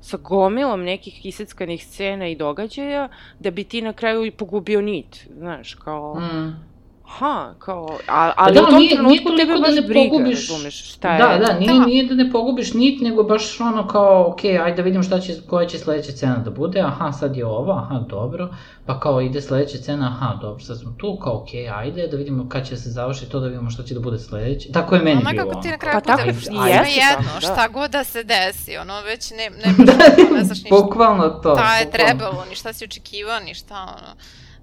sa 0.00 0.16
gomilom 0.16 0.82
nekih 0.82 1.26
iseckanih 1.26 1.86
scena 1.86 2.28
i 2.28 2.36
događaja, 2.36 3.08
da 3.38 3.50
bi 3.50 3.64
ti 3.64 3.82
na 3.82 3.92
kraju 3.92 4.24
i 4.24 4.30
pogubio 4.30 4.80
nit, 4.80 5.28
znaš, 5.38 5.74
kao... 5.74 6.14
Mm. 6.20 6.70
Ha, 7.10 7.54
kao, 7.58 7.98
a, 8.08 8.32
ali 8.36 8.54
da, 8.54 8.62
u 8.62 8.66
tom 8.66 8.74
nije- 8.74 8.80
nije 8.80 8.94
trenutku 8.96 9.30
tebe 9.30 9.42
toliko 9.44 9.54
da 9.56 9.66
baš 9.66 9.74
ne 9.76 9.82
briga, 9.82 10.00
pogubiš- 10.06 10.50
razumeš, 10.50 10.92
šta 10.92 11.12
je... 11.12 11.18
Da, 11.18 11.46
da, 11.46 11.52
nije, 11.54 11.72
Da. 11.72 11.78
nije 11.80 12.04
da 12.04 12.14
ne 12.14 12.30
pogubiš 12.30 12.74
nit, 12.74 13.00
nego 13.00 13.22
baš 13.24 13.60
ono 13.60 13.86
kao, 13.86 14.28
ok, 14.28 14.40
ajde 14.44 14.76
da 14.76 14.82
vidimo 14.82 15.02
šta 15.02 15.20
će, 15.20 15.34
koja 15.42 15.66
će 15.66 15.78
sledeća 15.78 16.12
scena 16.12 16.36
da 16.36 16.50
bude, 16.52 16.80
aha, 16.82 17.12
sad 17.12 17.36
je 17.36 17.46
ova, 17.46 17.76
aha, 17.80 17.98
dobro, 18.00 18.48
pa 18.86 19.00
kao 19.00 19.20
ide 19.20 19.40
sledeća 19.40 19.78
scena, 19.78 20.06
aha, 20.08 20.34
dobro, 20.36 20.60
sad 20.60 20.78
smo 20.78 20.92
tu, 20.92 21.18
kao, 21.18 21.34
ok, 21.34 21.48
ajde, 21.74 22.06
da 22.06 22.16
vidimo 22.16 22.48
kad 22.48 22.66
će 22.66 22.76
se 22.76 22.90
završiti 22.90 23.30
to, 23.30 23.40
da 23.40 23.46
vidimo 23.46 23.70
šta 23.70 23.82
će 23.82 23.94
da 23.94 24.00
bude 24.00 24.18
sledeće. 24.18 24.72
Tako 24.72 24.94
je 24.94 25.02
meni 25.02 25.16
Ono 25.18 25.30
bilo. 25.32 25.44
kako 25.44 25.62
ti 25.62 25.68
na 25.68 25.74
ono. 25.74 25.78
kraju 25.78 25.94
Pa 25.96 26.12
bude 26.12 26.22
tako 26.24 26.40
sve 26.40 26.70
jeste 26.70 27.00
jedno, 27.00 27.32
da. 27.34 27.40
šta 27.40 27.68
god 27.68 27.90
da 27.90 28.04
se 28.04 28.24
desi, 28.24 28.76
ono, 28.76 29.00
već 29.02 29.30
ne, 29.30 29.50
ne, 29.56 29.74
da, 29.86 29.92
ne 30.30 30.44
znaš 30.44 30.58
ništa 30.58 30.76
bukvalno 30.76 31.28
to. 31.30 31.54
šta 31.54 31.76
je 31.76 31.84
bukvalno. 31.84 31.90
trebalo, 32.08 32.44
ni 32.44 32.54
šta 32.54 32.72
si 32.72 32.84
očekivao, 32.84 33.40
ni 33.40 33.54
šta, 33.54 33.74
ono, 33.74 34.14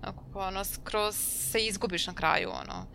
ako, 0.01 0.39
ono, 0.39 0.63
skroz 0.63 1.15
se 1.15 1.59
izgubiš 1.59 2.07
na 2.07 2.13
kraju, 2.13 2.49
ono. 2.49 2.85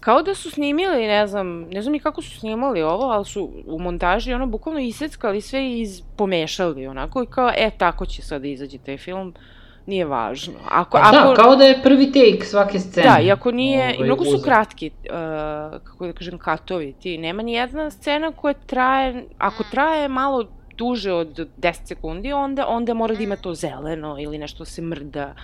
Kao 0.00 0.22
da 0.22 0.34
su 0.34 0.50
snimili, 0.50 1.06
ne 1.06 1.26
znam, 1.26 1.60
ne 1.60 1.82
znam 1.82 1.92
ni 1.92 2.00
kako 2.00 2.22
su 2.22 2.38
snimali 2.38 2.82
ovo, 2.82 3.04
ali 3.04 3.24
su 3.24 3.50
u 3.66 3.78
montaži 3.78 4.32
ono 4.32 4.46
bukvalno 4.46 4.80
iseckali 4.80 5.40
sve 5.40 5.64
i 5.64 5.80
iz, 5.80 6.02
pomešali 6.16 6.86
onako 6.86 7.22
i 7.22 7.26
kao, 7.26 7.50
e, 7.56 7.70
tako 7.78 8.06
će 8.06 8.22
sad 8.22 8.42
da 8.42 8.48
izađe 8.48 8.78
taj 8.78 8.98
film, 8.98 9.34
nije 9.86 10.04
važno. 10.04 10.54
Ako, 10.70 10.90
Pa 10.90 11.02
ako, 11.04 11.28
da, 11.28 11.34
kao 11.34 11.56
da 11.56 11.64
je 11.64 11.82
prvi 11.82 12.12
take 12.12 12.44
svake 12.44 12.78
scene. 12.78 13.08
Da, 13.08 13.20
i 13.20 13.30
ako 13.30 13.50
nije, 13.50 13.92
i 13.92 13.96
ovaj, 13.96 14.06
mnogo 14.06 14.24
su 14.24 14.42
kratki, 14.44 14.90
uh, 14.90 15.80
kako 15.84 16.06
da 16.06 16.12
kažem, 16.12 16.38
katovi 16.38 16.92
ti. 16.92 17.18
Nema 17.18 17.42
ni 17.42 17.52
jedna 17.52 17.90
scena 17.90 18.32
koja 18.32 18.54
traje, 18.54 19.24
ako 19.38 19.64
traje 19.70 20.08
malo 20.08 20.44
duže 20.78 21.12
od 21.12 21.48
10 21.58 21.74
sekundi, 21.84 22.32
onda, 22.32 22.66
onda 22.66 22.94
mora 22.94 23.14
da 23.14 23.22
ima 23.22 23.36
to 23.36 23.54
zeleno 23.54 24.16
ili 24.20 24.38
nešto 24.38 24.64
se 24.64 24.82
mrda. 24.82 25.34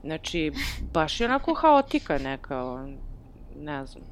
Znači, 0.00 0.52
baš 0.92 1.20
je 1.20 1.26
onako 1.26 1.54
haotika 1.54 2.18
neka, 2.18 2.86
ne 3.56 3.86
znam. 3.86 4.04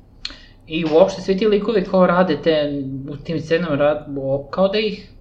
I 0.67 0.85
uopšte 0.85 1.23
svi 1.23 1.37
ti 1.37 1.47
likovi 1.47 1.85
kao 1.85 2.07
rade 2.07 2.43
te, 2.43 2.83
u 3.11 3.17
tim 3.17 3.41
scenama, 3.41 3.77
rad, 3.77 4.07
kao 4.51 4.69
da 4.69 4.79
ih 4.79 5.13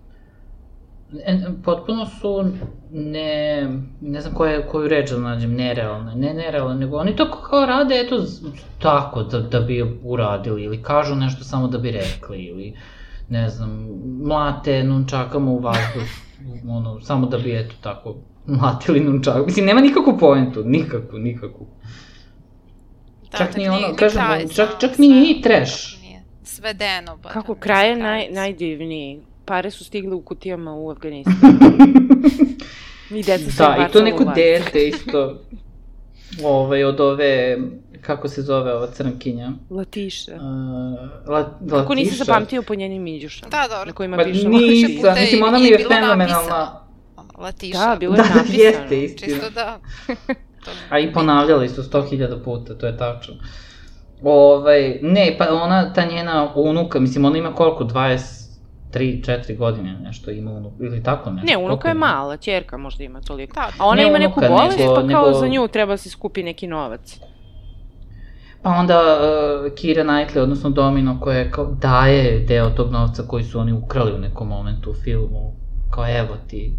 E, 1.14 1.38
potpuno 1.64 2.06
su 2.06 2.46
ne, 2.92 3.68
ne 4.02 4.22
znam 4.22 4.34
koje, 4.34 4.68
koju 4.68 4.88
reč 4.88 5.12
da 5.12 5.18
nađem, 5.18 5.54
nerealne, 5.54 6.16
ne 6.16 6.34
nerealne, 6.34 6.76
nego 6.76 6.98
oni 6.98 7.16
to 7.16 7.32
kao 7.32 7.66
rade, 7.66 7.96
eto, 7.96 8.24
tako, 8.80 9.24
da, 9.24 9.40
da 9.40 9.60
bi 9.60 10.00
uradili, 10.04 10.64
ili 10.64 10.84
kažu 10.84 11.16
nešto 11.16 11.44
samo 11.44 11.68
da 11.68 11.78
bi 11.78 11.92
rekli, 11.92 12.44
ili, 12.44 12.74
ne 13.30 13.50
znam, 13.50 13.88
mlate 14.24 14.84
nunčakama 14.84 15.52
u 15.52 15.60
vazduh, 15.60 16.10
ono, 16.78 17.02
samo 17.02 17.28
da 17.28 17.38
bi, 17.38 17.56
eto, 17.60 17.76
tako, 17.82 18.16
mlatili 18.46 19.00
nunčak. 19.00 19.46
Mislim, 19.46 19.66
nema 19.66 19.82
nikakvu 19.82 20.18
poentu, 20.18 20.64
nikakvu, 20.66 21.20
nikakvu. 21.20 21.68
Da, 23.32 23.38
čak 23.38 23.58
ni 23.58 23.70
ono, 23.70 23.96
kažem, 23.96 24.22
kraj 24.22 24.48
čak, 24.48 24.70
čak 24.80 24.96
sve- 24.96 25.08
ni 25.08 25.32
i 25.32 25.42
trash. 25.42 26.02
Nije 26.02 26.22
Svedeno, 26.44 27.18
ba. 27.18 27.30
Kako 27.30 27.54
da, 27.54 27.60
kraj 27.60 27.90
je 27.90 27.96
naj, 27.96 28.28
najdivniji. 28.32 29.20
Pare 29.46 29.72
su 29.72 29.86
stigle 29.86 30.16
u 30.16 30.22
kutijama 30.22 30.74
u 30.74 30.90
Afganistan. 30.92 31.34
I 33.12 33.24
deca 33.24 33.52
su 33.52 33.58
Da, 33.58 33.88
i 33.90 33.92
to 33.94 34.02
neko 34.02 34.24
dete 34.36 34.88
isto, 34.88 35.40
ovaj, 36.44 36.84
od 36.84 37.00
ove, 37.00 37.58
kako 38.02 38.28
se 38.28 38.42
zove 38.42 38.74
ova 38.74 38.88
crnkinja? 38.88 39.52
Latiša. 39.70 40.32
Uh, 40.32 40.42
la, 41.28 41.50
Kako 41.70 41.96
nisi 41.96 42.08
Latiša. 42.08 42.24
zapamtio 42.24 42.62
po 42.62 42.76
njenim 42.76 43.04
minđušama? 43.04 43.50
Da, 43.52 43.68
dobro. 43.70 43.86
Na 43.86 43.94
kojima 43.94 44.18
Ma 44.18 44.24
piše 44.24 44.48
nisam, 44.48 44.92
puta 44.96 45.18
i- 45.18 45.22
mislim, 45.22 45.44
ona 45.44 45.58
mi 45.60 45.66
je 45.66 45.78
fenomenalna. 45.80 46.16
napisano. 46.18 46.82
Ono, 47.18 47.30
Latiša. 47.38 47.78
Da, 47.80 47.96
bilo 47.96 48.16
je 48.16 48.18
Da, 48.18 48.24
da, 48.26 48.36
napisano. 48.36 48.60
jeste, 48.60 49.04
istina. 49.04 49.34
Čisto 49.34 49.50
da. 49.52 49.80
A 50.90 51.00
i 51.00 51.14
ponavljali 51.14 51.70
su 51.70 51.84
sto 51.84 52.02
hiljada 52.02 52.38
puta, 52.38 52.74
to 52.76 52.88
je 52.88 52.98
tačno. 52.98 53.34
Ovaj, 54.24 55.00
ne, 55.02 55.36
pa 55.38 55.54
ona, 55.54 55.94
ta 55.94 56.06
njena 56.06 56.52
unuka, 56.56 57.00
mislim, 57.00 57.26
ona 57.26 57.38
ima 57.38 57.54
koliko, 57.54 57.84
23, 57.84 58.37
4 58.92 59.58
godine 59.58 59.96
nešto 59.96 60.32
ima 60.32 60.52
unuk, 60.52 60.74
ili 60.80 61.04
tako 61.04 61.30
nešto. 61.32 61.48
Ne, 61.48 61.58
unuka 61.58 61.70
koliko 61.70 61.88
je 61.88 61.94
mala, 61.96 62.38
ćerka 62.38 62.78
možda 62.78 63.04
ima 63.04 63.22
toliko. 63.22 63.54
Da, 63.54 63.70
A 63.78 63.86
ona 63.86 63.96
Ne 63.96 64.08
ima 64.10 64.18
neku 64.20 64.40
unuka, 64.40 64.54
bolest, 64.54 64.80
nego- 64.80 64.96
pa 64.96 65.02
kao 65.02 65.06
nego- 65.26 65.34
za 65.34 65.48
nju 65.48 65.68
treba 65.68 65.98
se 65.98 66.10
skupi 66.10 66.44
neki 66.44 66.68
novac. 66.68 67.20
Pa 68.62 68.70
onda 68.72 69.00
uh, 69.00 69.74
Kira 69.74 70.04
Knightley, 70.04 70.40
odnosno 70.40 70.70
Domino, 70.70 71.20
koja 71.20 71.52
kao 71.52 71.66
daje 71.66 72.40
deo 72.40 72.70
tog 72.70 72.92
novca 72.92 73.24
koji 73.24 73.44
su 73.44 73.60
oni 73.60 73.74
ukrali 73.74 74.14
u 74.14 74.20
nekom 74.20 74.48
momentu 74.48 74.92
u 74.92 74.96
filmu, 74.96 75.54
kao 75.92 76.08
evo 76.10 76.36
ti, 76.48 76.74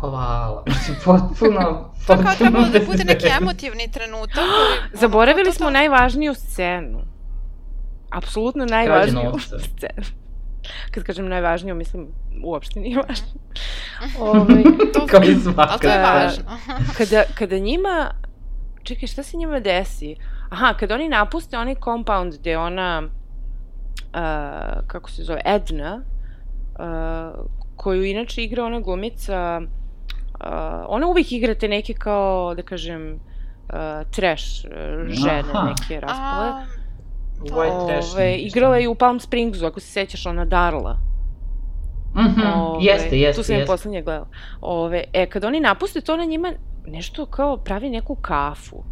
hvala. 0.00 0.62
Mislim, 0.66 0.96
potpuno, 1.04 1.60
To 1.98 2.06
kao 2.06 2.16
potpuno 2.16 2.34
trebalo 2.36 2.66
da 2.68 2.78
bude 2.82 3.04
neki 3.04 3.26
emotivni 3.40 3.90
trenutak. 3.90 4.34
koji, 4.34 4.90
Zaboravili 5.00 5.46
to- 5.46 5.52
smo 5.52 5.66
to- 5.66 5.70
najvažniju 5.70 6.34
scenu. 6.34 6.98
Apsolutno 8.10 8.64
najvažniju 8.66 9.32
scenu. 9.68 10.23
Kad 10.90 11.04
kažem 11.04 11.28
najvažniju, 11.28 11.74
mislim, 11.74 12.06
uopšte 12.44 12.80
nije 12.80 12.96
važno. 12.98 13.26
Ovaj, 14.20 14.62
to- 14.94 15.06
Kao 15.06 15.22
i 15.22 15.34
svaka. 15.34 15.70
Ali 15.70 15.80
to 15.80 15.88
je 15.88 15.98
Da. 15.98 16.12
važno. 16.14 16.44
kada, 16.98 17.22
kada 17.34 17.58
njima... 17.58 18.10
Čekaj, 18.82 19.06
šta 19.08 19.22
se 19.22 19.36
njima 19.36 19.60
desi? 19.60 20.16
Aha, 20.50 20.74
kada 20.74 20.94
oni 20.94 21.08
napuste 21.08 21.58
onaj 21.58 21.74
compound 21.84 22.34
gde 22.34 22.58
ona... 22.58 23.02
Uh, 23.02 24.20
kako 24.86 25.10
se 25.10 25.22
zove? 25.22 25.40
Edna, 25.44 26.00
uh, 26.72 27.46
koju 27.76 28.04
inače 28.04 28.44
igra 28.44 28.64
ona 28.64 28.80
glumica... 28.80 29.60
Uh, 30.40 30.46
ona 30.86 31.06
uvijek 31.06 31.32
igra 31.32 31.54
te 31.54 31.68
neke 31.68 31.94
kao, 31.94 32.54
da 32.54 32.62
kažem, 32.62 33.12
uh, 33.12 33.20
trash 34.10 34.44
uh, 34.64 34.70
žene, 35.08 35.44
Aha. 35.52 35.66
neke 35.68 36.00
raspale. 36.00 36.46
A, 36.48 36.64
White. 37.50 38.14
Ove, 38.14 38.36
igrala 38.36 38.76
je 38.76 38.88
u 38.88 38.94
Palm 38.94 39.20
Springsu, 39.20 39.66
ako 39.66 39.80
se 39.80 39.86
sećaš, 39.86 40.26
ona 40.26 40.44
Darla. 40.44 40.98
Mhm, 42.16 42.40
Ove, 42.54 42.84
jeste, 42.84 43.18
jeste, 43.18 43.42
Tu 43.42 43.46
sam 43.46 43.56
je 43.56 43.66
poslednje 43.66 44.02
gledala. 44.02 44.28
Ove, 44.60 45.04
e, 45.12 45.26
kad 45.26 45.44
oni 45.44 45.60
napuste 45.60 46.00
to, 46.00 46.14
ona 46.14 46.24
njima 46.24 46.52
nešto 46.86 47.26
kao 47.26 47.56
pravi 47.56 47.90
neku 47.90 48.14
kafu. 48.14 48.84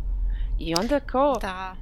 I 0.58 0.74
onda 0.74 1.00
kao, 1.00 1.34
da. 1.40 1.74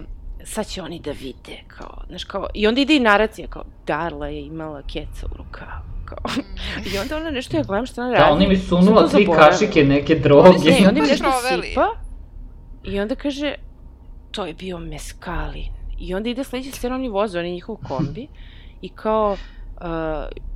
uh, 0.00 0.04
sad 0.44 0.66
će 0.66 0.82
oni 0.82 1.00
da 1.00 1.10
vide, 1.10 1.62
kao, 1.68 2.02
znaš, 2.08 2.24
kao, 2.24 2.46
i 2.54 2.66
onda 2.66 2.80
ide 2.80 2.96
i 2.96 3.00
naracija, 3.00 3.48
kao, 3.48 3.64
Darla 3.86 4.28
je 4.28 4.40
imala 4.40 4.82
keca 4.82 5.26
u 5.26 5.36
rukavu, 5.36 6.04
kao. 6.04 6.18
Mm. 6.36 6.94
I 6.94 6.98
onda 6.98 7.16
ona 7.16 7.30
nešto, 7.30 7.56
ja 7.56 7.62
gledam 7.62 7.86
što 7.86 8.00
ona 8.00 8.10
radi. 8.10 8.24
Da, 8.24 8.32
oni 8.32 8.48
mi 8.48 8.56
sunula 8.56 9.08
tri 9.08 9.26
kašike 9.36 9.84
neke 9.84 10.14
droge. 10.14 10.70
Ne, 10.70 10.78
i 10.80 10.86
onda 10.86 11.00
mi 11.00 11.06
nešto 11.08 11.30
sipa 11.62 11.88
i 12.84 13.00
onda 13.00 13.14
kaže, 13.14 13.54
to 14.30 14.46
je 14.46 14.54
bio 14.54 14.78
meskalin. 14.78 15.77
I 15.98 16.14
onda 16.14 16.28
ide 16.28 16.44
sledeća 16.44 16.76
scena, 16.76 16.94
oni 16.94 17.08
voze, 17.08 17.38
oni 17.38 17.52
njihov 17.52 17.76
kombi 17.88 18.26
i 18.82 18.88
kao 18.88 19.32
uh, 19.32 19.86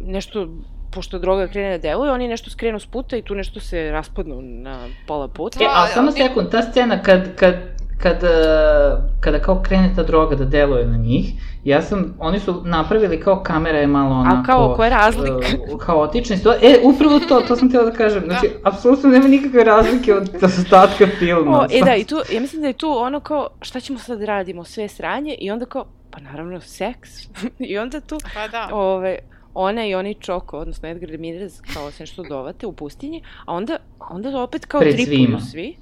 nešto, 0.00 0.48
pošto 0.90 1.18
droga 1.18 1.48
krene 1.48 1.70
da 1.70 1.82
deluje, 1.82 2.12
oni 2.12 2.28
nešto 2.28 2.50
skrenu 2.50 2.80
s 2.80 2.86
puta 2.86 3.16
i 3.16 3.22
tu 3.22 3.34
nešto 3.34 3.60
se 3.60 3.90
raspadnu 3.90 4.42
na 4.42 4.78
pola 5.06 5.28
puta. 5.28 5.64
E, 5.64 5.66
a 5.66 5.86
Da, 5.86 5.86
samo 5.94 6.10
sekund, 6.12 6.50
ta 6.50 6.62
scena 6.62 7.02
kad, 7.02 7.36
kad, 7.36 7.54
kad, 8.02 8.22
uh, 8.22 9.04
kada 9.20 9.38
kao 9.38 9.62
krene 9.62 9.92
ta 9.96 10.02
droga 10.02 10.36
da 10.36 10.44
deluje 10.44 10.86
na 10.86 10.96
njih, 10.96 11.32
ja 11.64 11.82
sam, 11.82 12.14
oni 12.18 12.40
su 12.40 12.62
napravili 12.64 13.20
kao 13.20 13.42
kamera 13.42 13.78
je 13.78 13.86
malo 13.86 14.14
onako... 14.14 14.36
A 14.36 14.42
kao, 14.46 14.74
koja 14.76 14.86
je 14.86 14.90
razlika? 14.90 15.46
uh, 15.72 15.82
haotična 15.82 16.36
situacija. 16.36 16.70
E, 16.70 16.80
upravo 16.82 17.18
to, 17.18 17.40
to 17.40 17.56
sam 17.56 17.68
htjela 17.68 17.84
da 17.84 17.96
kažem. 17.96 18.22
Znači, 18.24 18.50
apsolutno 18.64 19.10
nema 19.10 19.28
nikakve 19.28 19.64
razlike 19.64 20.14
od 20.14 20.30
ostatka 20.44 21.06
filma. 21.18 21.60
O, 21.60 21.64
e 21.64 21.80
da, 21.84 21.94
i 21.94 22.04
tu, 22.04 22.16
ja 22.32 22.40
mislim 22.40 22.62
da 22.62 22.68
je 22.68 22.74
tu 22.74 22.98
ono 22.98 23.20
kao, 23.20 23.48
šta 23.60 23.80
ćemo 23.80 23.98
sad 23.98 24.18
da 24.18 24.24
radimo, 24.24 24.64
sve 24.64 24.88
sranje, 24.88 25.34
i 25.34 25.50
onda 25.50 25.66
kao, 25.66 25.84
pa 26.10 26.20
naravno, 26.20 26.60
seks. 26.60 27.10
I 27.70 27.78
onda 27.78 28.00
tu, 28.00 28.18
Pa 28.34 28.48
da. 28.48 28.68
ove, 28.72 29.18
ona 29.54 29.86
i 29.86 29.94
oni 29.94 30.14
Čoko, 30.14 30.58
odnosno 30.58 30.88
Edgar 30.88 31.10
Ramirez, 31.10 31.60
kao 31.74 31.90
se 31.90 32.02
nešto 32.02 32.22
dovate 32.22 32.66
u 32.66 32.72
pustinji, 32.72 33.22
a 33.46 33.54
onda, 33.54 33.76
onda 34.10 34.42
opet 34.42 34.66
kao 34.66 34.80
Pred 34.80 34.94
tripuju 34.94 35.16
svima. 35.16 35.40
svi. 35.40 35.76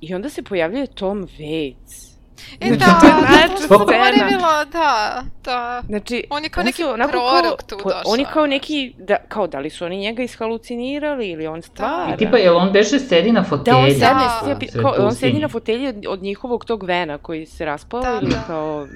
I 0.00 0.14
onda 0.14 0.28
se 0.28 0.42
pojavljuje 0.42 0.86
Tom 0.86 1.26
Waits. 1.28 2.16
E 2.60 2.66
Znači, 2.66 2.78
da, 2.80 3.00
to 3.00 3.06
je 3.06 3.12
da, 3.12 3.48
sam 3.48 3.56
scena. 3.56 3.68
zaboravila, 3.68 4.64
da, 4.64 5.22
da. 5.44 5.82
Znači, 5.86 6.24
On 6.30 6.44
je 6.44 6.50
kao 6.50 6.64
neki 6.64 6.82
su 6.82 6.88
onako 6.88 7.10
prorok 7.10 7.32
kao, 7.50 7.68
tu 7.68 7.76
po- 7.76 7.82
došao. 7.84 8.02
Oni 8.06 8.24
kao 8.24 8.46
neki, 8.46 8.94
da, 8.98 9.16
kao 9.18 9.46
da 9.46 9.58
li 9.58 9.70
su 9.70 9.84
oni 9.84 9.98
njega 9.98 10.22
ishalucinirali 10.22 11.28
ili 11.28 11.46
on 11.46 11.62
stvara. 11.62 12.14
I 12.14 12.18
tipa, 12.18 12.36
jel 12.36 12.56
on 12.56 12.72
beše 12.72 12.98
sedi 12.98 13.32
na 13.32 13.44
fotelji? 13.44 13.72
Da, 13.72 13.78
on 13.78 13.90
sedne, 13.90 14.06
Da. 14.06 14.40
sedi, 14.44 14.68
Sred 14.68 14.82
kao, 14.82 14.94
on 14.98 15.14
sedi 15.14 15.38
na 15.38 15.48
fotelji 15.48 15.88
od, 15.88 16.04
od 16.08 16.22
njihovog 16.22 16.64
tog 16.64 16.82
vena 16.82 17.18
koji 17.18 17.46
se 17.46 17.64
raspao 17.64 18.00
Da, 18.00 18.18
ili 18.22 18.30
da. 18.30 18.42
kao 18.46 18.86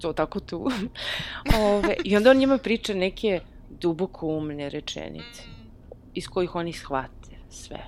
to 0.00 0.12
tako 0.12 0.40
tu. 0.40 0.70
Ove, 1.60 1.96
I 2.04 2.16
onda 2.16 2.30
on 2.30 2.36
njima 2.36 2.58
priča 2.58 2.94
neke 2.94 3.40
duboko 3.70 4.26
umne 4.26 4.68
rečenice 4.68 5.42
iz 6.14 6.28
kojih 6.28 6.54
oni 6.54 6.72
shvate 6.72 7.10
sve. 7.50 7.78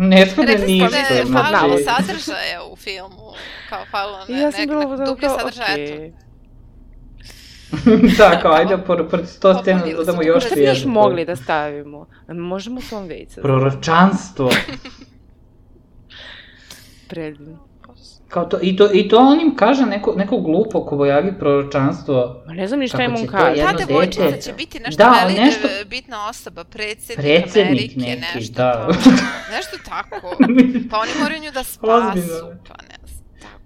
Ne 0.00 0.24
Rekli 0.24 0.66
ništa. 0.66 0.88
ste 0.88 1.14
da 1.14 1.18
je 1.18 1.24
znači- 1.26 1.52
falilo 1.52 1.78
sadržaja 1.78 2.64
u 2.72 2.76
filmu, 2.76 3.32
kao 3.68 3.84
falilo 3.90 4.18
I 4.28 4.32
ne, 4.32 4.40
ja 4.40 4.52
sam 4.52 4.60
nek, 4.60 4.68
nek, 4.70 4.88
u 4.90 5.06
dublje 5.06 5.28
kao, 5.28 5.38
sadržaja. 5.38 5.74
eto. 5.74 5.94
okej. 5.94 6.12
da, 8.18 8.40
kao, 8.42 8.52
ajde, 8.52 8.78
pored, 8.78 9.06
pored 9.08 9.28
sto 9.28 9.52
Pa 9.52 9.58
scena 9.58 9.82
dodamo 9.96 10.22
još 10.22 10.44
Šta 10.46 10.54
bi 10.54 10.62
još 10.62 10.78
jednu. 10.78 10.92
mogli 10.92 11.24
da 11.24 11.36
stavimo? 11.36 12.06
Možemo 12.28 12.80
Tom 12.90 13.08
Waitsa. 13.08 13.42
Proročanstvo. 13.42 14.50
Predivno. 17.08 17.67
Kao 18.28 18.44
to, 18.44 18.58
i, 18.62 18.76
to, 18.76 18.88
I 18.92 19.08
to 19.08 19.16
on 19.18 19.40
im 19.40 19.56
kaže 19.56 19.86
neko, 19.86 20.14
neko 20.14 20.36
glupo 20.38 20.80
kobojagi 20.80 21.32
proročanstvo. 21.38 22.42
Ma 22.46 22.52
ne 22.54 22.66
znam 22.66 22.80
ni 22.80 22.88
šta 22.88 23.02
im 23.02 23.14
on 23.14 23.26
to 23.26 23.30
kaže. 23.30 23.62
Ta 23.62 23.72
devojčica 23.74 24.24
dete. 24.24 24.40
će 24.40 24.52
biti 24.52 24.80
nešto 24.80 24.98
Da, 24.98 25.10
veli, 25.20 25.34
nešto- 25.36 25.68
e, 25.70 25.84
bitna 25.84 26.28
osoba, 26.28 26.64
predsjednik, 26.64 27.18
Predsjednik 27.18 27.66
Amerike, 27.92 28.00
neki, 28.00 28.20
nešto 28.34 28.52
da. 28.54 28.72
tako. 28.72 28.92
Nešto 29.56 29.76
tako. 29.84 30.36
Pa 30.90 30.98
oni 30.98 31.10
moraju 31.20 31.40
nju 31.40 31.50
da 31.50 31.64
spasu, 31.74 32.08
Ozbiljno. 32.08 32.38
pa 32.68 32.74
ne 32.82 32.98
znam. 33.06 33.24
tako. 33.40 33.60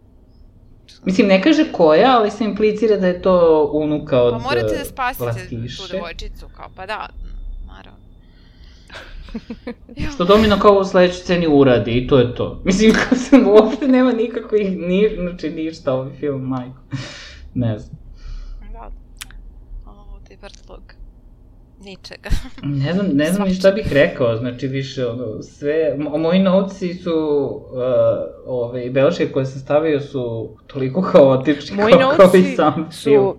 Mislim, 1.05 1.27
ne 1.27 1.43
kaže 1.43 1.65
koja, 1.73 2.11
ali 2.11 2.31
se 2.31 2.45
implicira 2.45 2.97
da 2.97 3.07
je 3.07 3.23
to 3.23 3.37
unuka 3.75 4.21
od 4.21 4.33
Pa 4.33 4.39
morate 4.41 4.75
da 4.75 4.85
spasite 4.85 5.25
Latiše. 5.25 5.77
tu 5.79 5.93
devojčicu, 5.93 6.47
kao, 6.49 6.69
pa 6.77 6.87
da. 6.87 7.09
Što 10.15 10.25
Domino 10.25 10.59
kao 10.59 10.73
u 10.73 10.85
sledećoj 10.85 11.19
sceni 11.19 11.47
uradi 11.51 11.91
i 11.91 12.07
to 12.07 12.19
je 12.19 12.35
to. 12.35 12.61
Mislim, 12.65 12.93
kao 12.93 13.19
sam 13.19 13.49
uopšte 13.49 13.89
nema 13.89 14.13
nikakvih, 14.13 14.79
ni, 14.79 15.17
znači 15.21 15.51
ništa 15.51 15.95
ovaj 15.95 16.13
film, 16.13 16.43
majko. 16.43 16.79
Ne 17.55 17.79
znam. 17.79 17.99
Da. 18.73 18.91
Ovo 19.87 20.21
ti 20.29 20.37
vrtlog. 20.43 20.81
Ničega. 21.81 22.31
Ne 22.63 22.93
znam, 22.93 23.07
ne 23.07 23.33
znam 23.33 23.49
ni 23.49 23.55
šta 23.55 23.71
bih 23.71 23.93
rekao, 23.93 24.37
znači 24.37 24.67
više 24.67 25.07
ono, 25.07 25.43
sve, 25.43 25.97
mo, 25.99 26.19
moji 26.19 26.39
novci 26.39 26.95
su, 26.95 27.11
uh, 27.73 27.79
ove, 28.47 28.91
beleške 28.91 29.33
koje 29.33 29.47
sam 29.47 29.61
stavio 29.61 30.01
su 30.01 30.49
toliko 30.67 31.01
haotični 31.01 31.77
Moji 31.77 31.93
kao, 31.93 32.13
kao 32.17 32.31
i 32.35 32.43
sam 32.43 32.75
film. 32.75 32.87
su... 32.91 33.37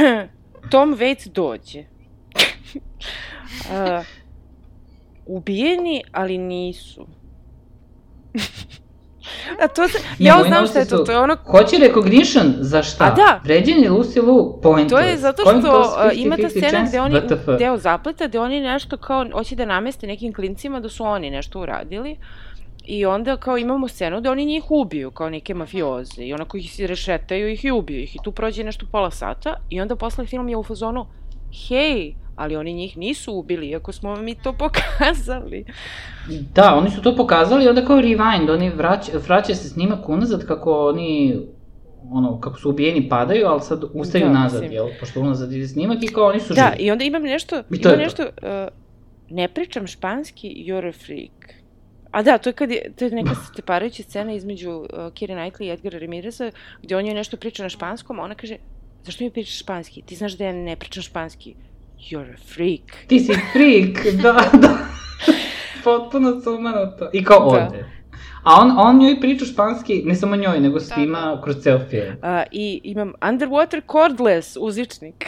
Tom 0.70 0.96
Waits 0.96 1.28
dođe. 1.32 1.80
uh, 1.80 1.86
ubijeni, 5.30 6.02
ali 6.12 6.38
nisu. 6.38 7.06
A 9.64 9.68
to 9.68 9.88
se, 9.88 9.98
Ne, 9.98 10.26
ja 10.26 10.36
moji 10.36 10.48
znam 10.48 10.66
šta 10.66 10.78
je 10.78 10.88
to, 10.88 10.98
to 10.98 11.12
je 11.12 11.18
ono 11.18 11.36
Hoće 11.44 11.76
recognition, 11.78 12.54
za 12.60 12.82
šta? 12.82 13.04
A 13.04 13.10
da. 13.10 13.40
Vređanje 13.44 13.90
Lucy 13.90 14.26
Liu, 14.26 14.60
pointless. 14.62 14.90
To 14.90 14.98
je 14.98 15.16
zato 15.16 15.42
što 15.42 15.58
uh, 15.58 15.86
50-50 15.96 16.12
ima 16.14 16.36
ta 16.36 16.48
scena 16.48 16.84
gde 16.88 17.00
oni, 17.00 17.14
WTF. 17.14 17.58
deo 17.58 17.76
zapleta, 17.76 18.26
gde 18.26 18.40
oni 18.40 18.60
nešto 18.60 18.96
kao, 18.96 19.26
hoće 19.32 19.56
da 19.56 19.64
nameste 19.64 20.06
nekim 20.06 20.32
klincima 20.32 20.80
da 20.80 20.88
su 20.88 21.04
oni 21.04 21.30
nešto 21.30 21.60
uradili. 21.60 22.16
I 22.84 23.06
onda 23.06 23.36
kao 23.36 23.58
imamo 23.58 23.88
scenu 23.88 24.20
da 24.20 24.30
oni 24.30 24.44
njih 24.44 24.70
ubiju 24.70 25.10
kao 25.10 25.30
neke 25.30 25.54
mafioze 25.54 26.22
i 26.22 26.34
onako 26.34 26.56
ih 26.56 26.80
rešetaju 26.80 27.48
ih 27.48 27.64
i 27.64 27.70
ubiju 27.70 28.00
ih 28.02 28.16
i 28.16 28.18
tu 28.24 28.32
prođe 28.32 28.64
nešto 28.64 28.86
pola 28.92 29.10
sata 29.10 29.54
i 29.70 29.80
onda 29.80 29.96
posle 29.96 30.26
film 30.26 30.48
je 30.48 30.56
u 30.56 30.62
fazonu 30.62 31.06
hej, 31.68 32.14
ali 32.40 32.56
oni 32.56 32.72
njih 32.72 32.96
nisu 32.96 33.34
ubili 33.34 33.68
iako 33.68 33.92
smo 33.92 34.16
mi 34.16 34.34
to 34.34 34.52
pokazali. 34.64 35.64
Da, 36.54 36.74
oni 36.74 36.90
su 36.90 37.02
to 37.02 37.16
pokazali 37.16 37.64
i 37.64 37.68
onda 37.68 37.84
kao 37.84 37.96
rewind, 37.96 38.50
oni 38.50 38.70
vrać, 38.70 39.10
vraća 39.26 39.54
se 39.54 39.68
snimak 39.68 40.08
unazad 40.08 40.46
kako 40.46 40.88
oni 40.88 41.40
ono, 42.10 42.40
kako 42.40 42.58
su 42.58 42.70
ubijeni 42.70 43.08
padaju, 43.08 43.46
ali 43.46 43.60
sad 43.60 43.84
ustaju 43.94 44.26
Da, 44.26 44.32
nazad, 44.32 44.60
mislim. 44.62 44.72
jel? 44.72 44.88
Pošto 45.00 45.20
unazad 45.20 45.52
ide 45.52 45.68
snimak 45.68 45.98
i 46.02 46.08
kao 46.08 46.24
oni 46.24 46.40
su 46.40 46.54
Da, 46.54 46.72
živi. 46.72 46.86
i 46.86 46.90
onda 46.90 47.04
imam 47.04 47.22
nešto, 47.22 47.62
I 47.70 47.80
to 47.80 47.88
ima 47.88 48.02
je 48.02 48.08
to. 48.08 48.22
nešto, 48.22 48.22
uh, 48.22 48.68
ne 49.30 49.48
pričam 49.48 49.86
španski, 49.86 50.64
you're 50.66 50.88
a 50.88 50.92
freak. 50.94 51.54
A 52.10 52.22
da, 52.22 52.38
to 52.38 52.48
je, 52.48 52.52
kad 52.52 52.70
je, 52.70 52.92
to 52.96 53.04
je 53.04 53.10
neka 53.10 53.34
steparajuća 53.52 54.02
scena 54.02 54.32
između 54.32 54.70
uh, 54.70 54.86
Kira 55.14 55.34
Knightley 55.34 55.64
i 55.64 55.70
Edgara 55.70 55.98
Ramireza, 55.98 56.50
gde 56.82 56.96
on 56.96 57.06
joj 57.06 57.14
nešto 57.14 57.36
priča 57.36 57.62
na 57.62 57.68
španskom, 57.68 58.20
a 58.20 58.22
ona 58.22 58.34
kaže, 58.34 58.56
zašto 59.04 59.24
mi 59.24 59.30
pričaš 59.30 59.58
španski? 59.60 60.02
Ti 60.02 60.14
znaš 60.16 60.32
da 60.32 60.44
ja 60.44 60.52
ne 60.52 60.76
pričam 60.76 61.02
španski. 61.02 61.54
You're 62.08 62.34
a 62.34 62.36
freak. 62.54 63.06
Ti 63.06 63.20
si 63.20 63.32
freak, 63.52 64.22
da, 64.22 64.32
da. 64.58 64.78
Potpuno 65.84 66.40
sumanuto. 66.40 67.10
I 67.12 67.24
kao 67.24 67.50
Da. 67.50 67.66
ode. 67.66 67.84
A 68.42 68.60
on, 68.60 68.72
on 68.78 68.98
njoj 68.98 69.20
priča 69.20 69.44
španski, 69.44 70.02
ne 70.04 70.14
samo 70.14 70.36
njoj, 70.36 70.60
nego 70.60 70.78
Da, 70.78 70.84
svima 70.84 71.40
kroz 71.44 71.56
ceo 71.56 71.78
film. 71.90 72.08
Uh, 72.08 72.42
I 72.50 72.80
imam 72.84 73.12
underwater 73.20 73.80
cordless 73.92 74.56
uzičnik. 74.60 75.26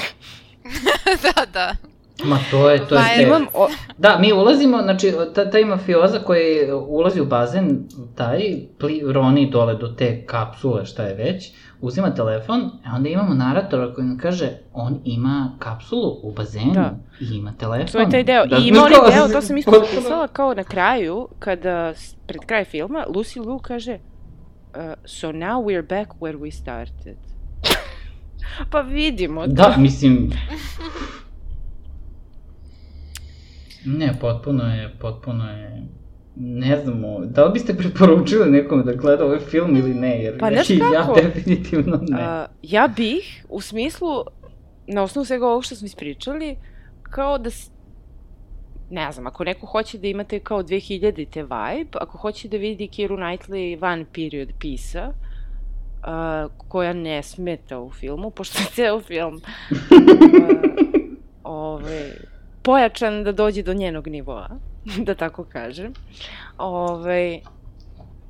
da, 1.22 1.44
da. 1.52 1.76
Ma 2.24 2.38
to 2.50 2.70
je, 2.70 2.88
to 2.88 2.94
je... 2.94 3.02
Sve. 3.14 3.24
Imam, 3.24 3.46
o, 3.54 3.68
Da, 3.98 4.18
mi 4.18 4.32
ulazimo, 4.32 4.82
znači, 4.82 5.12
ta, 5.34 5.50
taj 5.50 5.64
mafioza 5.64 6.18
koji 6.18 6.72
ulazi 6.72 7.20
u 7.20 7.24
bazen, 7.24 7.88
taj 8.14 8.40
pli, 8.78 9.02
roni 9.12 9.50
dole 9.50 9.74
do 9.74 9.88
te 9.88 10.26
kapsule, 10.26 10.86
šta 10.86 11.02
je 11.02 11.14
već, 11.14 11.52
uzima 11.82 12.14
telefon, 12.14 12.70
a 12.84 12.96
onda 12.96 13.08
imamo 13.08 13.34
naratora 13.34 13.94
koji 13.94 14.06
nam 14.06 14.18
kaže, 14.18 14.50
on 14.72 15.00
ima 15.04 15.56
kapsulu 15.58 16.18
u 16.22 16.32
bazenu 16.32 16.72
Da. 16.74 16.98
i 17.20 17.24
ima 17.34 17.52
telefon. 17.58 17.86
to 17.92 17.98
je 17.98 18.10
taj 18.10 18.24
deo. 18.24 18.46
Da, 18.46 18.56
I 18.56 18.68
ima 18.68 18.78
onaj 18.78 19.14
deo, 19.14 19.28
to 19.28 19.42
sam 19.42 19.56
isto 19.56 19.70
zapisala 19.70 20.28
kao 20.28 20.54
na 20.54 20.64
kraju, 20.64 21.28
kada, 21.38 21.94
pred 22.26 22.40
kraj 22.46 22.64
filma, 22.64 23.04
Lucy 23.08 23.46
Liu 23.46 23.58
kaže, 23.58 23.94
uh, 23.94 24.80
so 25.04 25.32
now 25.32 25.64
we're 25.64 25.88
back 25.88 26.08
where 26.20 26.38
we 26.38 26.50
started. 26.50 27.16
pa 28.70 28.80
vidimo 28.80 29.46
to. 29.46 29.52
Da, 29.52 29.74
mislim... 29.78 30.30
Ne, 33.84 34.18
potpuno 34.20 34.74
je, 34.74 34.96
potpuno 35.00 35.50
je... 35.50 35.82
Ne 36.36 36.80
znamo, 36.84 37.18
da 37.20 37.44
li 37.44 37.52
biste 37.52 37.74
preporučili 37.74 38.50
nekome 38.50 38.82
da 38.82 38.92
gleda 38.92 39.24
ovaj 39.24 39.38
film 39.38 39.76
ili 39.76 39.94
ne, 39.94 40.22
jer 40.22 40.38
Pa, 40.38 40.50
znaš 40.50 40.70
ja 40.94 41.08
definitivno 41.22 41.98
ne. 42.02 42.22
A, 42.22 42.46
ja 42.62 42.88
bih, 42.96 43.44
u 43.48 43.60
smislu, 43.60 44.24
na 44.86 45.02
osnovu 45.02 45.24
svega 45.24 45.46
ovog 45.46 45.64
što 45.64 45.74
smo 45.74 45.86
ispričali, 45.86 46.56
kao 47.02 47.38
da 47.38 47.50
ne 48.90 49.12
znam, 49.12 49.26
ako 49.26 49.44
neko 49.44 49.66
hoće 49.66 49.98
da 49.98 50.06
imate 50.06 50.40
kao 50.40 50.62
2000-te 50.62 51.42
vibe, 51.42 51.90
ako 52.00 52.18
hoće 52.18 52.48
da 52.48 52.56
vidi 52.56 52.88
Kiru 52.88 53.16
Knightley 53.16 53.80
van 53.80 54.04
period 54.14 54.48
pisa, 54.58 55.12
a, 56.02 56.48
koja 56.68 56.92
ne 56.92 57.22
smeta 57.22 57.80
u 57.80 57.90
filmu, 57.90 58.30
pošto 58.30 58.58
je 58.58 58.66
ceo 58.66 59.00
film 59.00 59.40
a, 59.44 60.48
ove, 61.72 62.12
pojačan 62.62 63.24
da 63.24 63.32
dođe 63.32 63.62
do 63.62 63.74
njenog 63.74 64.08
nivoa, 64.08 64.48
da 65.06 65.14
tako 65.14 65.44
kažem. 65.44 65.92
Ove, 66.58 67.40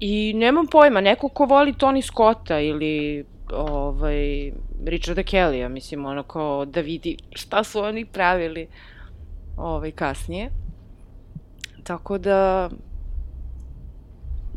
I 0.05 0.32
nemam 0.34 0.66
pojma, 0.66 1.00
neko 1.00 1.28
ko 1.28 1.44
voli 1.44 1.72
Tony 1.72 2.03
Scotta 2.03 2.61
ili 2.61 3.24
ovaj, 3.53 4.53
Richarda 4.84 5.22
Kellya, 5.22 5.68
mislim, 5.68 6.07
ono 6.07 6.22
kao 6.22 6.64
da 6.64 6.80
vidi 6.80 7.16
šta 7.32 7.64
su 7.64 7.80
oni 7.80 8.05
pravili 8.05 8.66
ovaj, 9.57 9.90
kasnije. 9.90 10.50
Tako 11.82 12.18
da, 12.18 12.70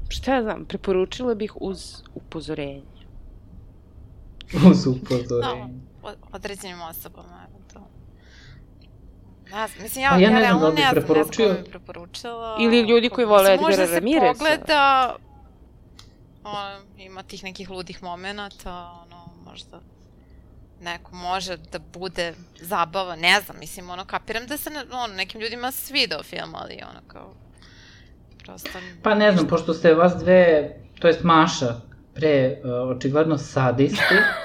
šta 0.09 0.35
ja 0.35 0.43
znam, 0.43 0.65
preporučila 0.65 1.35
bih 1.35 1.53
uz 1.61 2.03
upozorenje. 2.15 2.81
Uz 4.69 4.87
upozorenje. 4.87 5.73
Da, 6.03 6.13
određenim 6.31 6.81
osobama. 6.81 7.47
Ne 9.55 9.67
znam, 9.67 9.83
mislim, 9.83 10.03
ja, 10.03 10.09
Pa 10.09 10.15
ja 10.15 10.21
ja, 10.21 10.29
ne 10.29 10.39
znam 10.39 10.41
realno 10.41 10.59
da 10.61 10.67
li 10.67 10.75
ne 10.75 10.81
znam, 10.81 10.95
ne 10.95 11.01
ko 11.01 11.63
bi 11.63 11.69
preporučila. 11.69 12.57
Ili 12.59 12.79
ljudi 12.81 13.09
Ko- 13.09 13.15
koji 13.15 13.25
vole 13.25 13.41
mislim, 13.41 13.53
Edgara 13.69 13.81
Možda 13.83 13.95
Ramireza. 13.95 14.33
se 14.33 14.39
pogleda, 14.39 15.15
on, 16.43 16.81
ima 16.97 17.23
tih 17.23 17.43
nekih 17.43 17.69
ludih 17.69 18.03
momenata, 18.03 18.91
ono, 19.05 19.29
možda 19.45 19.79
neko 20.81 21.15
može 21.15 21.57
da 21.57 21.79
bude 21.79 22.33
zabava, 22.61 23.15
ne 23.15 23.41
znam, 23.41 23.59
mislim, 23.59 23.89
ono, 23.89 24.05
kapiram 24.05 24.47
da 24.47 24.57
se, 24.57 24.69
ne, 24.69 24.83
ono, 24.91 25.13
nekim 25.13 25.41
ljudima 25.41 25.71
svidao 25.71 26.23
film, 26.23 26.55
ali 26.55 26.79
ono, 26.91 26.99
kao, 27.07 27.33
prosto... 28.43 28.69
Pa 29.03 29.15
ne 29.15 29.31
znam, 29.31 29.47
pošto 29.47 29.73
ste 29.73 29.93
vas 29.93 30.13
dve, 30.15 30.71
to 30.99 31.07
jest 31.07 31.23
Maša, 31.23 31.75
pre 32.13 32.57
uh, 32.63 32.97
očigledno 32.97 33.37
sadisti, 33.37 34.15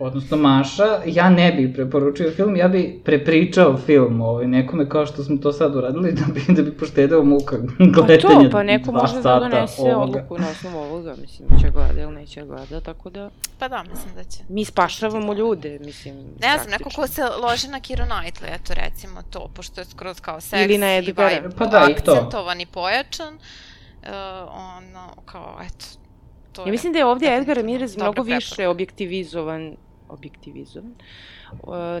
odnosno 0.00 0.36
Maša, 0.36 0.84
ja 1.06 1.30
ne 1.30 1.52
bih 1.52 1.70
preporučio 1.74 2.30
film, 2.30 2.56
ja 2.56 2.68
bih 2.68 2.94
prepričao 3.04 3.76
film 3.76 4.20
ovaj, 4.20 4.46
nekome 4.46 4.88
kao 4.88 5.06
što 5.06 5.24
smo 5.24 5.36
to 5.36 5.52
sad 5.52 5.76
uradili, 5.76 6.12
da 6.18 6.24
bi, 6.26 6.54
da 6.54 6.62
bi 6.62 6.72
poštedeo 6.72 7.22
muka 7.24 7.56
Pa 7.78 7.84
gledanja 7.96 8.18
to, 8.42 8.50
pa 8.50 8.62
neko 8.62 8.92
može 8.92 9.14
da 9.14 9.38
donese 9.40 9.82
ovoga. 9.82 9.96
odluku 10.02 10.38
na 10.38 10.48
osnovu 10.48 10.78
ovoga, 10.78 11.14
mislim, 11.16 11.48
će 11.60 11.70
gleda 11.70 12.02
ili 12.02 12.12
neće 12.12 12.42
gleda, 12.42 12.80
tako 12.82 13.10
da 13.10 13.30
Pa 13.58 13.68
da, 13.68 13.82
mislim 13.84 14.14
da 14.14 14.24
će. 14.24 14.38
mi 14.48 14.64
spašavamo 14.64 15.32
ljude, 15.34 15.78
mislim, 15.78 16.14
Ne 16.16 16.54
znam, 16.54 16.70
neko 16.70 16.90
ko 16.90 17.06
se 17.06 17.22
loži 17.42 17.68
na 17.68 17.80
Kiro 17.80 18.04
Knightley, 18.04 18.54
eto 18.54 18.74
recimo 18.76 19.22
to, 19.22 19.50
pošto 19.54 19.80
je 19.80 19.84
skroz 19.84 20.20
kao 20.20 20.40
seksi 20.40 20.64
Ili 20.64 20.78
na 20.78 20.94
i 20.94 20.98
Edgara. 20.98 21.34
vibe 21.36 21.50
Pa 21.50 21.66
da, 21.66 21.86
i 21.90 21.94
to. 21.96 22.12
akcentovan 22.12 22.60
i 22.60 22.66
pojačan, 22.66 23.34
uh, 23.34 24.08
ono, 24.50 25.14
kao, 25.24 25.58
eto, 25.62 25.84
to 26.52 26.62
Ja 26.62 26.70
mislim 26.70 26.92
da 26.92 26.98
je 26.98 27.06
ovdje 27.06 27.36
Edgar 27.36 27.56
Ramirez 27.56 27.96
mnogo 27.96 28.12
preporuka. 28.12 28.34
više 28.34 28.68
objektivizovan, 28.68 29.76
objektivizovan, 30.10 30.94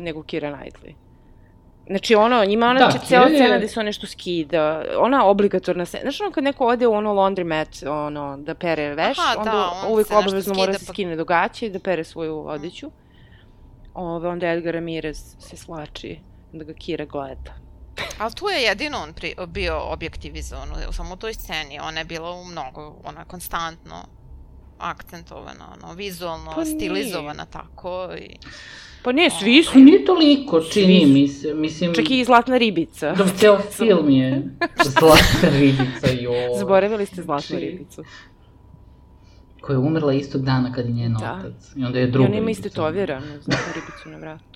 nego 0.00 0.22
Kira 0.22 0.48
Knightley. 0.50 0.94
Znači 1.86 2.14
ono, 2.14 2.44
njima 2.44 2.66
ona 2.66 2.80
Da, 2.80 2.86
da, 2.88 2.98
cijela 2.98 3.24
Kira 3.24 3.36
je- 3.36 3.42
scena 3.42 3.58
gde 3.58 3.68
se 3.68 3.80
on 3.80 3.86
nešto 3.86 4.06
skida, 4.06 4.62
ona 4.98 5.26
obligatorna 5.26 5.84
scena, 5.84 6.02
znači 6.02 6.22
ono 6.22 6.32
kad 6.32 6.44
neko 6.44 6.66
ode 6.66 6.86
u 6.86 6.92
ono 6.92 7.12
laundromat, 7.12 7.68
ono, 7.82 8.36
da 8.38 8.54
pere 8.54 8.94
veš, 8.94 9.18
Aha, 9.18 9.34
onda 9.38 9.50
da, 9.50 9.70
on 9.76 9.92
uvijek 9.92 10.10
obavezno 10.10 10.54
mora 10.54 10.64
skida, 10.64 10.78
se 10.78 10.86
pa- 10.86 10.92
skine 10.92 11.16
do 11.16 11.24
gaće 11.24 11.66
i 11.66 11.70
da 11.70 11.78
pere 11.80 12.04
svoju 12.04 12.48
odeću. 12.48 12.90
Ove, 13.94 14.28
onda 14.28 14.48
Edgar 14.48 14.74
Ramirez 14.74 15.36
se 15.38 15.56
slači, 15.56 16.18
da 16.52 16.64
ga 16.64 16.72
Kira 16.74 17.04
gleda. 17.04 17.52
Ali 18.18 18.32
tu 18.32 18.48
je 18.48 18.62
jedino 18.62 18.98
on 18.98 19.12
pri, 19.12 19.34
bio 19.46 19.80
objektivizovan, 19.82 20.68
u- 20.88 20.92
samo 20.92 21.14
u 21.14 21.18
toj 21.18 21.34
sceni, 21.34 21.80
ona 21.80 21.98
je 21.98 22.04
bila 22.04 22.30
u 22.32 22.44
mnogo, 22.44 22.94
ona 23.04 23.24
konstantno 23.24 23.96
akcentovana, 24.80 25.64
ono, 25.74 25.94
vizualno, 25.94 26.50
Pa 26.50 26.64
nije. 26.64 26.76
stilizovana 26.76 27.44
tako 27.44 28.08
i... 28.18 28.36
Pa 29.02 29.12
ne, 29.12 29.30
svi 29.32 29.62
su, 29.62 29.72
Pa 29.72 29.78
nije 29.78 30.04
toliko, 30.04 30.60
čini 30.62 31.06
mi 31.06 31.28
se, 31.28 31.54
mislim... 31.54 31.94
čak 31.94 32.10
i 32.10 32.24
Zlatna 32.24 32.56
ribica. 32.56 33.12
Da, 33.12 33.24
ceo 33.28 33.58
film 33.76 34.10
je 34.10 34.42
zlatna 34.84 35.48
ribica, 35.50 36.06
joj. 36.12 36.58
Zaboravili 36.58 37.06
ste 37.06 37.22
Zlatnu 37.22 37.46
Znači, 37.48 37.64
ribicu. 37.66 38.04
Koja 39.60 39.74
je 39.74 39.78
umrla 39.78 40.12
istog 40.12 40.42
dana 40.42 40.72
kad 40.72 40.86
je 40.86 40.92
njen 40.92 41.14
Da. 41.14 41.34
otac. 41.40 41.72
I 41.76 41.84
onda 41.84 41.98
je 41.98 42.04
I 42.04 42.10
druga 42.10 42.26
ona 42.26 42.36
ima 42.36 42.46
ribica. 42.46 42.60
istetoviranu 42.60 43.26
Zlatnu 43.26 43.72
ribicu 43.74 44.08
na 44.08 44.18
vratu. 44.18 44.49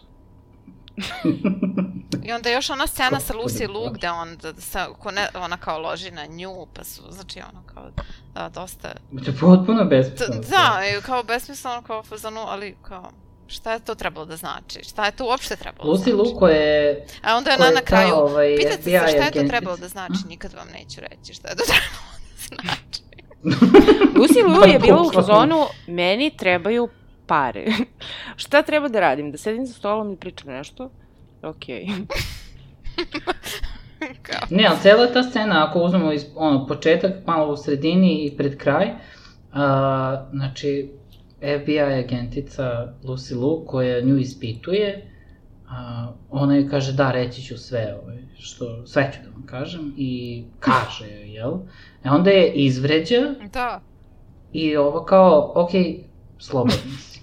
I 2.24 2.32
onda 2.32 2.51
još 2.51 2.70
ona 2.70 2.86
scena 2.86 3.20
sa 3.20 3.34
Lucy 3.34 3.66
da 3.66 3.72
Luke, 3.72 3.99
da 4.01 4.12
on, 4.14 4.36
da, 4.36 4.53
sa, 4.61 4.86
ko 4.99 5.11
ne, 5.11 5.28
ona 5.34 5.57
kao 5.57 5.78
loži 5.78 6.11
na 6.11 6.26
nju, 6.26 6.66
pa 6.74 6.84
su, 6.84 7.03
znači 7.11 7.40
ono 7.40 7.62
kao, 7.74 7.90
da, 8.34 8.49
dosta... 8.49 8.92
To 9.24 9.30
je 9.30 9.36
potpuno 9.40 9.84
besmisleno. 9.84 10.40
da, 10.51 10.80
i 10.86 11.03
kao 11.03 11.22
besmisleno, 11.22 11.82
kao 11.82 12.03
fazonu, 12.03 12.40
ali 12.40 12.76
kao, 12.82 13.11
šta 13.47 13.72
je 13.72 13.80
to 13.80 13.95
trebalo 13.95 14.26
da 14.26 14.36
znači? 14.36 14.84
Šta 14.84 15.05
je 15.05 15.12
to 15.12 15.26
uopšte 15.26 15.57
trebalo 15.57 15.84
da 15.84 15.99
Lucy 15.99 16.03
znači? 16.03 16.16
Luke 16.16 16.38
koja 16.38 16.57
je... 16.57 17.07
A 17.22 17.36
onda 17.36 17.51
je 17.51 17.57
ona 17.61 17.70
na 17.70 17.80
kraju, 17.80 18.11
ta, 18.11 18.16
ovaj, 18.16 18.57
pitate 18.57 18.82
se 18.82 18.90
šta 18.90 19.24
je 19.24 19.30
to 19.30 19.49
trebalo 19.49 19.76
da 19.76 19.88
znači, 19.88 20.26
nikad 20.28 20.53
vam 20.53 20.68
neću 20.68 21.01
reći 21.01 21.34
šta 21.34 21.49
je 21.49 21.57
to 21.57 21.64
trebalo 21.72 22.14
da 22.20 22.57
znači. 22.57 23.05
Lucy 24.14 24.61
Pa, 24.61 24.66
je 24.66 24.78
bila 24.78 25.03
u 25.03 25.12
fazonu, 25.12 25.66
meni 25.86 26.36
trebaju 26.36 26.88
pare. 27.27 27.64
Šta 28.37 28.62
treba 28.62 28.89
da 28.89 29.01
radim? 29.01 29.31
Da 29.31 29.39
sedim 29.39 29.66
za 29.66 29.75
stolom 29.75 30.12
i 30.12 30.16
pričam 30.16 30.49
nešto? 30.49 30.91
Okej. 31.43 31.87
kao, 34.22 34.41
Ne, 34.51 34.66
ali 34.66 34.79
cela 34.83 35.07
ta 35.07 35.22
scena, 35.22 35.66
ako 35.68 35.79
uzmemo 35.79 36.12
iz, 36.12 36.27
ono, 36.37 36.66
početak, 36.66 37.12
malo 37.27 37.53
u 37.53 37.57
sredini 37.57 38.27
i 38.27 38.37
pred 38.37 38.57
kraj, 38.57 38.91
A, 39.53 40.27
znači, 40.33 40.91
FBI 41.41 41.81
agentica 41.81 42.93
Lucy 43.05 43.35
Liu 43.35 43.64
koja 43.66 44.01
nju 44.01 44.16
ispituje, 44.18 45.11
a, 45.68 46.09
ona 46.31 46.57
joj 46.57 46.68
kaže 46.68 46.93
da, 46.93 47.11
reći 47.11 47.43
ću 47.43 47.59
sve, 47.59 47.97
ovaj, 48.03 48.18
što, 48.39 48.87
sve 48.87 49.11
ću 49.12 49.18
da 49.25 49.31
vam 49.31 49.47
kažem, 49.47 49.95
i 49.97 50.45
kaže 50.61 51.07
joj, 51.11 51.33
jel? 51.35 51.53
E 52.05 52.11
onda 52.11 52.31
je 52.31 52.53
izvređa 52.53 53.35
Da. 53.53 53.81
i 54.53 54.77
ovo 54.77 55.05
kao, 55.05 55.53
ok, 55.55 55.70
slobodni 56.39 56.93
si. 57.09 57.14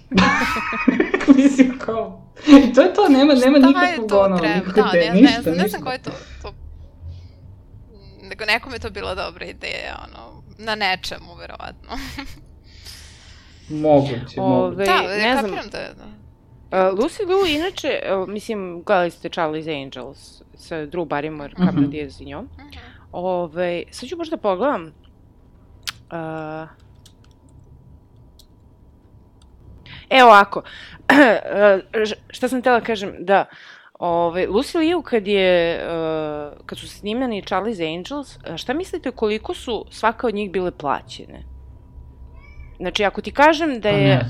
Mislim 1.36 1.78
kao, 1.78 2.22
i 2.48 2.72
to 2.74 2.80
je 2.80 2.94
to, 2.94 3.08
nema, 3.08 3.34
nema 3.34 3.38
Šta 3.38 3.46
je 3.46 3.62
nikakvog 3.90 4.08
to 4.08 4.20
ono, 4.20 4.38
treba? 4.38 4.54
nikakve 4.54 4.82
Da, 4.82 4.90
te, 4.90 4.98
ne, 5.00 5.12
ništa, 5.12 5.40
ne, 5.40 5.46
ne 5.46 5.52
ništa. 5.52 5.68
znam 5.68 5.82
koja 5.82 5.92
je 5.92 6.02
to, 6.02 6.10
to... 6.42 6.54
Nego 8.22 8.44
nekom 8.44 8.72
je 8.72 8.78
to 8.78 8.90
bila 8.90 9.14
dobra 9.14 9.44
ideja, 9.46 9.98
ono, 10.04 10.42
na 10.58 10.74
nečemu, 10.76 11.34
verovatno. 11.34 11.90
Moguće, 13.70 14.40
Ove, 14.40 14.60
moguće. 14.60 14.84
da, 14.84 15.02
ne 15.02 15.36
znam. 15.38 15.68
da 15.70 15.78
je, 15.78 15.90
da. 15.94 16.04
Uh, 16.72 16.98
Lucy 16.98 17.26
Liu, 17.28 17.46
inače, 17.48 17.88
uh, 18.12 18.28
mislim, 18.28 18.82
gledali 18.82 19.10
ste 19.10 19.28
Charlie's 19.28 19.82
Angels 19.82 20.18
sa 20.54 20.76
Drew 20.76 21.06
Barrymore, 21.06 21.56
Cameron 21.56 21.80
Mhm. 21.80 21.90
Diaz 21.90 22.20
i 22.20 22.24
njom. 22.24 22.48
Mhm. 22.58 22.78
Ove, 23.12 23.82
sad 23.90 24.08
ću 24.08 24.16
možda 24.16 24.36
pogledam. 24.36 24.82
Uh, 24.82 26.68
evo 30.12 30.28
ovako, 30.28 30.62
šta 32.30 32.48
sam 32.48 32.60
htjela 32.60 32.80
kažem, 32.80 33.14
da, 33.18 33.44
Ove, 33.98 34.46
Lucy 34.48 34.78
Liu 34.78 35.02
kad 35.02 35.26
je, 35.26 35.80
uh, 35.86 36.66
kad 36.66 36.78
su 36.78 36.88
snimani 36.88 37.42
Charlie's 37.42 37.96
Angels, 37.96 38.36
uh, 38.36 38.56
šta 38.56 38.74
mislite 38.74 39.10
koliko 39.10 39.54
su 39.54 39.84
svaka 39.90 40.26
od 40.26 40.34
njih 40.34 40.50
bile 40.50 40.70
plaćene? 40.70 41.42
Znači, 42.76 43.04
ako 43.04 43.20
ti 43.20 43.30
kažem 43.32 43.80
da 43.80 43.90
Pa 43.90 43.96
je 43.96 44.14
uh, 44.16 44.28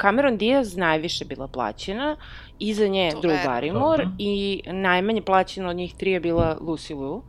Cameron 0.00 0.36
Diaz 0.36 0.76
najviše 0.76 1.24
bila 1.24 1.48
plaćena, 1.48 2.16
iza 2.58 2.86
nje 2.88 3.10
To 3.12 3.20
Drew. 3.20 3.46
Barrymore 3.46 4.08
i 4.18 4.62
najmanje 4.66 5.22
plaćena 5.22 5.68
od 5.68 5.76
njih 5.76 5.94
tri 5.94 6.10
je 6.10 6.20
bila 6.20 6.56
Lucy 6.60 7.00
Liu. 7.00 7.14
Uh, 7.14 7.22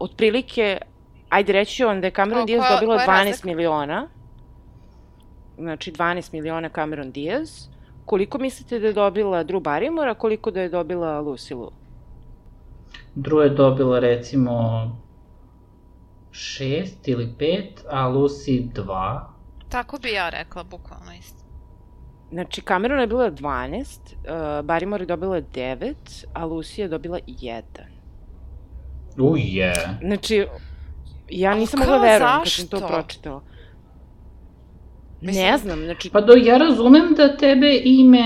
otprilike, 0.00 0.78
ajde 1.28 1.52
reći 1.52 1.74
ću 1.76 1.86
vam 1.86 2.00
da 2.00 2.06
je 2.06 2.10
Cameron 2.10 2.46
Diaz 2.46 2.60
koja- 2.60 2.74
dobila 2.74 2.94
koja 2.96 3.02
je 3.02 3.08
12 3.08 3.28
razlika? 3.30 3.46
miliona. 3.48 4.08
Znači, 5.58 5.92
12 5.92 6.32
miliona 6.32 6.68
Cameron 6.68 7.10
Diaz. 7.10 7.68
Koliko 8.04 8.38
mislite 8.38 8.78
da 8.78 8.86
je 8.86 8.92
dobila 8.92 9.44
Drew 9.44 9.60
Barrymore, 9.60 10.10
a 10.10 10.14
koliko 10.14 10.50
da 10.50 10.60
je 10.60 10.68
dobila 10.68 11.22
Lucy 11.22 11.54
Liu? 11.58 11.70
Drew 13.14 13.40
je 13.40 13.50
dobila 13.50 13.98
recimo 13.98 14.52
šest 16.30 17.08
ili 17.08 17.34
pet, 17.38 17.84
a 17.90 18.08
Lucy 18.08 18.72
dva. 18.72 19.32
Tako 19.68 19.98
bi 19.98 20.12
ja 20.12 20.28
rekla, 20.28 20.64
bukvalno 20.64 21.12
isto. 21.18 21.44
Znači, 22.32 22.60
Cameron 22.60 23.00
je 23.00 23.06
bila 23.06 23.30
12, 23.30 23.76
uh, 23.76 24.30
Barrymore 24.64 25.00
je 25.00 25.06
dobila 25.06 25.40
9, 25.40 25.94
a 26.32 26.46
Lucy 26.46 26.80
je 26.80 26.88
dobila 26.88 27.18
1. 27.26 27.62
Uje. 29.18 29.74
Znači, 30.02 30.46
ja 31.28 31.54
nisam 31.54 31.80
mogla 31.80 31.98
verujem 31.98 32.38
kad 32.38 32.48
sam 32.48 32.66
to 32.66 32.86
pročitala. 32.86 33.42
Mislim- 35.20 35.44
Ne 35.44 35.58
znam, 35.58 35.78
znači, 35.78 36.10
Pa 36.10 36.20
do, 36.20 36.32
ja 36.34 36.58
razumem 36.58 37.14
da 37.16 37.36
tebe 37.36 37.80
ime 37.84 38.24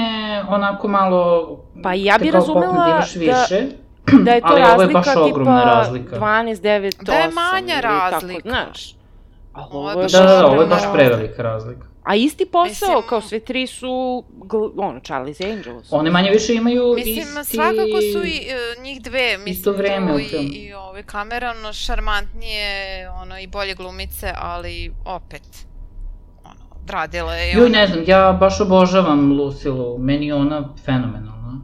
onako 0.48 0.88
malo... 0.88 1.48
Pa 1.82 1.94
ja 1.94 2.18
bi 2.18 2.30
razumela 2.30 2.72
da 2.74 2.90
imaš 2.90 3.14
da- 3.14 3.20
više, 3.20 3.66
da 4.24 4.30
je 4.30 4.40
to 4.40 4.46
ali 4.46 4.62
ovo 4.62 4.70
je 4.72 4.76
razlika 4.78 4.92
baš 4.94 5.06
ogromna 5.08 5.60
tipa 5.60 5.70
razlika. 5.70 6.16
12, 6.16 6.54
9, 6.56 6.92
8. 6.92 7.04
Da 7.04 7.12
je 7.14 7.28
manja 7.30 7.80
tako, 7.82 8.10
razlika. 8.10 8.40
znaš. 8.42 8.94
Ali 9.52 9.66
Ovo 9.70 9.90
je 9.90 10.06
Da, 10.08 10.18
da, 10.18 10.26
da, 10.26 10.46
ovo 10.46 10.60
je 10.62 10.66
baš 10.66 10.82
razlika. 10.82 10.92
prevelika 10.94 11.42
razlika. 11.42 11.86
A 12.04 12.14
isti 12.14 12.46
posao, 12.46 12.64
Mislim- 12.88 13.08
kao 13.08 13.20
sve 13.20 13.40
tri 13.40 13.66
su, 13.66 14.24
ono, 14.76 15.00
Charlie's 15.00 15.52
Angels. 15.52 15.92
One 15.92 16.10
manje 16.10 16.30
više 16.30 16.54
imaju 16.54 16.94
Mislim, 16.94 17.14
isti... 17.18 17.44
svakako 17.46 17.82
su 18.12 18.24
i 18.24 18.36
e, 18.38 18.82
njih 18.82 19.02
dve, 19.02 19.38
mislim, 19.38 19.52
Isto 19.52 19.72
vreme 19.72 20.12
u 20.14 20.18
i, 20.18 20.24
i 20.52 20.74
ove 20.74 21.02
Cameron 21.02 21.56
šarmantnije, 21.72 22.64
ono, 23.12 23.38
i 23.38 23.46
bolje 23.46 23.74
glumice, 23.74 24.32
ali 24.36 24.92
opet, 25.06 25.42
ono, 25.42 25.71
radila 26.88 27.34
je 27.34 27.52
Joj, 27.52 27.60
ona- 27.60 27.68
ne 27.70 27.86
znam, 27.86 28.04
ja 28.06 28.32
baš 28.32 28.60
obožavam 28.60 29.32
Lucilu, 29.32 29.98
meni 29.98 30.26
je 30.26 30.34
ona 30.34 30.74
fenomenalna. 30.84 31.60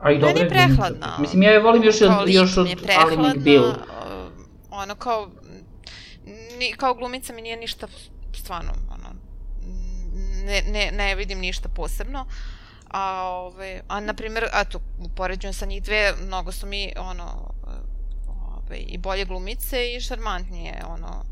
A 0.00 0.10
i 0.10 0.18
dobra 0.18 0.28
je 0.30 0.34
je 0.34 0.48
glumica. 0.48 0.66
prehladna. 0.66 1.16
Mislim, 1.18 1.42
ja 1.42 1.50
je 1.50 1.60
volim 1.60 1.84
još, 1.84 2.00
od, 2.02 2.10
još 2.26 2.56
od 2.56 2.66
Ali 2.66 2.76
prehladna, 2.76 3.28
McBeal. 3.30 3.64
uh, 3.64 3.74
ono 4.70 4.94
kao, 4.94 5.28
ni, 6.58 6.72
kao 6.72 6.94
glumica 6.94 7.32
mi 7.32 7.42
nije 7.42 7.56
ništa, 7.56 7.86
stvarno, 8.34 8.70
ono, 8.90 9.08
ne, 10.44 10.62
ne, 10.62 10.90
ne 10.92 11.14
vidim 11.14 11.38
ništa 11.38 11.68
posebno. 11.68 12.26
A, 12.90 13.22
ove, 13.24 13.80
a 13.88 14.00
na 14.00 14.14
primjer, 14.14 14.44
eto, 14.54 14.78
upoređujem 15.00 15.54
sa 15.54 15.66
njih 15.66 15.82
dve, 15.82 16.12
mnogo 16.18 16.52
su 16.52 16.66
mi, 16.66 16.92
ono, 16.98 17.52
ove, 18.58 18.76
i 18.78 18.98
bolje 18.98 19.24
glumice 19.24 19.86
i 19.88 20.00
šarmantnije, 20.00 20.74
ono, 20.88 21.24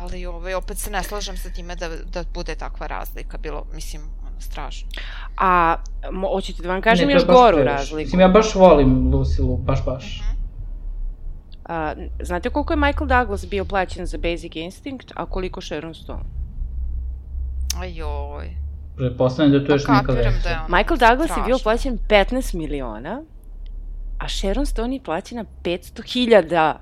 ali 0.00 0.26
ove, 0.26 0.56
opet 0.56 0.78
se 0.78 0.90
ne 0.90 1.02
slažem 1.02 1.36
sa 1.36 1.50
time 1.50 1.74
da, 1.76 1.88
da 2.12 2.24
bude 2.34 2.54
takva 2.54 2.86
razlika, 2.86 3.38
bilo, 3.38 3.64
mislim, 3.74 4.02
ono, 4.22 4.40
strašno. 4.40 4.88
A, 5.36 5.76
mo, 6.12 6.28
hoćete 6.28 6.62
da 6.62 6.68
vam 6.68 6.82
kažem 6.82 7.08
Ne, 7.08 7.14
još 7.14 7.26
goru 7.26 7.58
razliku? 7.58 7.96
Mislim, 7.96 8.20
ja 8.20 8.28
baš 8.28 8.54
volim 8.54 9.14
Lucilu, 9.14 9.56
baš, 9.56 9.84
baš. 9.84 10.20
Mhm. 10.20 10.38
A, 11.64 11.94
znate 12.22 12.50
koliko 12.50 12.72
je 12.72 12.76
Michael 12.76 13.06
Douglas 13.06 13.46
bio 13.46 13.64
plaćen 13.64 14.06
za 14.06 14.18
Basic 14.18 14.56
Instinct, 14.56 15.12
a 15.16 15.26
koliko 15.26 15.60
Sharon 15.60 15.94
Stone? 15.94 16.24
Ajoj. 17.80 18.56
Pretpostavljam 18.96 19.52
da 19.52 19.60
to 19.60 19.66
Pa 19.66 19.72
još 19.72 19.86
neka 19.88 20.12
veća. 20.12 20.30
da 20.42 20.48
je 20.48 20.56
ono 20.58 20.76
Michael 20.76 20.98
Douglas 20.98 21.30
je 21.30 21.42
bio 21.44 21.58
strašno. 21.58 21.62
plaćen 21.62 21.98
15 22.08 22.54
miliona, 22.54 23.22
a 24.18 24.28
Sharon 24.28 24.66
Stone 24.66 24.96
je 24.96 25.02
plaćena 25.02 25.44
500 25.64 26.12
hiljada. 26.12 26.80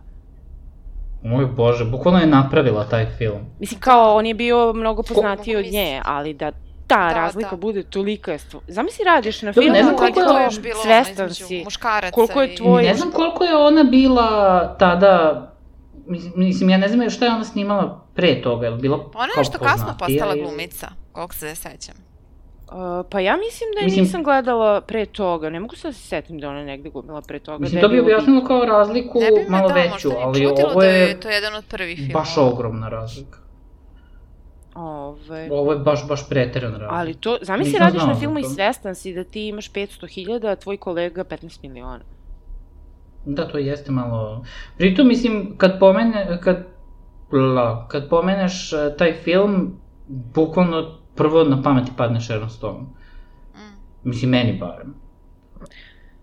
Moj 1.27 1.47
bože, 1.47 1.85
bukvalno 1.87 2.21
je 2.21 2.27
napravila 2.29 2.85
taj 2.85 3.07
film. 3.09 3.39
Mislim, 3.61 3.81
kao, 3.81 4.17
on 4.17 4.27
je 4.27 4.35
bio 4.35 4.73
mnogo 4.73 5.03
poznatiji 5.03 5.55
mogu 5.55 5.67
od 5.67 5.73
nje, 5.73 6.01
ali 6.05 6.35
da 6.35 6.53
ta 6.87 6.97
Da, 6.99 7.15
razlika 7.15 7.51
da. 7.51 7.57
bude 7.57 7.83
tolika 7.83 8.33
je 8.33 8.39
stvo... 8.39 8.61
Zamisli 8.69 9.05
radiš 9.05 9.43
na 9.43 9.53
filmu, 9.53 9.71
ne 9.71 9.83
znam 9.83 9.93
Da, 9.93 9.99
koliko 9.99 10.21
je- 10.21 10.27
to 10.27 10.41
još 10.41 10.61
bilo 10.61 10.83
svestan 10.83 11.31
si. 11.31 11.65
Koliko 12.13 12.43
je 12.43 12.57
tvoj- 12.57 12.83
Ne 12.83 12.95
znam 12.95 13.11
koliko 13.11 13.45
je 13.45 13.57
ona 13.57 13.85
bila 13.85 14.29
tada, 14.77 15.43
mis- 16.07 16.37
mislim, 16.37 16.71
ja 16.71 16.79
ne 16.79 16.89
znam 16.89 17.11
šta 17.11 17.25
je 17.25 17.33
ona 17.33 17.45
snimala 17.45 18.01
pre 18.15 18.43
toga, 18.43 18.67
je 18.67 18.71
li 18.71 18.81
bila 18.81 18.97
Ona 18.97 19.25
je 19.27 19.39
nešto 19.39 19.59
kasno 19.59 19.95
postala 19.99 20.35
glumica, 20.37 20.89
koliko 21.13 21.35
se 21.35 21.55
sećam. 21.55 21.95
Uh, 22.67 23.07
pa 23.11 23.21
ja 23.21 23.37
mislim 23.37 23.71
da 23.75 23.81
je 23.81 23.85
Mislim- 23.85 24.05
nisam 24.05 24.23
gledala 24.23 24.81
pre 24.81 25.07
toga, 25.07 25.51
ne 25.51 25.61
mogu 25.61 25.77
se 25.77 25.89
da 25.89 25.93
se 25.93 26.01
setim 26.03 26.39
da 26.39 26.49
ona 26.49 26.65
negde 26.65 26.91
glumila 26.91 27.23
pre 27.23 27.39
toga. 27.39 27.59
Mislim, 27.59 27.81
da 27.81 27.89
to 27.89 27.95
je 27.95 28.03
bi 28.03 28.07
objasnilo 28.13 28.45
kao 28.45 28.65
razliku 28.65 29.21
Ne 29.21 29.31
bi 29.31 29.51
malo 29.51 29.69
da, 29.69 29.75
veću, 29.75 30.11
ali 30.19 30.47
ovo 30.47 30.81
da 30.81 30.87
je 30.87 31.09
je 31.09 31.21
to 31.21 31.29
jedan 31.29 31.55
od 31.55 31.65
prvih 31.65 31.97
filmova. 31.97 32.21
baš 32.21 32.37
ogromna 32.39 32.89
razlika. 32.89 33.39
Ove, 34.75 35.49
Ovo 35.51 35.73
je 35.73 35.79
baš, 35.79 36.09
baš 36.09 36.29
preteran 36.29 36.73
razlika. 36.73 36.95
ali 36.95 37.15
to, 37.15 37.39
zamisli 37.43 37.79
radiš 37.79 38.03
na 38.03 38.15
filmu 38.15 38.39
i 38.39 38.45
svestan 38.45 38.95
si 38.95 39.15
da 39.15 39.25
ti 39.25 39.49
imaš 39.49 39.73
500 39.73 40.15
hiljada, 40.15 40.49
a 40.49 40.57
tvoj 40.57 40.77
kolega 40.77 41.25
15 41.25 41.63
miliona. 41.63 42.05
Da, 43.25 43.49
to 43.49 43.59
jeste 43.59 43.93
malo... 43.93 44.45
Pritom, 44.79 45.09
mislim, 45.09 45.55
kad 45.57 45.79
pomene, 45.79 46.39
kad, 46.43 46.67
la, 47.33 47.89
kad 47.89 48.09
pomeneš 48.09 48.73
eh, 48.73 48.97
taj 48.99 49.13
film, 49.13 49.73
bukvalno 50.09 50.99
prvo 51.17 51.45
na 51.45 51.63
pameti 51.63 51.91
padne 51.97 52.21
Sharon 52.21 52.51
Stone. 52.51 52.81
Mm. 53.55 53.77
Mislim, 54.05 54.31
meni 54.31 54.53
barem. 54.53 54.95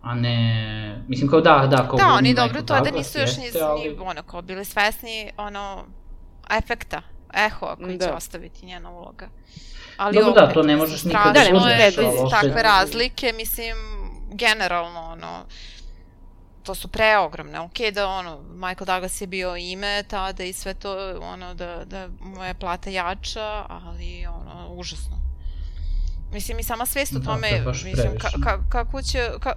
A 0.02 0.16
ne... 0.16 1.04
Mislim, 1.08 1.30
kao 1.30 1.42
da, 1.42 1.68
da, 1.68 1.78
kao 1.80 1.98
Da, 1.98 2.08
oni 2.08 2.34
dobro 2.34 2.62
to 2.62 2.80
da 2.82 2.92
nisu 2.92 3.20
još 3.20 3.38
ni, 3.38 3.44
ali- 3.62 3.82
ni 3.82 3.96
ono, 4.00 4.24
kao 4.24 4.42
bili 4.42 4.66
svesni, 4.66 5.32
ono, 5.38 5.84
efekta, 6.52 7.02
eho 7.36 7.76
koji 7.76 7.92
će 7.94 8.08
Da. 8.08 8.16
ostaviti 8.16 8.66
njena 8.66 8.90
uloga. 8.92 9.28
Ali 9.98 10.16
Dobro, 10.16 10.32
da, 10.32 10.44
opet, 10.44 10.54
to 10.54 10.64
ne 10.64 10.76
možeš 10.76 11.04
nikad 11.04 11.22
strašno 11.22 11.60
da 11.60 11.66
ali 11.66 11.84
opet- 11.84 12.30
takve 12.32 12.64
razlike, 12.64 13.34
mislim, 13.38 13.76
generalno, 14.32 15.02
ono, 15.02 15.46
to 16.64 16.76
su 16.76 16.88
preogromne. 16.88 17.60
Ok, 17.60 17.80
da 17.94 18.08
ono, 18.08 18.42
Michael 18.42 18.86
Douglas 18.86 19.22
je 19.22 19.28
bio 19.28 19.56
ime 19.56 20.04
tada 20.08 20.44
i 20.44 20.54
sve 20.54 20.74
to, 20.74 21.20
ono, 21.22 21.54
da, 21.54 21.86
da 21.86 22.08
mu 22.22 22.44
je 22.44 22.54
plata 22.54 22.90
jača, 22.90 23.66
ali, 23.70 24.26
ono, 24.28 24.70
užasno. 24.70 25.24
Mislim, 26.32 26.60
i 26.60 26.64
sama 26.64 26.86
svest 26.86 27.16
o 27.16 27.20
Da, 27.20 27.26
tome, 27.26 27.50
to 27.58 27.64
baš 27.64 27.84
mislim, 27.84 28.18
ka, 28.18 28.30
ka, 28.44 28.64
kako 28.70 29.02
će, 29.02 29.30
ka, 29.40 29.56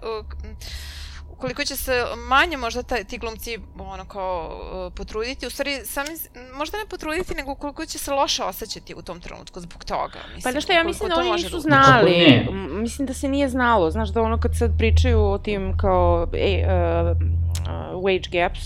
koliko 1.39 1.65
će 1.65 1.77
se 1.77 2.05
manje 2.29 2.57
možda 2.57 2.83
taj, 2.83 3.05
ti 3.05 3.19
glumci 3.19 3.59
ono 3.79 4.05
kao 4.05 4.61
uh, 4.87 4.93
potruditi, 4.93 5.47
u 5.47 5.51
stvari 5.51 5.81
sami, 5.85 6.09
možda 6.55 6.79
ne 6.79 6.87
potruditi, 6.87 7.35
nego 7.35 7.55
koliko 7.55 7.87
će 7.87 7.99
se 7.99 8.13
loše 8.13 8.45
osjećati 8.45 8.95
u 8.95 9.03
tom 9.03 9.21
trenutku 9.21 9.61
zbog 9.61 9.85
toga. 9.85 10.19
Mislim, 10.35 10.43
Pa 10.43 10.51
znaš 10.51 10.65
šta, 10.65 10.73
ja 10.73 10.85
mislim 10.85 11.09
da 11.09 11.17
oni 11.17 11.33
nisu 11.33 11.57
da- 11.57 11.61
znali. 11.61 12.11
Ne? 12.11 12.49
Mislim 12.71 13.07
da 13.07 13.15
se 13.15 13.29
nije 13.29 13.49
znalo. 13.49 13.91
Znaš 13.91 14.09
da 14.09 14.23
ono 14.23 14.41
kad 14.41 14.57
sad 14.59 14.71
pričaju 14.79 15.25
o 15.25 15.39
tim 15.39 15.77
kao 15.79 16.29
e, 16.33 16.65
uh, 16.65 17.17
uh, 17.17 18.03
wage 18.03 18.31
gaps, 18.33 18.61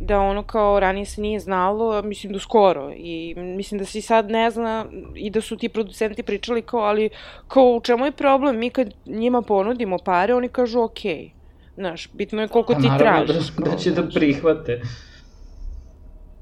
da 0.00 0.20
ono 0.20 0.42
kao 0.42 0.80
ranije 0.80 1.06
se 1.06 1.20
nije 1.20 1.40
znalo, 1.40 2.02
mislim 2.02 2.32
do 2.32 2.38
skoro 2.38 2.92
i 2.96 3.34
mislim 3.36 3.78
da 3.78 3.84
se 3.84 3.98
i 3.98 4.02
sad 4.02 4.30
ne 4.30 4.50
zna 4.50 4.86
i 5.14 5.30
da 5.30 5.40
su 5.40 5.56
ti 5.56 5.68
producenti 5.68 6.22
pričali 6.22 6.62
kao, 6.62 6.80
ali 6.80 7.10
kao 7.48 7.64
u 7.64 7.80
čemu 7.80 8.04
je 8.04 8.12
problem, 8.12 8.58
mi 8.58 8.70
kad 8.70 8.94
njima 9.06 9.42
ponudimo 9.42 9.98
pare, 9.98 10.34
oni 10.34 10.48
kažu 10.48 10.80
okej. 10.80 11.12
Okay. 11.12 11.41
Znaš, 11.74 12.08
bitno 12.12 12.40
je 12.40 12.48
koliko 12.48 12.72
Pa 12.72 12.80
ti 12.80 12.86
naravno 12.88 13.26
tražiš. 13.26 13.50
da, 13.50 13.64
da 13.64 13.76
će 13.76 13.90
da 13.92 14.02
prihvate. 14.04 14.80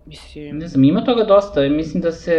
Mislim, 0.07 0.59
Ne 0.59 0.69
znam, 0.69 0.85
ima 0.85 1.01
toga 1.03 1.25
dosta 1.25 1.61
mislim 1.63 2.01
da 2.01 2.13
se 2.13 2.37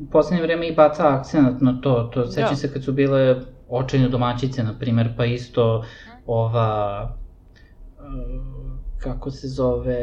u 0.00 0.06
poslednje 0.06 0.42
vreme 0.42 0.68
i 0.68 0.74
baca 0.74 1.08
akcenat 1.10 1.60
na 1.60 1.80
to. 1.80 2.02
to 2.04 2.26
sećam 2.26 2.50
Da. 2.50 2.56
se 2.56 2.72
kad 2.72 2.84
su 2.84 2.92
bile 2.92 3.36
očajne 3.68 4.08
domaćice, 4.08 4.62
na 4.62 4.74
primer, 4.74 5.08
pa 5.16 5.24
isto 5.24 5.84
ova, 6.26 7.02
uh, 7.92 8.04
kako 8.98 9.30
se 9.30 9.48
zove, 9.48 9.98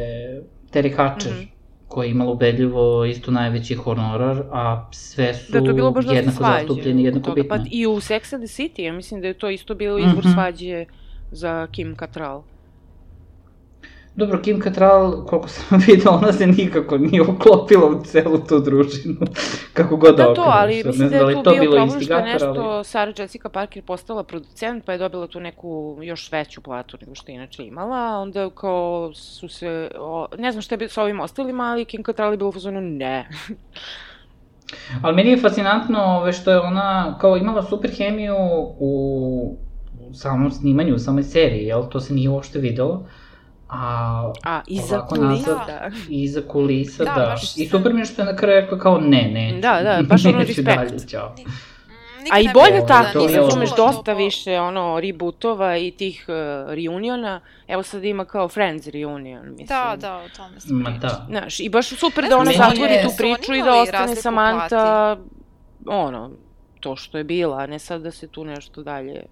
Terry 0.72 0.96
Hatcher, 0.98 1.34
Mhm. 1.34 1.44
koja 1.88 2.06
je 2.06 2.12
imala 2.12 2.32
ubedljivo 2.32 3.06
isto 3.06 3.32
najveći 3.32 3.76
honorar, 3.76 4.44
a 4.52 4.88
sve 4.92 5.34
su 5.34 5.52
da, 5.52 5.60
to 5.60 5.66
je 5.66 5.74
bilo 5.74 5.92
baš 5.92 6.06
jednako 6.08 6.38
svađe. 6.38 6.60
zastupljeni, 6.60 7.04
jednako 7.04 7.26
toga. 7.26 7.36
bitne. 7.36 7.50
Pa 7.50 7.64
i 7.72 7.88
u 7.88 7.92
Sex 7.92 8.34
and 8.34 8.44
the 8.44 8.54
City, 8.54 8.82
ja 8.82 8.94
mislim 8.94 9.22
da 9.22 9.28
je 9.28 9.34
to 9.34 9.50
isto 9.50 9.76
bilo 9.76 9.98
izvor 10.00 10.18
Mhm. 10.20 10.30
svađe 10.30 10.86
za 11.36 11.68
Kim 11.68 11.96
Cattrall. 11.96 12.42
Dobro, 14.16 14.42
Kim 14.42 14.62
Cattrall, 14.62 15.26
koliko 15.26 15.48
sam 15.48 15.80
vidio, 15.88 16.12
ona 16.12 16.34
se 16.34 16.48
nikako 16.48 16.98
nije 16.98 17.22
uklopila 17.22 17.86
u 17.88 18.04
celu 18.04 18.38
tu 18.40 18.60
družinu, 18.60 19.16
kako 19.74 19.98
god 19.98 20.16
Da, 20.16 20.24
to, 20.26 20.32
okreneš. 20.32 20.54
ali 20.54 20.76
Sad, 20.76 20.86
mislim 20.88 21.10
ne 21.10 21.18
da 21.20 21.30
je 21.30 21.36
tu 21.36 21.42
bio 21.44 21.60
bilo 21.62 21.76
problem 21.76 22.02
što 22.02 22.14
je 22.14 22.24
nešto 22.24 22.48
ali- 22.48 22.86
Sarah 22.86 23.14
Jessica 23.20 23.50
Parker 23.50 23.84
postala 23.84 24.24
producent, 24.24 24.86
pa 24.86 24.92
je 24.92 24.98
dobila 24.98 25.28
tu 25.28 25.40
neku 25.40 25.98
još 26.02 26.32
veću 26.32 26.62
platu 26.62 26.98
nego 27.02 27.16
što 27.16 27.32
je 27.32 27.36
inače 27.36 27.64
imala, 27.64 28.20
onda 28.20 28.50
kao 28.52 29.12
su 29.14 29.50
se, 29.50 29.92
o, 30.00 30.28
ne 30.38 30.52
znam 30.52 30.62
šta 30.62 30.76
je 30.76 30.80
bi- 30.80 30.90
sa 30.90 31.02
ovim 31.02 31.20
ostalima, 31.20 31.64
ali 31.64 31.86
Kim 31.86 32.04
Cattrall 32.04 32.34
je 32.34 32.38
bilo 32.38 32.50
u 32.50 32.72
ne. 32.74 33.30
Ali 35.02 35.16
meni 35.16 35.30
je 35.30 35.38
fascinantno 35.38 36.00
ove, 36.00 36.34
što 36.34 36.52
je 36.52 36.60
ona 36.60 37.18
kao 37.20 37.38
imala 37.38 37.64
super 37.64 37.92
hemiju 37.92 38.36
u 38.80 39.58
samom 40.16 40.52
snimanju, 40.52 40.96
u 40.96 41.00
samoj 41.00 41.24
seriji, 41.24 41.64
jel? 41.64 41.84
To 41.84 42.00
se 42.00 42.14
nije 42.14 42.30
uopšte 42.30 42.60
videlo. 42.60 43.06
A 43.70 44.32
A, 44.44 44.62
iza 44.68 45.02
kulisa, 45.02 45.26
nazad, 45.52 45.68
da. 45.68 45.92
iza 46.10 46.42
kulisa, 46.44 47.04
Da, 47.06 47.14
da. 47.14 47.36
I 47.58 47.68
super 47.68 47.94
mi 47.94 48.02
je 48.02 48.06
što 48.06 48.22
je 48.22 48.26
na 48.26 48.36
kraju 48.36 48.62
rekla 48.62 48.80
kao 48.80 49.00
ne, 49.00 49.22
ne. 49.24 49.54
Da, 49.54 49.82
da, 49.84 50.02
baš 50.04 50.26
ono 50.26 50.40
respekt. 50.48 50.66
dalje. 50.66 50.90
Mm, 50.90 51.52
A 52.32 52.40
i 52.40 52.50
bolje 52.54 52.72
bih- 52.74 52.88
tako, 52.88 53.20
ono- 53.20 53.38
razumeš, 53.38 53.70
dosta 53.72 54.14
više 54.14 54.60
ono 54.60 55.00
rebootova 55.00 55.78
i 55.78 55.92
tih 55.92 56.26
uh, 56.28 56.36
reuniona. 56.70 57.40
Evo 57.68 57.84
sad 57.84 58.04
ima 58.04 58.26
kao 58.26 58.50
Friends 58.50 58.88
reunion, 58.88 59.46
mislim. 59.50 59.68
Da, 59.68 59.96
da, 59.98 60.16
o 60.16 60.30
tome 60.30 60.60
se 60.60 60.74
Ma 60.74 60.86
priča. 60.86 61.00
da. 61.00 61.26
Znaš, 61.30 61.60
i 61.60 61.70
baš 61.70 61.88
super 61.90 62.24
Ne 62.24 62.30
da 62.30 62.38
ona 62.38 62.52
zatvori 62.54 62.94
tu 63.04 63.10
priču 63.18 63.54
i 63.54 63.64
da 63.64 63.74
ostane 63.74 64.16
Samantha, 64.16 65.18
ono, 65.88 66.32
to 66.80 66.96
što 66.96 67.18
je 67.18 67.24
bila, 67.24 67.58
a 67.58 67.68
ne 67.68 67.80
sad 67.80 68.02
da 68.02 68.12
se 68.12 68.28
tu 68.28 68.44
nešto 68.46 68.84
dalje... 68.84 69.24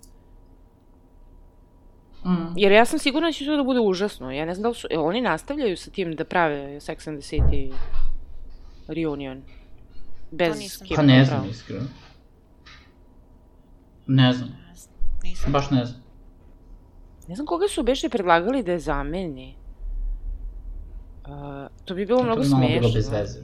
Mm. 2.25 2.53
Jer 2.55 2.71
ja 2.71 2.85
sam 2.85 2.99
sigurna 2.99 3.27
da 3.27 3.31
će 3.31 3.45
to 3.45 3.57
da 3.57 3.63
bude 3.63 3.79
užasno. 3.79 4.31
Ja 4.31 4.45
ne 4.45 4.53
znam 4.53 4.63
da 4.63 4.69
li 4.69 4.75
su... 4.75 4.87
Jel 4.91 5.05
oni 5.05 5.21
nastavljaju 5.21 5.77
sa 5.77 5.91
tim 5.91 6.15
da 6.15 6.25
prave 6.25 6.79
Sex 6.79 7.07
and 7.09 7.21
the 7.21 7.35
City 7.35 7.73
reunion? 8.87 9.41
Bez 10.31 10.83
Kim 10.83 10.95
Pa 10.95 11.01
ne 11.01 11.25
znam, 11.25 11.49
iskreno. 11.49 11.85
Ne 14.07 14.33
znam, 14.33 14.49
Nisam. 15.23 15.51
baš 15.51 15.71
ne 15.71 15.85
znam. 15.85 16.03
Ne 17.27 17.35
znam 17.35 17.47
koga 17.47 17.67
su 17.67 17.83
beše 17.83 18.09
predlagali 18.09 18.63
da 18.63 18.71
je 18.71 18.79
zameni. 18.79 19.55
Uh, 21.25 21.29
to 21.85 21.95
bi 21.95 22.05
bilo 22.05 22.19
To 22.19 22.25
mnogo 22.25 22.41
bi 22.41 22.47
malo 22.49 22.63
smešno. 22.63 22.79
bilo 22.79 22.93
bez 22.93 23.09
veze. 23.09 23.39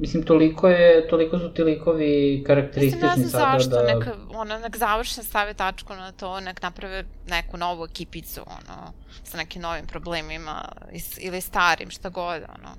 Mislim, 0.00 0.22
toliko 0.22 0.68
je, 0.68 1.08
toliko 1.08 1.38
su 1.38 1.54
ti 1.54 1.62
likovi 1.62 2.06
Mislim, 2.06 2.38
ne 2.40 2.44
karakteristični 2.44 3.08
znam 3.08 3.28
sada 3.28 3.58
zašto, 3.58 3.70
da... 3.70 3.94
neka, 3.94 4.14
ono, 4.34 4.58
nek 4.58 4.76
završen 4.76 5.24
stave 5.24 5.54
tačku 5.54 5.94
na 5.94 6.12
to, 6.12 6.40
nek 6.40 6.62
naprave 6.62 7.04
neku 7.28 7.56
novu 7.56 7.84
ekipicu, 7.84 8.40
ono, 8.40 8.92
sa 9.24 9.36
nekim 9.36 9.62
novim 9.62 9.86
problemima, 9.86 10.68
is, 10.92 11.18
ili 11.18 11.40
starim, 11.40 11.90
šta 11.90 12.08
god, 12.08 12.42
ono. 12.58 12.70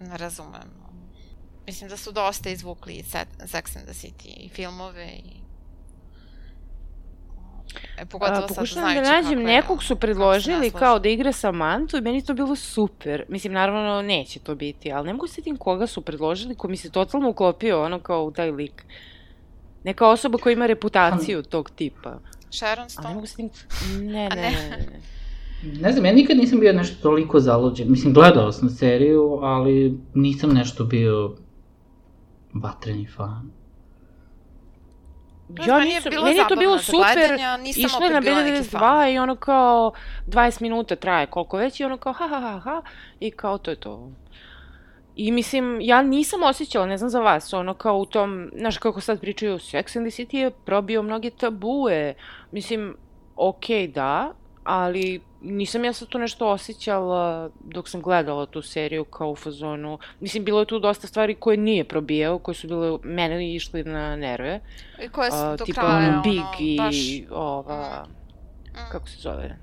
Ne 0.00 0.16
razumem. 0.16 0.70
Mislim 1.66 1.90
da 1.90 1.96
su 1.96 2.12
dosta 2.12 2.50
izvukli 2.50 2.92
i 2.92 3.02
Set- 3.02 3.46
Sex 3.46 3.76
and 3.76 3.84
the 3.84 3.94
City, 3.94 4.34
i 4.36 4.48
filmove, 4.48 5.06
i... 5.06 5.40
E, 7.98 8.06
pogotovo 8.06 8.38
A, 8.38 8.48
sad 8.48 8.56
pokušavam 8.56 8.94
da 8.94 9.04
znajući 9.04 9.22
nađem 9.22 9.38
kako 9.38 9.50
je, 9.50 9.56
nekog 9.56 9.82
su 9.82 9.96
predložili 9.96 10.60
ne 10.60 10.70
kao 10.70 10.98
da 10.98 11.08
igra 11.08 11.32
Samantu 11.32 11.96
i 11.96 12.00
meni 12.00 12.24
to 12.24 12.34
bilo 12.34 12.56
super. 12.56 13.24
Mislim, 13.28 13.52
naravno 13.52 14.02
neće 14.02 14.38
to 14.38 14.54
biti, 14.54 14.92
ali 14.92 15.06
ne 15.06 15.12
mogu 15.12 15.26
se 15.26 15.34
setim 15.34 15.56
koga 15.56 15.86
su 15.86 16.00
predložili 16.00 16.54
ko 16.54 16.68
mi 16.68 16.76
se 16.76 16.90
totalno 16.90 17.28
uklopio 17.28 17.84
ono 17.84 17.98
kao 17.98 18.24
u 18.24 18.30
taj 18.30 18.50
lik. 18.50 18.84
Neka 19.84 20.08
osoba 20.08 20.38
koja 20.38 20.52
ima 20.52 20.66
reputaciju 20.66 21.42
tog 21.42 21.70
tipa. 21.70 22.18
Sharon 22.50 22.78
Ali 22.78 22.84
ne 22.84 22.90
Stone? 22.90 23.14
mogu 23.14 23.26
se 23.26 23.32
setim... 23.32 23.50
Ne, 24.00 24.28
A 24.32 24.34
ne, 24.34 24.42
ne? 24.42 24.50
ne, 24.50 24.68
ne. 24.70 24.76
ne. 24.76 25.00
Ne 25.80 25.92
znam, 25.92 26.04
ja 26.04 26.12
nikad 26.12 26.36
nisam 26.36 26.60
bio 26.60 26.72
nešto 26.72 27.02
toliko 27.02 27.40
zaluđen. 27.40 27.90
Mislim, 27.90 28.14
gledao 28.14 28.52
sam 28.52 28.68
seriju, 28.68 29.38
ali 29.42 29.98
nisam 30.14 30.50
nešto 30.50 30.84
bio 30.84 31.36
vatreni 32.54 33.06
fan. 33.06 33.50
Ja 35.66 35.78
meni 35.78 35.94
nisam, 35.94 36.10
bilo 36.10 36.24
meni 36.24 36.38
je 36.38 36.48
to 36.48 36.56
bilo 36.56 36.78
super, 36.78 37.38
opet 37.96 38.12
na 38.12 38.20
bila 38.20 38.42
neki 38.42 38.76
B92 38.76 39.14
i 39.14 39.18
ono 39.18 39.36
kao 39.36 39.92
20 40.26 40.62
minuta 40.62 40.96
traje 40.96 41.26
koliko 41.26 41.56
već 41.56 41.80
i 41.80 41.84
ono 41.84 41.96
kao 41.96 42.12
ha 42.12 42.28
ha 42.28 42.40
ha 42.40 42.58
ha 42.58 42.82
i 43.20 43.30
kao 43.30 43.58
to 43.58 43.70
je 43.70 43.76
to. 43.76 44.10
I 45.16 45.32
mislim, 45.32 45.78
ja 45.80 46.02
nisam 46.02 46.42
osjećala, 46.42 46.86
ne 46.86 46.98
znam 46.98 47.10
za 47.10 47.20
vas, 47.20 47.52
ono 47.52 47.74
kao 47.74 47.98
u 47.98 48.06
tom, 48.06 48.50
znaš 48.56 48.78
kako 48.78 49.00
sad 49.00 49.20
pričaju, 49.20 49.58
Sex 49.58 49.98
and 49.98 50.10
the 50.10 50.22
City 50.22 50.36
je 50.36 50.50
probio 50.50 51.02
mnoge 51.02 51.30
tabue. 51.30 52.14
Mislim, 52.52 52.96
okej, 53.36 53.88
da, 53.88 54.32
ali 54.64 55.20
nisam 55.42 55.84
ja 55.84 55.92
sad 55.92 56.08
tu 56.08 56.18
nešto 56.18 56.48
osjećala 56.48 57.50
dok 57.60 57.88
sam 57.88 58.02
gledala 58.02 58.46
tu 58.46 58.62
seriju 58.62 59.04
kao 59.04 59.30
u 59.30 59.36
fazonu. 59.36 59.98
Mislim, 60.20 60.44
bilo 60.44 60.60
je 60.60 60.66
tu 60.66 60.78
dosta 60.78 61.06
stvari 61.06 61.34
koje 61.34 61.56
nije 61.56 61.84
probijao, 61.84 62.38
koje 62.38 62.54
su 62.54 62.68
bile 62.68 62.98
mene 63.02 63.54
išli 63.54 63.84
na 63.84 64.16
nerve. 64.16 64.60
I 65.04 65.08
koje 65.08 65.30
su 65.30 65.36
A, 65.36 65.56
do 65.56 65.64
tipa 65.64 65.80
kraja, 65.80 66.08
ono, 66.08 66.22
Big 66.22 66.38
ono, 66.40 66.54
i 66.60 66.76
baš... 66.76 66.96
ova, 67.30 68.06
Mm. 68.70 68.92
kako 68.92 69.08
se 69.08 69.16
zove, 69.18 69.56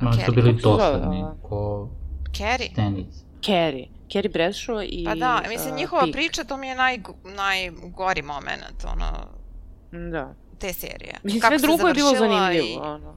Oni 0.00 0.12
su 0.12 0.18
Carrie, 0.20 0.34
bili 0.34 0.52
dosadni, 0.54 1.24
ko 1.42 1.88
Carrie? 2.36 2.70
tenis. 2.74 3.24
Carrie. 3.40 3.88
Carrie 4.08 4.30
Bradshaw 4.30 4.82
i 4.82 5.04
Pa 5.04 5.14
da, 5.14 5.42
mislim, 5.48 5.74
njihova 5.74 6.02
Pig. 6.04 6.12
priča, 6.12 6.44
to 6.44 6.56
mi 6.56 6.68
je 6.68 6.74
naj, 6.74 6.98
najgori 7.36 8.22
moment, 8.22 8.84
ono, 8.86 9.06
Da. 10.10 10.34
te 10.58 10.72
serije. 10.72 11.14
Mislim, 11.22 11.40
Kako 11.40 11.50
sve 11.50 11.58
se 11.58 11.66
drugo 11.66 11.88
je 11.88 11.94
bilo 11.94 12.10
zanimljivo, 12.10 12.66
I, 12.66 12.76
ono. 12.76 13.16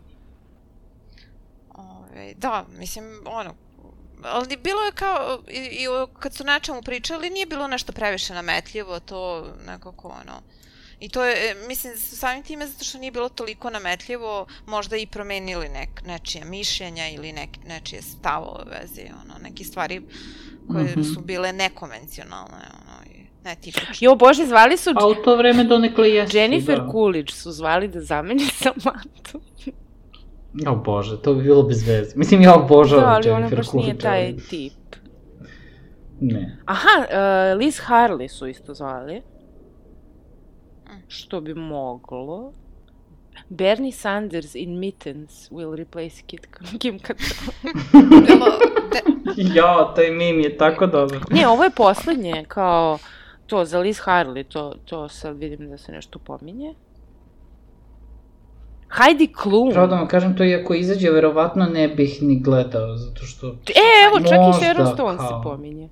Ove, 2.16 2.34
da, 2.34 2.66
mislim, 2.70 3.06
ono, 3.26 3.56
ali 4.24 4.58
bilo 4.58 4.82
je 4.82 4.92
kao, 4.94 5.40
i, 5.50 5.58
i 5.58 5.88
o- 5.88 6.08
kad 6.10 6.34
su 6.34 6.44
nečemu 6.44 6.82
pričali, 6.82 7.30
nije 7.30 7.46
bilo 7.46 7.68
nešto 7.68 7.92
previše 7.92 8.34
nametljivo, 8.34 9.00
to 9.00 9.46
nekako, 9.68 10.08
ono, 10.08 10.42
I 11.00 11.10
to 11.10 11.26
je, 11.26 11.52
e, 11.52 11.68
mislim, 11.68 11.94
samim 11.98 12.44
time 12.44 12.68
zato 12.68 12.84
što 12.84 12.98
nije 12.98 13.12
bilo 13.12 13.30
toliko 13.30 13.70
nametljivo, 13.70 14.32
možda 14.66 14.98
i 14.98 15.08
promenili 15.08 15.70
nek, 15.70 16.02
nečije 16.06 16.46
mišljenja 16.46 17.10
ili 17.10 17.34
nek, 17.34 17.50
nečije 17.68 18.02
stavove 18.02 18.64
vezi, 18.72 19.02
ono, 19.02 19.34
neke 19.42 19.64
stvari 19.64 20.02
koje 20.68 20.84
Mhm. 20.86 21.04
su 21.04 21.22
bile 21.22 21.54
nekonvencionalne, 21.54 22.56
ono, 22.74 23.04
i 23.08 23.44
netipične. 23.44 23.96
Jo, 24.00 24.16
bože, 24.16 24.46
zvali 24.46 24.78
su 24.78 24.90
A 24.96 25.08
u 25.08 25.16
to 25.16 25.36
vreme 25.36 25.64
donekle 25.64 26.10
jesu, 26.10 26.38
Jennifer 26.38 26.80
da. 26.80 26.88
Coolidge 26.92 27.34
su 27.34 27.52
zvali 27.52 27.88
da 27.88 28.02
zameni 28.02 28.46
Samantha. 28.64 29.40
O 30.68 30.76
bože, 30.76 31.22
to 31.22 31.34
bi 31.34 31.44
bilo 31.44 31.64
bez 31.64 31.88
veze. 31.88 32.14
Mislim, 32.16 32.42
ja 32.42 32.56
obožavam 32.56 33.06
Da, 33.06 33.12
ali 33.16 33.30
ona 33.30 33.50
baš 33.50 33.74
nije 33.74 33.84
Coolidge, 33.86 34.02
taj 34.02 34.26
ali- 34.26 34.38
tip. 34.50 34.74
Ne. 36.20 36.58
Aha, 36.66 36.90
uh, 37.00 37.60
Liz 37.60 37.82
Harley 37.88 38.28
su 38.28 38.48
isto 38.48 38.74
zvali. 38.74 39.22
Što 41.08 41.42
bi 41.42 41.54
moglo. 41.54 42.54
Bernie 43.50 43.92
Sanders 43.92 44.56
in 44.56 44.80
mittens 44.80 45.52
will 45.52 45.76
replace 45.76 46.22
Kit 46.28 46.48
Kim 46.80 46.98
de, 46.98 47.14
Ja, 49.54 49.94
taj 49.96 50.12
mim 50.12 50.40
je 50.40 50.58
tako 50.58 50.88
dobar. 50.88 51.20
Ne, 51.32 51.48
ovo 51.48 51.64
je 51.64 51.70
poslednje, 51.70 52.46
kao 52.48 52.98
to 53.48 53.66
za 53.66 53.80
Liz 53.80 54.00
Harley, 54.06 54.44
to, 54.44 54.74
to 54.86 55.10
sad 55.10 55.38
vidim 55.38 55.70
da 55.70 55.78
se 55.78 55.92
nešto 55.92 56.20
pominje. 56.20 56.74
Heidi 58.98 59.34
Klum. 59.34 59.72
Pravo 59.72 59.88
da 59.88 59.96
vam 59.96 60.08
kažem, 60.08 60.38
to 60.38 60.44
iako 60.44 60.74
izađe, 60.74 61.10
verovatno 61.10 61.66
ne 61.66 61.88
bih 61.88 62.18
ni 62.22 62.40
gledao, 62.40 62.98
zato 62.98 63.26
što... 63.26 63.48
E, 63.68 64.06
evo, 64.08 64.20
čak 64.20 64.40
i 64.50 64.64
Sharon 64.64 64.94
Stone 64.94 65.18
kao. 65.18 65.28
se 65.28 65.34
pominje. 65.44 65.90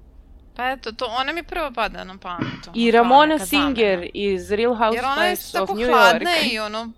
pa 0.56 0.72
eto, 0.72 0.92
to, 0.92 1.06
ona 1.20 1.34
mi 1.34 1.44
prvo 1.44 1.72
pada 1.76 2.04
na 2.04 2.18
pamet. 2.18 2.70
I 2.74 2.92
Ramona 2.92 3.26
neka 3.26 3.46
zamena. 3.46 3.68
Singer 3.76 4.10
iz 4.14 4.52
Real 4.52 4.94
Jer 4.94 5.06
ona 5.06 5.26
je 5.26 5.36
Housewives 5.36 5.52
tako 5.52 5.74
of 5.74 5.80
New 5.80 5.88
hladna 5.88 6.32
York. 6.32 6.54
i 6.54 6.60
ono, 6.60 6.92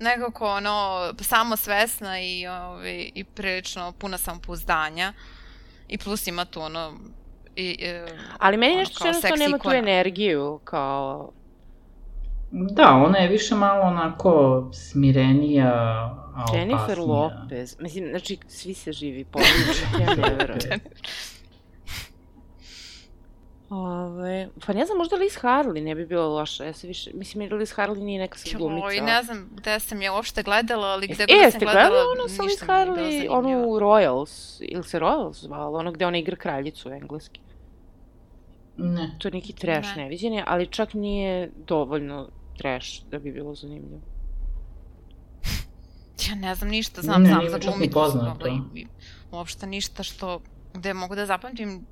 nekako 0.00 0.46
ono, 0.46 1.00
samo 1.20 1.56
svesna 1.56 2.20
i, 2.20 2.46
ovi, 2.46 3.12
i 3.14 3.24
prilično 3.24 3.92
puna 3.92 4.18
samopouzdanja. 4.18 5.12
I 5.88 5.98
plus 5.98 6.26
ima 6.26 6.44
tu 6.44 6.60
ono, 6.60 6.92
i, 7.56 7.76
e, 7.80 8.06
Ali 8.38 8.56
meni 8.56 8.72
ono, 8.72 8.80
nešto 8.80 9.06
jednostavno 9.06 9.36
seks 9.36 9.46
nema 9.46 9.58
tu 9.58 9.70
energiju, 9.70 10.60
kao... 10.64 11.32
Da, 12.50 13.02
ona 13.06 13.18
je 13.18 13.28
više 13.28 13.54
malo 13.54 13.82
onako 13.82 14.64
smirenija, 14.72 15.70
a 16.34 16.56
Jennifer 16.56 17.00
opasnija. 17.00 17.06
Lopez, 17.06 17.76
mislim, 17.80 18.08
znači, 18.10 18.38
svi 18.48 18.74
se 18.74 18.92
živi 18.92 19.24
pomiču, 19.24 19.84
ja 20.00 20.14
ne 20.14 20.34
verujem. 20.36 20.80
Ove, 23.70 24.48
pa 24.66 24.72
ne 24.72 24.86
znam, 24.86 24.98
možda 24.98 25.16
Liz 25.16 25.38
Harley 25.42 25.82
ne 25.82 25.94
bi 25.94 26.06
bilo 26.06 26.28
loše, 26.28 26.64
ja 26.64 26.72
se 26.72 26.86
više, 26.86 27.10
mislim, 27.14 27.42
jer 27.42 27.52
Liz 27.52 27.74
Harley 27.76 28.02
nije 28.02 28.20
neka 28.20 28.38
sad 28.38 28.52
glumica. 28.52 28.86
Joj, 28.86 29.00
ne 29.00 29.22
znam 29.22 29.50
gde 29.54 29.80
sam 29.80 30.02
je 30.02 30.10
uopšte 30.10 30.42
gledala, 30.42 30.86
ali 30.86 31.06
gde 31.06 31.22
E, 31.22 31.26
god 31.26 31.28
da 31.28 31.34
sam 31.34 31.44
jeste 31.44 31.64
gledala, 31.64 31.88
gledali 31.88 32.18
ono 32.18 32.28
sa 32.28 32.42
Liz 32.42 32.62
Harley, 32.62 33.26
onu 33.30 33.78
Royals, 33.80 34.58
ili 34.60 34.84
se 34.84 35.00
Royals 35.00 35.32
zvalo, 35.32 35.78
ono 35.78 35.92
gde 35.92 36.06
ona 36.06 36.18
igra 36.18 36.36
kraljicu 36.36 36.90
engleski. 36.90 37.40
Ne. 38.76 39.16
To 39.18 39.28
je 39.28 39.32
neki 39.32 39.52
trash 39.52 39.96
Ne. 39.96 40.02
neviđeni, 40.02 40.42
ali 40.46 40.66
čak 40.66 40.94
nije 40.94 41.50
dovoljno 41.66 42.28
trash 42.58 43.02
da 43.02 43.18
bi 43.18 43.32
bilo 43.32 43.54
zanimljivo. 43.54 44.00
Ja 46.24 46.34
ne 46.36 46.54
znam 46.54 46.70
ništa, 46.70 47.02
znam 47.02 47.22
Ne, 47.22 47.28
nije 47.30 47.50
za 47.50 47.58
glumicu. 47.60 47.98
i- 48.74 48.86
Uopšte 49.32 49.66
ništa 49.66 50.02
što, 50.02 50.40
gde 50.74 50.94
mogu 50.94 51.14
da 51.14 51.26
zapamtim, 51.26 51.86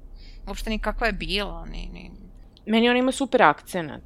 uopšte 0.46 0.70
ni 0.70 0.78
kakva 0.78 1.06
je 1.06 1.12
bila, 1.12 1.66
ni, 1.66 1.88
ni... 1.88 2.10
Meni 2.66 2.90
on 2.90 2.96
ima 2.96 3.12
super 3.12 3.42
akcenat. 3.42 4.02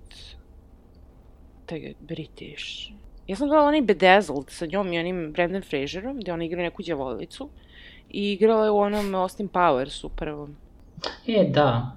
Taj 1.66 1.94
British. 2.00 2.90
Ja 3.26 3.36
sam 3.36 3.48
gledala 3.48 3.68
onaj 3.68 3.82
Bedazzled 3.82 4.44
sa 4.48 4.66
njom 4.66 4.92
i 4.92 4.98
onim 4.98 5.32
Brendan 5.32 5.62
Fraserom, 5.62 6.18
gde 6.18 6.32
ona 6.32 6.44
igra 6.44 6.62
neku 6.62 6.82
djevolicu. 6.82 7.48
I 8.10 8.32
igrala 8.32 8.64
je 8.64 8.70
u 8.70 8.78
onom 8.78 9.14
Austin 9.14 9.48
Powersu 9.48 10.08
prvom. 10.10 10.56
E, 11.26 11.44
da. 11.44 11.96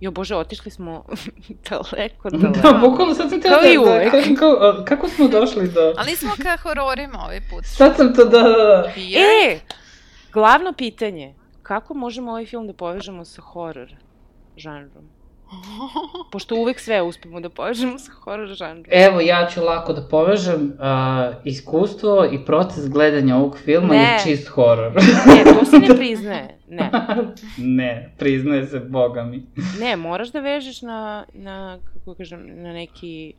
Jo 0.00 0.10
bože, 0.10 0.36
otišli 0.36 0.70
smo 0.70 1.04
daleko, 1.70 2.30
Da, 2.30 2.48
daleko. 2.48 2.88
bukvalno 2.88 3.14
sad 3.14 3.30
sam 3.30 3.40
Kao 3.40 3.50
da, 3.50 4.58
da, 4.58 4.68
a, 4.68 4.84
kako 4.84 5.08
smo 5.08 5.28
došli 5.28 5.68
do... 5.68 5.94
Ali 5.98 6.10
nismo 6.10 6.30
ka 6.42 6.56
hororima 6.62 7.18
ovaj 7.24 7.40
put. 7.50 7.64
Sad 7.64 7.96
sam 7.96 8.14
to 8.14 8.24
da, 8.24 8.42
da, 8.42 8.52
da. 8.52 8.92
E, 9.16 9.58
glavno 10.32 10.72
pitanje. 10.72 11.34
Kako 11.62 11.94
možemo 11.94 12.30
ovaj 12.30 12.46
film 12.46 12.66
da 12.66 12.72
povežemo 12.72 13.24
sa 13.24 13.42
horror 13.42 13.94
žanrom? 14.56 15.08
Pošto 16.32 16.56
uvek 16.56 16.80
sve 16.80 17.02
uspemo 17.02 17.40
da 17.40 17.48
povežemo 17.50 17.98
sa 17.98 18.12
horror 18.12 18.48
žanrom. 18.48 18.84
Evo, 18.90 19.20
ja 19.20 19.48
ću 19.54 19.64
lako 19.64 19.92
da 19.92 20.02
povežem 20.08 20.72
a, 20.78 21.32
iskustvo 21.44 22.28
i 22.32 22.44
proces 22.44 22.88
gledanja 22.88 23.36
ovog 23.36 23.58
filma 23.58 23.94
Ne. 23.94 24.02
je 24.02 24.18
čist 24.24 24.48
horor. 24.48 24.92
Ne, 25.26 25.44
to 25.44 25.64
se 25.64 25.78
ne 25.78 25.96
priznaje. 25.98 26.58
Ne. 26.68 26.90
ne, 27.78 28.14
priznaje 28.18 28.66
se, 28.66 28.80
boga 28.80 29.24
mi. 29.24 29.46
Ne, 29.80 29.96
moraš 29.96 30.32
da 30.32 30.40
vežeš 30.40 30.82
na, 30.82 31.24
na 31.32 31.78
kako 31.92 32.14
kažem, 32.14 32.62
na 32.62 32.72
neki... 32.72 33.34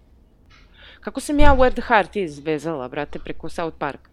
Kako 0.99 1.20
sam 1.20 1.39
ja 1.39 1.55
Where 1.55 1.74
the 1.74 1.82
Heart 1.82 2.16
Is 2.16 2.39
vezala, 2.45 2.88
brate, 2.88 3.20
preko 3.20 3.49
South 3.49 3.78
Park? 3.78 4.10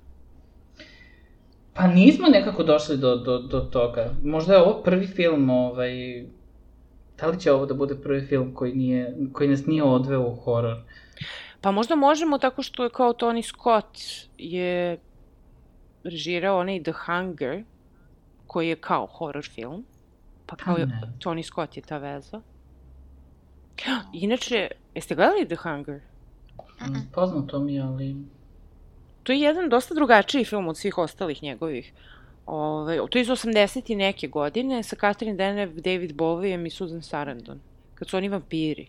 Pa 1.75 1.87
nismo 1.87 2.29
nekako 2.29 2.63
došli 2.63 2.97
do, 2.97 3.17
do, 3.17 3.39
do 3.39 3.61
toga. 3.61 4.11
Možda 4.23 4.55
je 4.55 4.63
ovo 4.63 4.83
prvi 4.83 5.07
film, 5.07 5.51
ovaj... 5.51 6.25
Da 7.25 7.31
li 7.31 7.41
će 7.41 7.53
ovo 7.53 7.67
da 7.67 7.75
bude 7.75 7.95
prvi 7.95 8.27
film 8.27 8.55
koji, 8.55 8.75
nije, 8.75 9.17
koji 9.33 9.49
nas 9.49 9.67
nije 9.67 9.83
odveo 9.83 10.21
u 10.21 10.35
horor? 10.35 10.77
Pa 11.61 11.71
možda 11.71 11.95
možemo 11.95 12.39
tako 12.39 12.63
što 12.63 12.85
je 12.85 12.91
kao 12.91 13.13
Tony 13.13 13.43
Scott 13.43 13.99
je 14.39 14.99
režirao 16.03 16.59
onaj 16.59 16.83
The 16.83 16.93
Hunger, 16.93 17.65
koji 18.47 18.69
je 18.69 18.77
kao 18.77 19.07
horror 19.07 19.45
film. 19.45 19.85
Pa 20.47 20.57
kao 20.57 20.77
je. 20.77 20.89
Tony 21.25 21.43
Scott 21.43 21.77
je 21.77 21.83
ta 21.83 21.99
veza. 21.99 22.41
Inače, 24.13 24.69
jeste 24.95 25.15
gledali 25.15 25.47
The 25.47 25.57
Hunger? 25.57 26.01
Mm, 26.81 27.13
Poznato 27.13 27.59
mi 27.59 27.75
je, 27.75 27.83
ali... 27.83 28.17
To 29.23 29.33
je 29.33 29.41
jedan 29.41 29.69
dosta 29.69 29.95
drugačiji 29.95 30.45
film 30.45 30.69
od 30.69 30.77
svih 30.77 30.99
ostalih 30.99 31.43
njegovih. 31.43 31.93
Ove, 32.47 32.99
to 33.11 33.19
je 33.19 33.23
iz 33.23 33.29
80. 33.29 33.93
i 33.93 33.97
neke 33.97 34.29
godine 34.29 34.83
sa 34.83 34.97
Catherine 34.97 35.37
Deneuve, 35.37 35.81
David 35.81 36.13
Bowie 36.13 36.67
i 36.67 36.71
Susan 36.71 37.03
Sarandon. 37.03 37.61
Kad 37.95 38.09
su 38.09 38.17
oni 38.17 38.29
vampiri. 38.29 38.87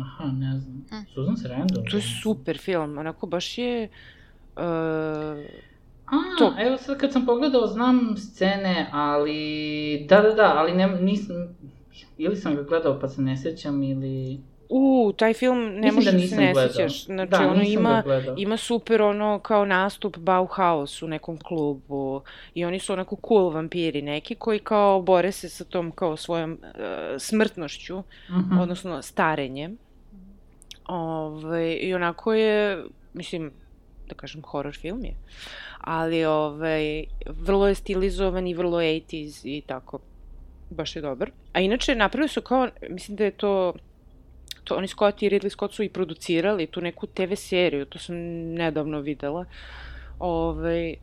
Aha, 0.00 0.24
ne 0.24 0.58
znam. 0.58 0.76
Mm. 0.76 1.06
Susan 1.14 1.36
Sarandon? 1.36 1.84
To 1.90 1.96
je 1.96 2.02
super 2.22 2.58
film, 2.58 2.98
onako 2.98 3.26
baš 3.26 3.58
je... 3.58 3.88
Uh, 4.56 4.62
A, 6.06 6.16
to. 6.38 6.54
evo 6.58 6.76
sad 6.76 6.98
kad 6.98 7.12
sam 7.12 7.26
pogledao, 7.26 7.66
znam 7.66 8.14
scene, 8.16 8.88
ali... 8.92 10.06
Da, 10.08 10.20
da, 10.20 10.30
da, 10.30 10.52
ali 10.56 10.72
ne, 10.72 11.00
nisam... 11.00 11.36
Ili 12.18 12.36
sam 12.36 12.56
ga 12.56 12.62
gledao 12.62 13.00
pa 13.00 13.08
se 13.08 13.22
ne 13.22 13.36
sjećam, 13.36 13.82
ili... 13.82 14.40
u, 14.70 15.12
taj 15.12 15.34
film 15.34 15.58
ne 15.64 15.80
Mislim 15.82 15.94
možeš 15.94 16.12
da 16.12 16.18
da 16.18 16.26
se 16.26 16.36
ne 16.36 16.54
sjećaš. 16.68 17.04
Znači, 17.04 17.30
Da, 17.30 17.38
ono 17.40 17.62
ima, 17.62 18.02
gledao. 18.04 18.34
ima 18.38 18.56
super 18.56 19.02
ono 19.02 19.38
kao 19.38 19.64
nastup 19.64 20.16
Bauhaus 20.16 21.02
u 21.02 21.08
nekom 21.08 21.38
klubu 21.38 22.22
i 22.54 22.64
oni 22.64 22.78
su 22.78 22.92
onako 22.92 23.16
cool 23.28 23.50
vampiri 23.50 24.02
neki 24.02 24.34
koji 24.34 24.58
kao 24.58 25.02
bore 25.02 25.32
se 25.32 25.48
sa 25.48 25.64
tom 25.64 25.90
kao 25.90 26.16
svojom 26.16 26.52
uh, 26.52 26.68
smrtnošću, 27.18 28.02
Mhm. 28.30 28.58
odnosno 28.58 29.02
starenjem. 29.02 29.78
Ove, 30.86 31.74
I 31.74 31.94
onako 31.94 32.34
je, 32.34 32.84
mislim, 33.14 33.52
da 34.08 34.14
kažem, 34.14 34.42
horror 34.42 34.74
film 34.74 35.04
je. 35.04 35.14
Ali, 35.78 36.24
ovaj, 36.24 37.04
vrlo 37.26 37.68
je 37.68 37.74
stilizovan 37.74 38.46
i 38.46 38.54
vrlo 38.54 38.78
80s 38.78 39.40
i 39.46 39.60
tako. 39.60 39.98
Baš 40.70 40.96
je 40.96 41.02
dobar. 41.02 41.30
A 41.52 41.60
inače, 41.60 41.94
napravili 41.94 42.28
su 42.28 42.40
kao, 42.42 42.68
mislim 42.90 43.16
da 43.16 43.24
je 43.24 43.30
to, 43.30 43.72
to 44.64 44.74
oni 44.74 44.88
Scott 44.88 45.22
i 45.22 45.28
Ridley 45.28 45.50
Scott 45.50 45.74
su 45.74 45.82
i 45.82 45.88
producirali 45.88 46.66
tu 46.66 46.80
neku 46.80 47.06
TV 47.06 47.34
seriju, 47.34 47.84
to 47.84 47.98
sam 47.98 48.16
nedavno 48.54 49.00
videla. 49.00 49.44
Ove, 50.18 50.94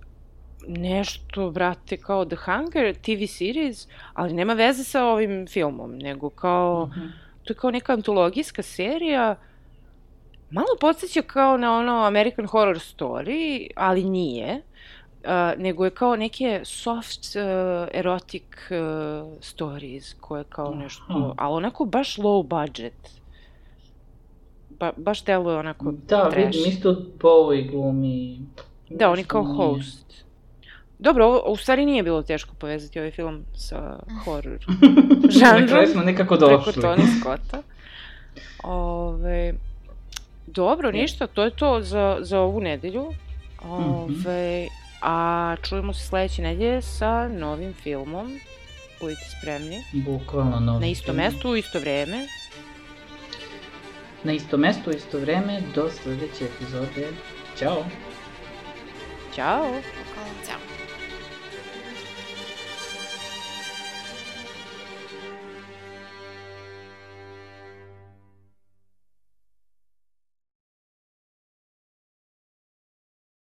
nešto, 0.68 1.52
brate, 1.52 1.98
kao 1.98 2.26
The 2.26 2.36
Hunger 2.36 2.96
TV 2.96 3.26
series, 3.28 3.88
ali 4.14 4.34
nema 4.34 4.54
veze 4.54 4.84
sa 4.84 5.06
ovim 5.06 5.48
filmom, 5.48 5.98
nego 5.98 6.30
kao... 6.30 6.90
Mhm. 6.92 7.08
to 7.44 7.54
je 7.54 7.58
kao 7.58 7.72
neka 7.72 7.94
antologijska 7.94 8.64
serija, 8.64 9.36
malo 10.50 10.68
podsjeća 10.82 11.22
kao 11.22 11.58
na 11.58 11.78
ono 11.78 12.04
American 12.04 12.46
Horror 12.46 12.76
Story, 12.76 13.70
ali 13.76 14.04
nije. 14.04 14.62
Uh, 15.18 15.62
nego 15.62 15.86
je 15.86 15.92
kao 15.92 16.16
neke 16.16 16.62
soft 16.64 17.36
uh, 17.36 17.88
erotic 17.94 18.44
uh, 18.44 19.38
stories 19.42 20.14
koje 20.14 20.44
kao 20.44 20.76
nešto, 20.76 21.04
Aha. 21.10 21.34
ali 21.38 21.54
onako 21.56 21.86
baš 21.86 22.18
low 22.18 22.44
budget. 22.44 22.94
Ba, 24.80 24.92
baš 24.98 25.24
deluje 25.24 25.58
onako 25.58 25.92
Da, 25.92 26.30
trash. 26.30 26.46
vidim, 26.48 26.66
isto 26.68 26.90
Bowie 27.20 27.72
glumi. 27.72 28.40
Da, 28.90 29.10
on 29.10 29.18
je 29.18 29.24
kao 29.26 29.44
Nije. 29.44 29.56
host. 29.56 30.24
Dobro, 31.00 31.26
ovo, 31.26 31.44
u 31.44 31.58
stvari 31.58 31.86
nije 31.86 32.04
bilo 32.04 32.24
teško 32.24 32.54
povezati 32.56 33.00
ovaj 33.00 33.12
film 33.12 33.44
sa 33.56 34.00
horror 34.26 34.60
Na 35.24 35.30
žanrom. 35.32 35.68
kraju 35.68 35.88
smo 35.88 36.02
nekako 36.04 36.36
preko 36.38 36.58
došli. 36.58 36.74
Tony 36.74 37.20
Scotta. 37.20 37.62
Ove, 38.64 39.54
dobro, 40.48 40.92
ništa, 40.92 41.28
to 41.28 41.44
je 41.44 41.52
to 41.52 41.82
za, 41.82 42.18
za 42.22 42.40
ovu 42.40 42.62
nedelju. 42.62 43.06
Ove, 43.64 44.68
A 45.02 45.16
čujemo 45.60 45.94
se 45.94 46.04
sledeće 46.04 46.42
nedelje 46.42 46.82
sa 46.82 47.28
novim 47.30 47.74
filmom. 47.74 48.40
Budite 49.02 49.22
spremni. 49.32 49.78
Bukvalno 49.96 50.60
novi 50.60 50.80
Na 50.80 50.88
isto 50.88 51.14
mestu, 51.14 51.50
u 51.50 51.56
isto 51.56 51.80
vreme. 51.80 52.28
Na 54.24 54.34
isto 54.34 54.58
mesto, 54.58 54.90
u 54.90 54.94
isto 54.94 55.20
vreme, 55.20 55.62
do 55.62 55.90
sledeće 55.90 56.46
epizode. 56.46 57.18
Ćao! 57.54 57.92
Ćao! 59.30 59.97